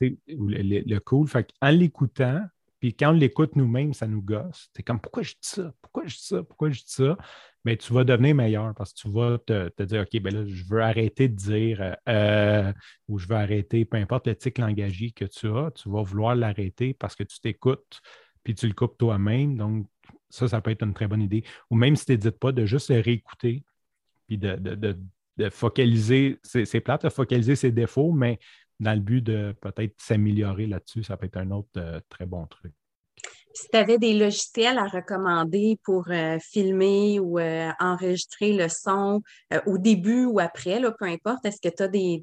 le, 0.01 0.99
cool. 1.01 1.29
en 1.61 1.71
l'écoutant, 1.71 2.43
puis 2.81 2.95
quand 2.95 3.11
on 3.11 3.13
l'écoute 3.13 3.57
nous-mêmes, 3.57 3.95
ça 3.95 4.07
nous 4.07 4.23
gosse. 4.23 4.71
C'est 4.75 4.83
comme 4.83 5.01
pourquoi 5.01 5.23
je 5.23 5.33
dis 5.33 5.39
ça? 5.49 5.73
Pourquoi 5.81 6.07
je 6.07 6.17
dis 6.17 6.27
ça? 6.27 6.43
Pourquoi 6.43 6.71
je 6.71 6.81
dis 6.81 6.93
ça? 6.93 7.17
Mais 7.67 7.77
tu 7.77 7.93
vas 7.93 8.05
devenir 8.05 8.37
meilleur 8.37 8.73
parce 8.75 8.93
que 8.93 9.01
tu 9.01 9.11
vas 9.11 9.39
te, 9.39 9.83
dire 9.83 10.03
OK, 10.03 10.23
ben 10.23 10.33
là, 10.33 10.45
je 10.47 10.65
veux 10.67 10.81
arrêter 10.81 11.27
de 11.29 11.35
dire 11.35 11.97
ou 13.09 13.19
je 13.19 13.27
veux 13.27 13.35
arrêter, 13.35 13.85
peu 13.85 13.97
importe 13.97 14.29
le 14.29 14.37
tic 14.37 14.59
langagier 14.59 15.11
que 15.11 15.25
tu 15.25 15.49
as, 15.49 15.73
tu 15.73 15.91
vas 15.91 16.03
vouloir 16.05 16.37
l'arrêter 16.37 16.95
parce 16.95 17.17
que 17.17 17.25
tu 17.25 17.41
t'écoutes 17.41 18.01
puis 18.45 18.55
tu 18.55 18.69
le 18.69 18.73
coupes 18.73 18.97
toi-même. 18.97 19.57
Donc, 19.57 19.89
ça, 20.31 20.47
ça 20.47 20.61
peut 20.61 20.71
être 20.71 20.85
une 20.85 20.95
très 20.95 21.09
bonne 21.09 21.23
idée. 21.23 21.43
Ou 21.69 21.75
même 21.75 21.97
si 21.97 22.07
tu 22.07 22.13
n'édites 22.13 22.39
pas, 22.39 22.53
de 22.53 22.65
juste 22.67 22.89
le 22.91 23.01
réécouter 23.01 23.65
puis 24.29 24.39
de, 24.39 24.97
focaliser, 25.51 26.39
c'est 26.45 26.81
plate 26.81 27.03
de 27.03 27.09
focaliser 27.09 27.57
ses 27.57 27.73
défauts, 27.73 28.13
mais 28.13 28.39
dans 28.79 28.95
le 28.95 29.01
but 29.01 29.23
de 29.23 29.57
peut-être 29.61 30.01
s'améliorer 30.01 30.69
là-dessus, 30.69 31.03
ça 31.03 31.17
peut 31.17 31.27
être 31.27 31.39
un 31.39 31.51
autre 31.51 31.71
euh, 31.79 31.99
très 32.09 32.27
bon 32.27 32.47
truc. 32.47 32.73
Si 33.57 33.69
tu 33.73 33.79
avais 33.79 33.97
des 33.97 34.13
logiciels 34.13 34.77
à 34.77 34.87
recommander 34.87 35.79
pour 35.83 36.11
euh, 36.11 36.39
filmer 36.39 37.19
ou 37.19 37.39
euh, 37.39 37.71
enregistrer 37.81 38.53
le 38.53 38.69
son 38.69 39.23
au 39.65 39.79
début 39.79 40.27
ou 40.27 40.41
après, 40.41 40.79
là, 40.79 40.93
peu 40.93 41.07
importe, 41.07 41.47
est-ce 41.47 41.67
que 41.67 41.75
tu 41.75 41.83
as 41.83 41.89
des, 41.89 42.23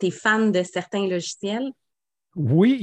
des 0.00 0.10
fans 0.10 0.50
de 0.50 0.62
certains 0.62 1.08
logiciels? 1.08 1.72
Oui, 2.36 2.78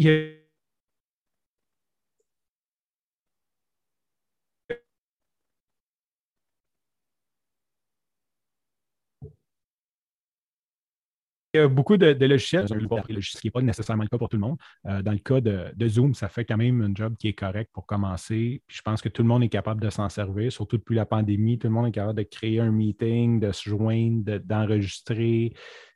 y 11.56 11.60
a 11.60 11.68
beaucoup 11.68 11.98
de, 11.98 12.26
logiciels, 12.26 12.68
ce 12.68 13.40
qui 13.40 13.48
n'est 13.48 13.52
pas 13.52 13.62
nécessairement 13.62 14.04
le 14.04 14.10
cas 14.10 14.18
pour 14.18 14.30
tout 14.30 14.38
le 14.38 14.42
monde. 14.42 14.58
Euh, 14.86 15.02
dans 15.02 15.12
le 15.12 15.20
cas 15.20 15.42
de, 15.42 15.88
Zoom, 15.88 16.14
ça 16.14 16.30
fait 16.30 16.46
quand 16.46 16.58
même 16.58 16.82
un 16.82 16.94
job 16.94 17.16
qui 17.18 17.28
est 17.28 17.34
correct 17.34 17.72
pour 17.74 17.86
commencer. 17.86 18.62
je 18.68 18.82
pense 18.82 19.02
que 19.02 19.10
tout 19.10 19.22
le 19.22 19.28
monde 19.28 19.44
est 19.44 19.50
capable 19.50 19.82
de 19.82 19.90
s'en 19.90 20.10
servir, 20.10 20.52
surtout 20.52 20.78
depuis 20.78 20.96
la 20.96 21.06
pandémie. 21.06 21.58
Tout 21.58 21.68
le 21.68 21.74
monde 21.74 21.88
est 21.88 21.92
capable 21.92 22.18
de 22.18 22.24
créer 22.24 22.60
un 22.60 22.72
meeting, 22.72 23.40
de 23.40 23.52
se 23.52 23.70
joindre, 23.70 24.40
d'enregistrer. 24.40 25.54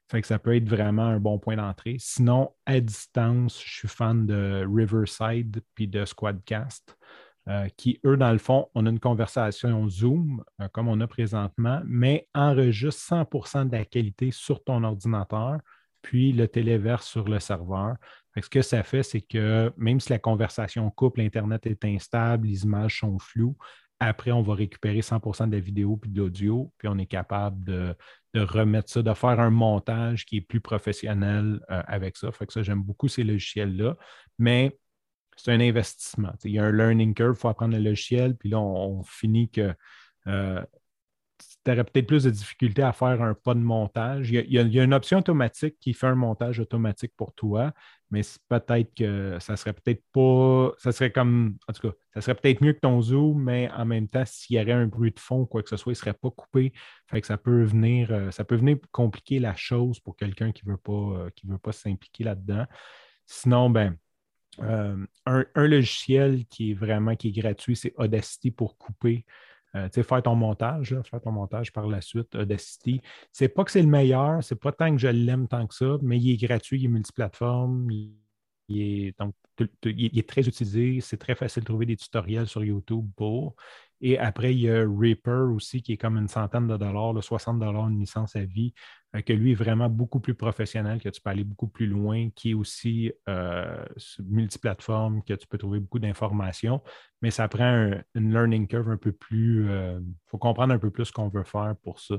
fait 0.10 0.22
que 0.22 0.28
ça 0.28 0.40
peut 0.40 0.56
être 0.56 0.68
vraiment 0.68 1.06
un 1.06 1.20
bon 1.20 1.40
point 1.40 1.56
d'entrée. 1.56 1.98
Sinon, 2.00 2.52
à 2.66 2.80
distance, 2.80 3.62
je 3.64 3.80
suis 3.80 3.88
fan 3.88 4.26
de 4.26 4.66
Riverside 4.68 5.62
puis 5.76 5.88
de 5.88 6.06
Squadcast. 6.06 6.98
Euh, 7.50 7.68
qui, 7.78 8.00
eux, 8.06 8.16
dans 8.16 8.32
le 8.32 8.38
fond, 8.38 8.70
on 8.76 8.86
a 8.86 8.90
une 8.90 9.00
conversation 9.00 9.90
Zoom, 9.90 10.44
euh, 10.62 10.68
comme 10.68 10.88
on 10.88 11.00
a 11.02 11.08
présentement, 11.08 11.82
mais 11.86 12.28
enregistre 12.36 13.02
100% 13.02 13.66
de 13.66 13.72
la 13.72 13.86
qualité 13.86 14.30
sur 14.32 14.64
ton 14.64 14.84
ordinateur, 14.84 15.58
puis 16.02 16.32
le 16.32 16.48
téléverse 16.48 17.08
sur 17.08 17.28
le 17.28 17.40
serveur. 17.40 17.96
ce 18.40 18.50
que 18.50 18.62
ça 18.62 18.84
fait, 18.84 19.04
c'est 19.04 19.22
que 19.22 19.74
même 19.78 20.00
si 20.00 20.12
la 20.12 20.20
conversation 20.20 20.90
coupe, 20.92 21.18
l'Internet 21.18 21.66
est 21.66 21.84
instable, 21.86 22.48
les 22.48 22.64
images 22.64 23.00
sont 23.00 23.18
floues, 23.20 23.58
après, 24.00 24.32
on 24.32 24.42
va 24.42 24.54
récupérer 24.56 25.02
100% 25.02 25.48
de 25.48 25.56
la 25.56 25.60
vidéo 25.60 25.98
puis 25.98 26.10
de 26.10 26.20
l'audio, 26.20 26.72
puis 26.78 26.88
on 26.88 26.98
est 26.98 27.06
capable 27.06 27.64
de, 27.66 27.96
remettre 28.34 28.90
ça, 28.90 29.02
de 29.02 29.14
faire 29.14 29.40
un 29.40 29.50
montage 29.50 30.26
qui 30.26 30.38
est 30.38 30.42
plus 30.42 30.62
professionnel 30.62 31.60
euh, 31.70 31.84
avec 31.86 32.16
ça. 32.16 32.32
Fait 32.32 32.46
que 32.46 32.54
ça, 32.54 32.64
j'aime 32.64 32.82
beaucoup 32.82 33.10
ces 33.10 33.24
logiciels-là. 33.24 33.98
Mais 34.38 34.78
c'est 35.42 35.52
un 35.52 35.60
investissement. 35.60 36.34
il 36.44 36.52
y 36.52 36.60
a 36.60 36.66
un 36.66 36.72
learning 36.72 37.14
curve, 37.14 37.36
il 37.38 37.40
faut 37.40 37.48
apprendre 37.48 37.76
le 37.76 37.82
logiciel, 37.82 38.36
puis 38.36 38.50
là, 38.50 38.60
on, 38.60 39.04
finit 39.04 39.50
que 39.50 39.74
euh, 40.28 40.62
tu 41.64 41.72
aurais 41.72 41.84
peut-être 41.84 42.08
plus 42.08 42.24
de 42.24 42.30
difficultés 42.30 42.82
à 42.84 42.92
faire 42.92 43.22
un 43.22 43.34
pas 43.34 43.54
de 43.54 43.60
montage. 43.60 44.32
Il 44.32 44.52
y, 44.52 44.80
a, 44.80 44.84
une 44.84 44.94
option 44.94 45.20
automatique 45.20 45.78
qui 45.80 45.94
fait 45.94 46.08
un 46.08 46.16
montage 46.16 46.60
automatique 46.60 47.14
pour 47.16 47.34
toi, 47.34 47.72
mais 48.12 48.22
peut-être 48.50 48.94
que 48.94 49.38
ça 49.40 49.56
serait 49.56 49.74
peut-être 49.74 50.04
pas. 50.12 50.74
Ça 50.78 50.92
serait 50.92 51.12
comme. 51.12 51.58
En 51.68 51.74
tout 51.74 51.90
cas, 51.90 51.96
ça 52.14 52.22
serait 52.22 52.36
peut-être 52.36 52.62
mieux 52.62 52.74
que 52.74 52.80
ton 52.80 53.02
Zoom, 53.02 53.44
mais 53.44 53.70
en 53.72 53.86
même 53.86 54.08
temps, 54.08 54.26
s'il 54.26 54.58
y 54.58 54.62
aurait 54.62 54.74
un 54.74 54.88
bruit 54.88 55.12
de 55.12 55.20
fond, 55.20 55.46
quoi 55.46 55.64
que 55.64 55.70
ce 55.70 55.78
soit, 55.78 55.92
il 55.92 55.96
ne 55.96 56.00
serait 56.00 56.14
pas 56.14 56.32
coupé. 56.32 56.74
Fait 57.08 57.22
que 57.22 57.28
ça 57.28 57.38
peut 57.38 57.64
venir, 57.64 58.12
euh, 58.12 58.32
ça 58.32 58.44
peut 58.44 58.56
venir 58.56 58.78
compliquer 58.92 59.40
la 59.40 59.56
chose 59.56 60.00
pour 60.00 60.16
quelqu'un 60.16 60.52
qui 60.52 60.66
ne 60.66 60.72
veut 60.72 60.78
pas, 60.78 60.92
euh, 60.92 61.30
veut 61.46 61.58
pas 61.58 61.72
s'impliquer 61.72 62.24
là-dedans. 62.26 62.66
Sinon, 63.26 63.70
ben, 63.70 63.96
euh, 64.62 65.06
un, 65.26 65.46
logiciel 65.56 66.46
qui 66.46 66.72
est 66.72 66.74
vraiment 66.74 67.16
qui 67.16 67.30
est 67.30 67.32
gratuit, 67.32 67.76
c'est 67.76 67.94
Audacity 67.98 68.52
pour 68.52 68.78
couper. 68.78 69.26
Euh, 69.76 69.88
faire 69.90 70.24
ton 70.24 70.36
montage, 70.36 70.96
faire 71.04 71.22
ton 71.22 71.32
montage 71.32 71.72
par 71.72 71.88
la 71.88 72.02
suite, 72.02 72.34
Audacity. 72.36 73.02
C'est 73.32 73.50
pas 73.50 73.64
que 73.64 73.72
c'est 73.72 73.84
le 73.84 73.88
meilleur, 73.88 74.44
c'est 74.44 74.60
pas 74.60 74.72
tant 74.72 74.92
que 74.92 74.98
je 74.98 75.08
l'aime 75.08 75.48
tant 75.48 75.68
que 75.68 75.76
ça, 75.76 75.98
mais 76.02 76.18
il 76.18 76.32
est 76.32 76.48
gratuit, 76.48 76.80
il 76.80 76.86
est 76.86 76.88
multiplateforme, 76.88 77.90
il 77.92 78.12
est, 78.70 79.18
donc, 79.20 79.36
il 79.86 80.18
est 80.18 80.28
très 80.28 80.48
utilisé, 80.48 81.02
c'est 81.02 81.18
très 81.18 81.36
facile 81.36 81.62
de 81.62 81.66
trouver 81.66 81.86
des 81.86 81.98
tutoriels 81.98 82.48
sur 82.48 82.64
YouTube 82.64 83.08
pour. 83.16 83.56
Et 84.02 84.18
après, 84.18 84.54
il 84.54 84.62
y 84.62 84.70
a 84.70 84.86
Reaper 84.88 85.54
aussi, 85.54 85.82
qui 85.82 85.94
est 85.94 85.98
comme 85.98 86.18
une 86.18 86.28
centaine 86.28 86.68
de 86.68 86.78
dollars, 86.78 87.22
60 87.22 87.60
dollars 87.60 87.90
une 87.90 88.00
licence 88.00 88.36
à 88.36 88.44
vie, 88.44 88.74
euh, 89.16 89.22
que 89.22 89.34
lui 89.34 89.52
est 89.52 89.56
vraiment 89.56 89.90
beaucoup 89.90 90.20
plus 90.20 90.36
professionnel, 90.36 91.02
que 91.02 91.10
tu 91.10 91.22
peux 91.22 91.30
aller 91.30 91.44
beaucoup 91.44 91.68
plus 91.68 91.88
loin, 91.88 92.30
qui 92.30 92.52
est 92.52 92.54
aussi 92.54 93.12
euh, 93.28 93.86
multiplateforme, 94.20 95.24
que 95.24 95.34
tu 95.34 95.48
peux 95.48 95.58
trouver 95.58 95.80
beaucoup 95.80 96.00
d'informations, 96.00 96.82
mais 97.22 97.32
ça 97.32 97.48
prend 97.48 97.92
une 98.16 98.32
learning 98.32 98.68
curve 98.68 98.90
un 98.90 98.98
peu 98.98 99.12
plus. 99.12 99.66
Il 99.66 99.70
euh, 99.70 100.00
faut 100.28 100.38
comprendre 100.38 100.74
un 100.74 100.80
peu 100.80 100.92
plus 100.92 101.06
ce 101.06 101.12
qu'on 101.12 101.30
veut 101.30 101.44
faire 101.44 101.76
pour 101.84 102.00
ça. 102.00 102.16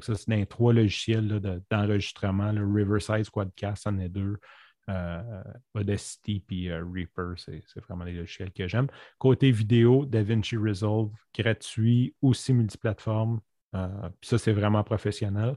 Ça, 0.00 0.14
c'est 0.14 0.30
dans 0.30 0.46
trois 0.46 0.72
logiciels 0.72 1.40
d'enregistrement. 1.68 2.52
le 2.52 2.64
Riverside 2.64 3.24
Squadcast 3.24 3.88
en 3.88 3.98
est 3.98 4.08
deux. 4.08 4.38
Euh, 4.88 5.42
Audacity 5.74 6.40
puis 6.40 6.68
euh, 6.68 6.84
Reaper, 6.84 7.34
c'est 7.36 7.62
vraiment 7.88 8.04
les 8.04 8.14
logiciels 8.14 8.50
que 8.50 8.66
j'aime. 8.66 8.88
Côté 9.18 9.50
vidéo, 9.50 10.04
DaVinci 10.04 10.56
Resolve, 10.56 11.12
gratuit, 11.36 12.14
aussi 12.22 12.52
multiplateforme. 12.52 13.40
Euh, 13.76 14.08
puis 14.20 14.28
ça, 14.28 14.38
c'est 14.38 14.52
vraiment 14.52 14.82
professionnel. 14.82 15.56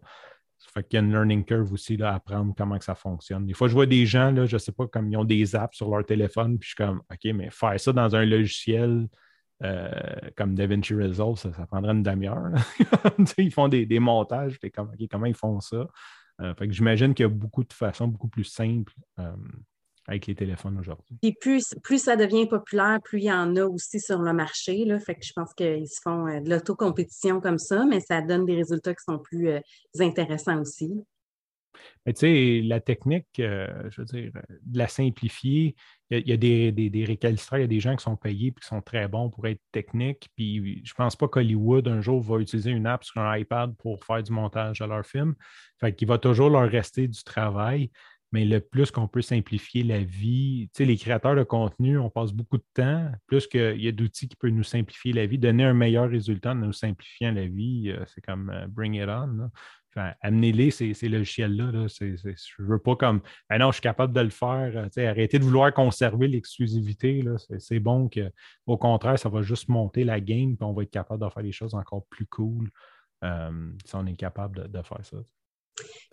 Ça 0.59 0.69
fait 0.73 0.83
qu'il 0.83 0.97
y 0.97 1.01
a 1.01 1.05
une 1.05 1.11
learning 1.11 1.43
curve 1.43 1.73
aussi 1.73 1.97
là, 1.97 2.11
à 2.11 2.15
apprendre 2.15 2.53
comment 2.55 2.77
que 2.77 2.85
ça 2.85 2.95
fonctionne. 2.95 3.45
Des 3.45 3.53
fois, 3.53 3.67
je 3.67 3.73
vois 3.73 3.85
des 3.87 4.05
gens, 4.05 4.31
là, 4.31 4.45
je 4.45 4.55
ne 4.55 4.59
sais 4.59 4.71
pas, 4.71 4.87
comme 4.87 5.11
ils 5.11 5.17
ont 5.17 5.25
des 5.25 5.55
apps 5.55 5.75
sur 5.75 5.89
leur 5.89 6.05
téléphone, 6.05 6.59
puis 6.59 6.69
je 6.69 6.75
suis 6.75 6.85
comme, 6.85 7.01
OK, 7.11 7.33
mais 7.33 7.49
faire 7.49 7.79
ça 7.79 7.91
dans 7.91 8.15
un 8.15 8.25
logiciel 8.25 9.07
comme 10.35 10.55
DaVinci 10.55 10.93
Resolve, 10.93 11.37
ça, 11.37 11.49
prendrait 11.67 11.93
une 11.93 12.03
demi-heure. 12.03 12.51
ils 13.37 13.53
font 13.53 13.69
des, 13.69 13.99
montages, 13.99 14.59
comme, 14.75 14.89
OK, 14.89 15.07
comment 15.09 15.25
ils 15.25 15.33
font 15.33 15.61
ça? 15.61 15.87
Euh, 16.43 16.53
j'imagine 16.69 17.13
qu'il 17.13 17.23
y 17.23 17.25
a 17.25 17.29
beaucoup 17.29 17.63
de 17.63 17.73
façons 17.73 18.07
beaucoup 18.07 18.27
plus 18.27 18.43
simples 18.43 18.93
euh, 19.19 19.31
avec 20.07 20.27
les 20.27 20.35
téléphones 20.35 20.77
aujourd'hui. 20.77 21.17
Et 21.21 21.33
plus, 21.33 21.73
plus 21.83 22.03
ça 22.03 22.15
devient 22.15 22.47
populaire, 22.47 22.99
plus 23.03 23.19
il 23.19 23.25
y 23.25 23.31
en 23.31 23.55
a 23.55 23.63
aussi 23.63 23.99
sur 23.99 24.19
le 24.19 24.33
marché. 24.33 24.83
Là. 24.85 24.99
Fait 24.99 25.15
que 25.15 25.25
je 25.25 25.33
pense 25.33 25.53
qu'ils 25.53 25.87
se 25.87 26.01
font 26.01 26.27
euh, 26.27 26.41
de 26.41 26.49
l'autocompétition 26.49 27.39
comme 27.39 27.59
ça, 27.59 27.85
mais 27.85 27.99
ça 28.01 28.21
donne 28.21 28.45
des 28.45 28.55
résultats 28.55 28.93
qui 28.93 29.03
sont 29.03 29.19
plus 29.19 29.49
intéressants 29.99 30.59
aussi. 30.59 30.93
Mais 32.05 32.13
tu 32.13 32.19
sais, 32.19 32.61
la 32.63 32.79
technique, 32.79 33.27
je 33.37 33.95
veux 33.97 34.05
dire, 34.05 34.31
de 34.61 34.77
la 34.77 34.87
simplifier, 34.87 35.75
il 36.19 36.27
y 36.27 36.33
a, 36.33 36.37
des, 36.37 36.71
des, 36.71 36.89
des 36.89 37.05
récalcitrants, 37.05 37.57
il 37.57 37.61
y 37.61 37.65
a 37.65 37.67
des 37.67 37.79
gens 37.79 37.95
qui 37.95 38.03
sont 38.03 38.15
payés 38.15 38.47
et 38.47 38.51
qui 38.51 38.67
sont 38.67 38.81
très 38.81 39.07
bons 39.07 39.29
pour 39.29 39.47
être 39.47 39.61
techniques. 39.71 40.29
Puis 40.35 40.81
je 40.83 40.91
ne 40.91 40.95
pense 40.95 41.15
pas 41.15 41.27
qu'Hollywood, 41.27 41.87
un 41.87 42.01
jour, 42.01 42.21
va 42.21 42.39
utiliser 42.39 42.71
une 42.71 42.87
app 42.87 43.03
sur 43.03 43.19
un 43.21 43.37
iPad 43.37 43.75
pour 43.77 44.03
faire 44.03 44.23
du 44.23 44.31
montage 44.31 44.79
de 44.79 44.85
leur 44.85 45.05
film. 45.05 45.35
Fait 45.79 45.93
qu'il 45.93 46.07
va 46.07 46.17
toujours 46.17 46.49
leur 46.49 46.69
rester 46.69 47.07
du 47.07 47.23
travail. 47.23 47.91
Mais 48.33 48.45
le 48.45 48.59
plus 48.59 48.89
qu'on 48.89 49.07
peut 49.07 49.21
simplifier 49.21 49.83
la 49.83 49.99
vie, 49.99 50.67
tu 50.73 50.77
sais, 50.77 50.85
les 50.85 50.97
créateurs 50.97 51.35
de 51.35 51.43
contenu, 51.43 51.99
on 51.99 52.09
passe 52.09 52.31
beaucoup 52.31 52.57
de 52.57 52.65
temps, 52.73 53.11
plus 53.27 53.45
qu'il 53.45 53.79
y 53.79 53.87
a 53.87 53.91
d'outils 53.91 54.27
qui 54.27 54.35
peuvent 54.35 54.49
nous 54.49 54.63
simplifier 54.63 55.13
la 55.13 55.27
vie, 55.27 55.37
donner 55.37 55.65
un 55.65 55.75
meilleur 55.75 56.09
résultat 56.09 56.53
en 56.53 56.55
nous 56.55 56.73
simplifiant 56.73 57.31
la 57.31 57.45
vie, 57.45 57.91
euh, 57.91 58.03
c'est 58.07 58.21
comme 58.25 58.49
euh, 58.49 58.65
bring 58.67 58.95
it 58.95 59.07
on 59.07 59.51
amenez-les 60.21 60.71
ces, 60.71 61.09
logiciels-là. 61.09 61.87
je 61.87 62.05
ne 62.05 62.67
veux 62.67 62.79
pas 62.79 62.95
comme 62.95 63.21
ah 63.49 63.57
non, 63.57 63.67
je 63.67 63.73
suis 63.73 63.81
capable 63.81 64.13
de 64.13 64.21
le 64.21 64.29
faire. 64.29 64.71
Euh, 64.75 65.09
arrêtez 65.09 65.39
de 65.39 65.43
vouloir 65.43 65.73
conserver 65.73 66.27
l'exclusivité. 66.27 67.23
C'est 67.59 67.79
bon 67.79 68.09
que, 68.09 68.31
au 68.65 68.77
contraire, 68.77 69.19
ça 69.19 69.29
va 69.29 69.41
juste 69.41 69.69
monter 69.69 70.03
la 70.03 70.19
game 70.19 70.57
et 70.59 70.63
on 70.63 70.73
va 70.73 70.83
être 70.83 70.91
capable 70.91 71.23
de 71.23 71.29
faire 71.29 71.43
des 71.43 71.51
choses 71.51 71.73
encore 71.73 72.05
plus 72.09 72.25
cool 72.25 72.69
euh, 73.23 73.71
si 73.85 73.95
on 73.95 74.05
est 74.05 74.15
capable 74.15 74.69
de, 74.69 74.81
faire 74.81 75.03
ça. 75.03 75.17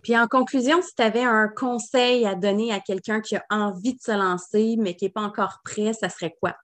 Puis 0.02 0.16
en 0.16 0.26
conclusion, 0.26 0.80
si 0.80 0.94
tu 0.94 1.02
avais 1.02 1.24
un 1.24 1.48
conseil 1.48 2.24
à 2.24 2.34
donner 2.34 2.72
à 2.72 2.80
quelqu'un 2.80 3.20
qui 3.20 3.36
a 3.36 3.44
envie 3.50 3.94
de 3.94 4.00
se 4.00 4.12
lancer, 4.12 4.76
mais 4.78 4.94
qui 4.94 5.04
n'est 5.04 5.10
pas 5.10 5.22
encore 5.22 5.60
prêt, 5.64 5.92
ça 5.92 6.08
serait 6.08 6.34
quoi? 6.40 6.56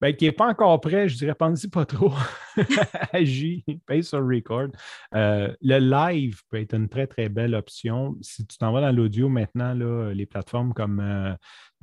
Ben, 0.00 0.14
qui 0.14 0.24
n'est 0.24 0.32
pas 0.32 0.48
encore 0.48 0.80
prêt, 0.80 1.08
je 1.08 1.16
dirais, 1.16 1.34
pensez 1.34 1.68
pas 1.68 1.86
trop. 1.86 2.12
Agis, 3.12 3.64
paye 3.86 4.02
sur 4.02 4.26
record. 4.26 4.68
Euh, 5.14 5.54
le 5.62 5.78
live 5.78 6.42
peut 6.50 6.60
être 6.60 6.74
une 6.74 6.88
très, 6.88 7.06
très 7.06 7.28
belle 7.28 7.54
option. 7.54 8.16
Si 8.20 8.44
tu 8.46 8.58
t'en 8.58 8.72
vas 8.72 8.80
dans 8.80 8.92
l'audio 8.92 9.28
maintenant, 9.28 9.72
là, 9.72 10.12
les 10.12 10.26
plateformes 10.26 10.74
comme 10.74 11.00
euh, 11.00 11.34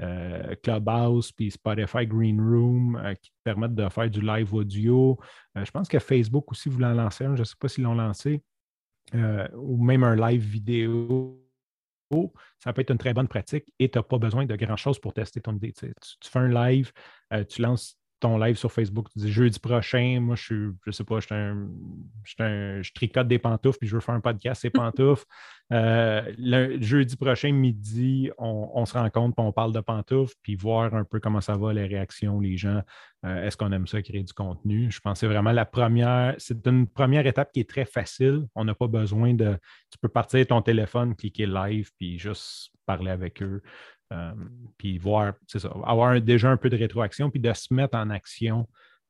euh, 0.02 0.56
Clubhouse 0.62 1.32
puis 1.32 1.52
Spotify 1.52 2.06
Green 2.06 2.40
Room 2.42 3.02
qui 3.22 3.32
te 3.32 3.38
permettent 3.44 3.76
de 3.76 3.88
faire 3.90 4.10
du 4.10 4.22
live 4.22 4.54
audio. 4.54 5.18
je 5.56 5.72
pense 5.72 5.88
que 5.88 6.00
Facebook 6.00 6.52
aussi 6.52 6.70
voulait 6.70 6.88
en 6.88 6.94
lancer 6.94 7.26
un, 7.26 7.36
je 7.36 7.42
ne 7.42 7.46
sais 7.46 7.56
pas 7.58 7.70
s'ils 7.70 7.86
l'ont 7.86 7.96
lancé, 7.96 8.44
ou 9.14 9.84
même 9.84 10.04
un 10.04 10.16
live 10.16 10.44
vidéo 10.44 11.38
ça 12.60 12.74
peut 12.74 12.82
être 12.82 12.92
une 12.92 12.98
très 12.98 13.14
bonne 13.14 13.30
pratique 13.30 13.72
et 13.80 13.90
tu 13.90 13.98
n'as 13.98 14.04
pas 14.04 14.18
besoin 14.18 14.46
de 14.46 14.56
grand-chose 14.58 15.00
pour 15.00 15.14
tester 15.14 15.40
ton 15.40 15.56
idée. 15.56 15.72
Tu, 15.72 15.94
tu, 16.20 16.30
fais 16.30 16.40
un 16.40 16.50
live, 16.50 16.92
tu 17.48 17.62
lances 17.62 18.01
ton 18.22 18.38
live 18.38 18.56
sur 18.56 18.72
Facebook, 18.72 19.10
tu 19.12 19.20
dis 19.20 19.32
jeudi 19.32 19.60
prochain, 19.60 20.20
moi 20.22 20.36
je 20.36 20.44
suis, 20.44 20.68
je 20.86 20.92
sais 20.92 21.04
pas, 21.04 21.20
je, 21.20 21.34
un, 21.34 21.68
je, 22.24 22.94
tricote 22.94 23.28
des 23.28 23.40
pantoufles 23.40 23.80
puis 23.80 23.88
je 23.90 23.96
veux 23.96 24.00
faire 24.00 24.16
un 24.16 24.22
podcast, 24.22 24.62
ces 24.62 24.70
pantoufles. 24.72 25.26
Euh, 25.74 26.32
le 26.38 26.82
jeudi 26.82 27.16
prochain, 27.16 27.52
midi, 27.52 28.30
on, 28.38 28.86
se 28.86 28.94
rencontre 28.94 29.36
puis 29.36 29.46
on 29.46 29.52
parle 29.52 29.74
de 29.74 29.80
pantoufles, 29.80 30.36
puis 30.44 30.56
voir 30.56 30.94
un 30.94 31.04
peu 31.04 31.20
comment 31.20 31.42
ça 31.42 31.56
va, 31.56 31.74
les 31.74 31.86
réactions, 31.86 32.40
les 32.40 32.58
gens. 32.58 32.82
Euh, 33.26 33.46
est-ce 33.46 33.56
qu'on 33.56 33.72
aime 33.72 33.88
ça, 33.88 34.02
créer 34.02 34.24
du 34.24 34.34
contenu? 34.34 34.92
Je 34.92 35.00
pense 35.00 35.14
que 35.14 35.20
c'est 35.20 35.28
vraiment 35.28 35.52
la 35.52 35.66
première, 35.66 36.36
c'est 36.38 36.66
une 36.68 36.88
première 36.88 37.26
étape 37.26 37.52
qui 37.52 37.62
est 37.62 37.70
très 37.70 37.86
facile. 37.86 38.48
On 38.56 38.66
n'a 38.66 38.76
pas 38.76 38.88
besoin 38.88 39.34
de. 39.34 39.58
Tu 39.90 39.98
peux 40.00 40.10
partir 40.10 40.46
ton 40.48 40.62
téléphone, 40.62 41.16
cliquer 41.16 41.46
live, 41.46 41.92
puis 41.98 42.20
juste 42.20 42.72
parler 42.86 43.12
avec 43.12 43.42
eux. 43.42 43.62
Euh, 44.12 44.34
puis 44.78 44.98
voir, 44.98 45.34
c'est 45.48 45.60
ça, 45.60 45.72
avoir 45.86 46.20
déjà 46.22 46.50
un 46.50 46.58
peu 46.58 46.70
de 46.70 46.78
rétroaction, 46.78 47.30
puis 47.30 47.40
de 47.40 47.54
se 47.54 47.74
mettre 47.74 47.98
en 47.98 48.10
action 48.10 48.68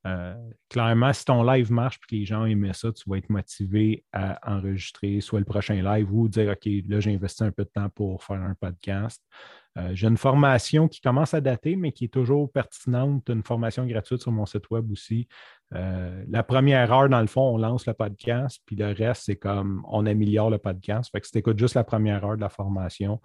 euh, 0.08 0.34
clairement, 0.70 1.14
si 1.14 1.26
ton 1.26 1.44
live 1.44 1.72
marche 1.72 1.98
et 1.98 2.00
que 2.10 2.16
les 2.16 2.26
gens 2.26 2.46
aiment 2.46 2.74
ça, 2.74 2.92
tu 2.92 3.08
vas 3.08 3.18
être 3.18 3.30
motivé 3.30 4.04
à 4.12 4.40
enregistrer 4.52 5.22
soit 5.22 5.40
le 5.40 5.46
prochain 5.46 5.82
live 5.82 6.12
ou 6.12 6.28
dire 6.28 6.52
OK, 6.52 6.68
là, 6.88 7.00
j'ai 7.00 7.14
investi 7.14 7.44
un 7.44 7.52
peu 7.52 7.64
de 7.64 7.70
temps 7.70 7.90
pour 7.90 8.24
faire 8.24 8.42
un 8.42 8.56
podcast. 8.56 9.24
Euh, 9.78 9.92
j'ai 9.94 10.08
une 10.08 10.18
formation 10.18 10.88
qui 10.88 11.02
commence 11.02 11.34
à 11.34 11.40
dater, 11.40 11.76
mais 11.76 11.92
qui 11.92 12.06
est 12.06 12.14
toujours 12.14 12.52
pertinente, 12.52 13.30
une 13.30 13.44
formation 13.44 13.86
gratuite 13.86 14.22
sur 14.22 14.32
mon 14.32 14.46
site 14.46 14.70
web 14.72 14.92
aussi. 14.92 15.28
Euh, 15.74 16.26
la 16.28 16.44
première 16.44 16.92
heure, 16.92 17.08
dans 17.08 17.22
le 17.22 17.28
fond, 17.28 17.54
on 17.54 17.58
lance 17.58 17.86
le 17.86 17.94
podcast, 17.94 18.60
puis 18.66 18.76
le 18.76 18.92
reste, 18.92 19.24
c'est 19.26 19.38
comme 19.38 19.86
on 19.88 20.06
améliore 20.08 20.50
le 20.50 20.58
podcast. 20.58 21.12
Fait 21.12 21.22
que 21.22 21.28
si 21.28 21.32
tu 21.32 21.38
écoutes 21.38 21.60
juste 21.60 21.76
la 21.76 21.84
première 21.84 22.26
heure 22.26 22.36
de 22.36 22.42
la 22.42 22.50
formation, 22.50 23.22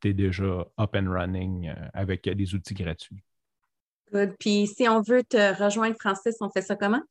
tu 0.00 0.10
es 0.10 0.12
déjà 0.12 0.44
up 0.78 0.94
and 0.94 1.10
running 1.10 1.72
avec 1.92 2.28
des 2.28 2.54
outils 2.54 2.74
gratuits. 2.74 3.24
Good. 4.12 4.34
Puis 4.38 4.66
si 4.66 4.88
on 4.88 5.00
veut 5.02 5.22
te 5.24 5.62
rejoindre, 5.62 5.96
Francis, 5.98 6.36
on 6.40 6.50
fait 6.50 6.62
ça 6.62 6.76
comment? 6.76 7.02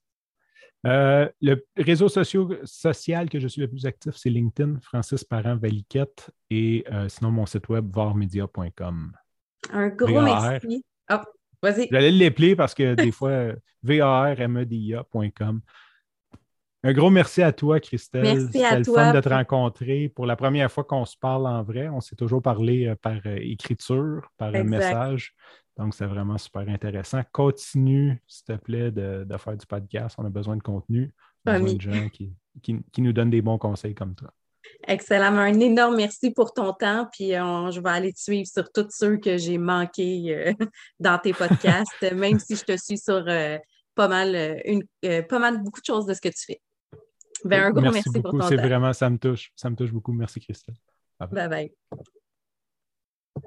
Euh, 0.86 1.28
le 1.42 1.66
réseau 1.76 2.08
social 2.08 3.30
que 3.30 3.40
je 3.40 3.48
suis 3.48 3.62
le 3.62 3.68
plus 3.68 3.86
actif, 3.86 4.16
c'est 4.16 4.30
LinkedIn, 4.30 4.80
Francis 4.82 5.24
Parent 5.24 5.58
Valiquette, 5.58 6.30
et 6.50 6.86
euh, 6.92 7.10
sinon 7.10 7.32
mon 7.32 7.46
site 7.46 7.68
web 7.70 7.90
varmedia.com. 7.94 9.12
Un 9.74 9.88
gros 9.90 10.22
merci. 10.22 10.86
Oh, 11.12 11.16
vas-y. 11.62 11.88
J'allais 11.92 12.12
l'épeler 12.12 12.56
parce 12.56 12.74
que 12.74 12.94
des 12.94 13.12
fois, 13.12 13.54
varmedia.com. 13.84 15.62
Un 16.84 16.94
gros 16.94 17.10
merci 17.10 17.42
à 17.42 17.52
toi, 17.52 17.80
Christelle. 17.80 18.22
Merci 18.22 18.64
à 18.64 18.82
toi. 18.82 19.02
Le 19.02 19.08
fun 19.08 19.14
de 19.14 19.20
te 19.20 19.30
rencontrer. 19.30 20.10
Pour 20.10 20.28
la 20.28 20.36
première 20.36 20.72
fois 20.72 20.84
qu'on 20.84 21.06
se 21.06 21.18
parle 21.18 21.48
en 21.48 21.64
vrai, 21.64 21.90
on 21.90 22.02
s'est 22.02 22.16
toujours 22.16 22.42
parlé 22.42 22.86
euh, 22.86 22.96
par 22.96 23.26
écriture, 23.26 24.32
par 24.38 24.52
message. 24.52 25.36
Donc, 25.78 25.94
c'est 25.94 26.06
vraiment 26.06 26.38
super 26.38 26.68
intéressant. 26.68 27.22
Continue, 27.32 28.22
s'il 28.28 28.46
te 28.46 28.54
plaît, 28.54 28.92
de, 28.92 29.26
faire 29.38 29.56
du 29.56 29.66
podcast. 29.66 30.16
On 30.18 30.26
a 30.26 30.30
besoin 30.30 30.58
de 30.58 30.64
contenu. 30.64 31.14
On 31.46 31.52
a 31.52 31.60
besoin 31.60 31.76
de 31.76 31.82
gens 31.82 32.10
qui, 32.10 32.84
nous 32.98 33.14
donnent 33.14 33.30
des 33.30 33.42
bons 33.42 33.58
conseils 33.58 33.94
comme 33.94 34.16
toi. 34.16 34.34
Excellent. 34.88 35.38
Un 35.38 35.60
énorme 35.60 35.96
merci 35.96 36.32
pour 36.32 36.54
ton 36.54 36.74
temps. 36.74 37.08
Puis 37.12 37.30
je 37.30 37.80
vais 37.80 37.90
aller 37.90 38.14
te 38.14 38.20
suivre 38.20 38.48
sur 38.48 38.72
tous 38.72 38.88
ceux 38.90 39.18
que 39.18 39.38
j'ai 39.38 39.58
manqués 39.58 40.36
euh, 40.36 40.54
dans 41.00 41.18
tes 41.20 41.34
podcasts, 41.34 42.02
même 42.14 42.40
si 42.40 42.56
je 42.56 42.64
te 42.64 42.78
suis 42.78 42.98
sur 42.98 43.24
euh, 43.28 43.58
pas 43.96 44.08
mal, 44.08 44.36
euh, 44.36 44.56
une, 44.66 44.84
pas 45.24 45.40
mal 45.40 45.62
beaucoup 45.64 45.80
de 45.80 45.86
choses 45.86 46.06
de 46.06 46.14
ce 46.14 46.22
que 46.22 46.30
tu 46.30 46.46
fais. 46.46 46.62
Ben, 47.46 47.66
un 47.66 47.72
gros 47.72 47.82
merci, 47.82 48.10
pour 48.12 48.32
ton 48.32 48.40
temps. 48.40 48.48
C'est 48.48 48.58
vraiment, 48.58 48.94
ça 48.94 49.10
me 49.10 49.18
touche. 49.18 49.52
Ça 49.56 49.70
me 49.70 49.76
touche 49.76 49.92
beaucoup. 49.92 50.12
Merci, 50.12 50.40
Christelle. 50.40 50.76
bye. 51.20 51.48
bye. 51.48 51.72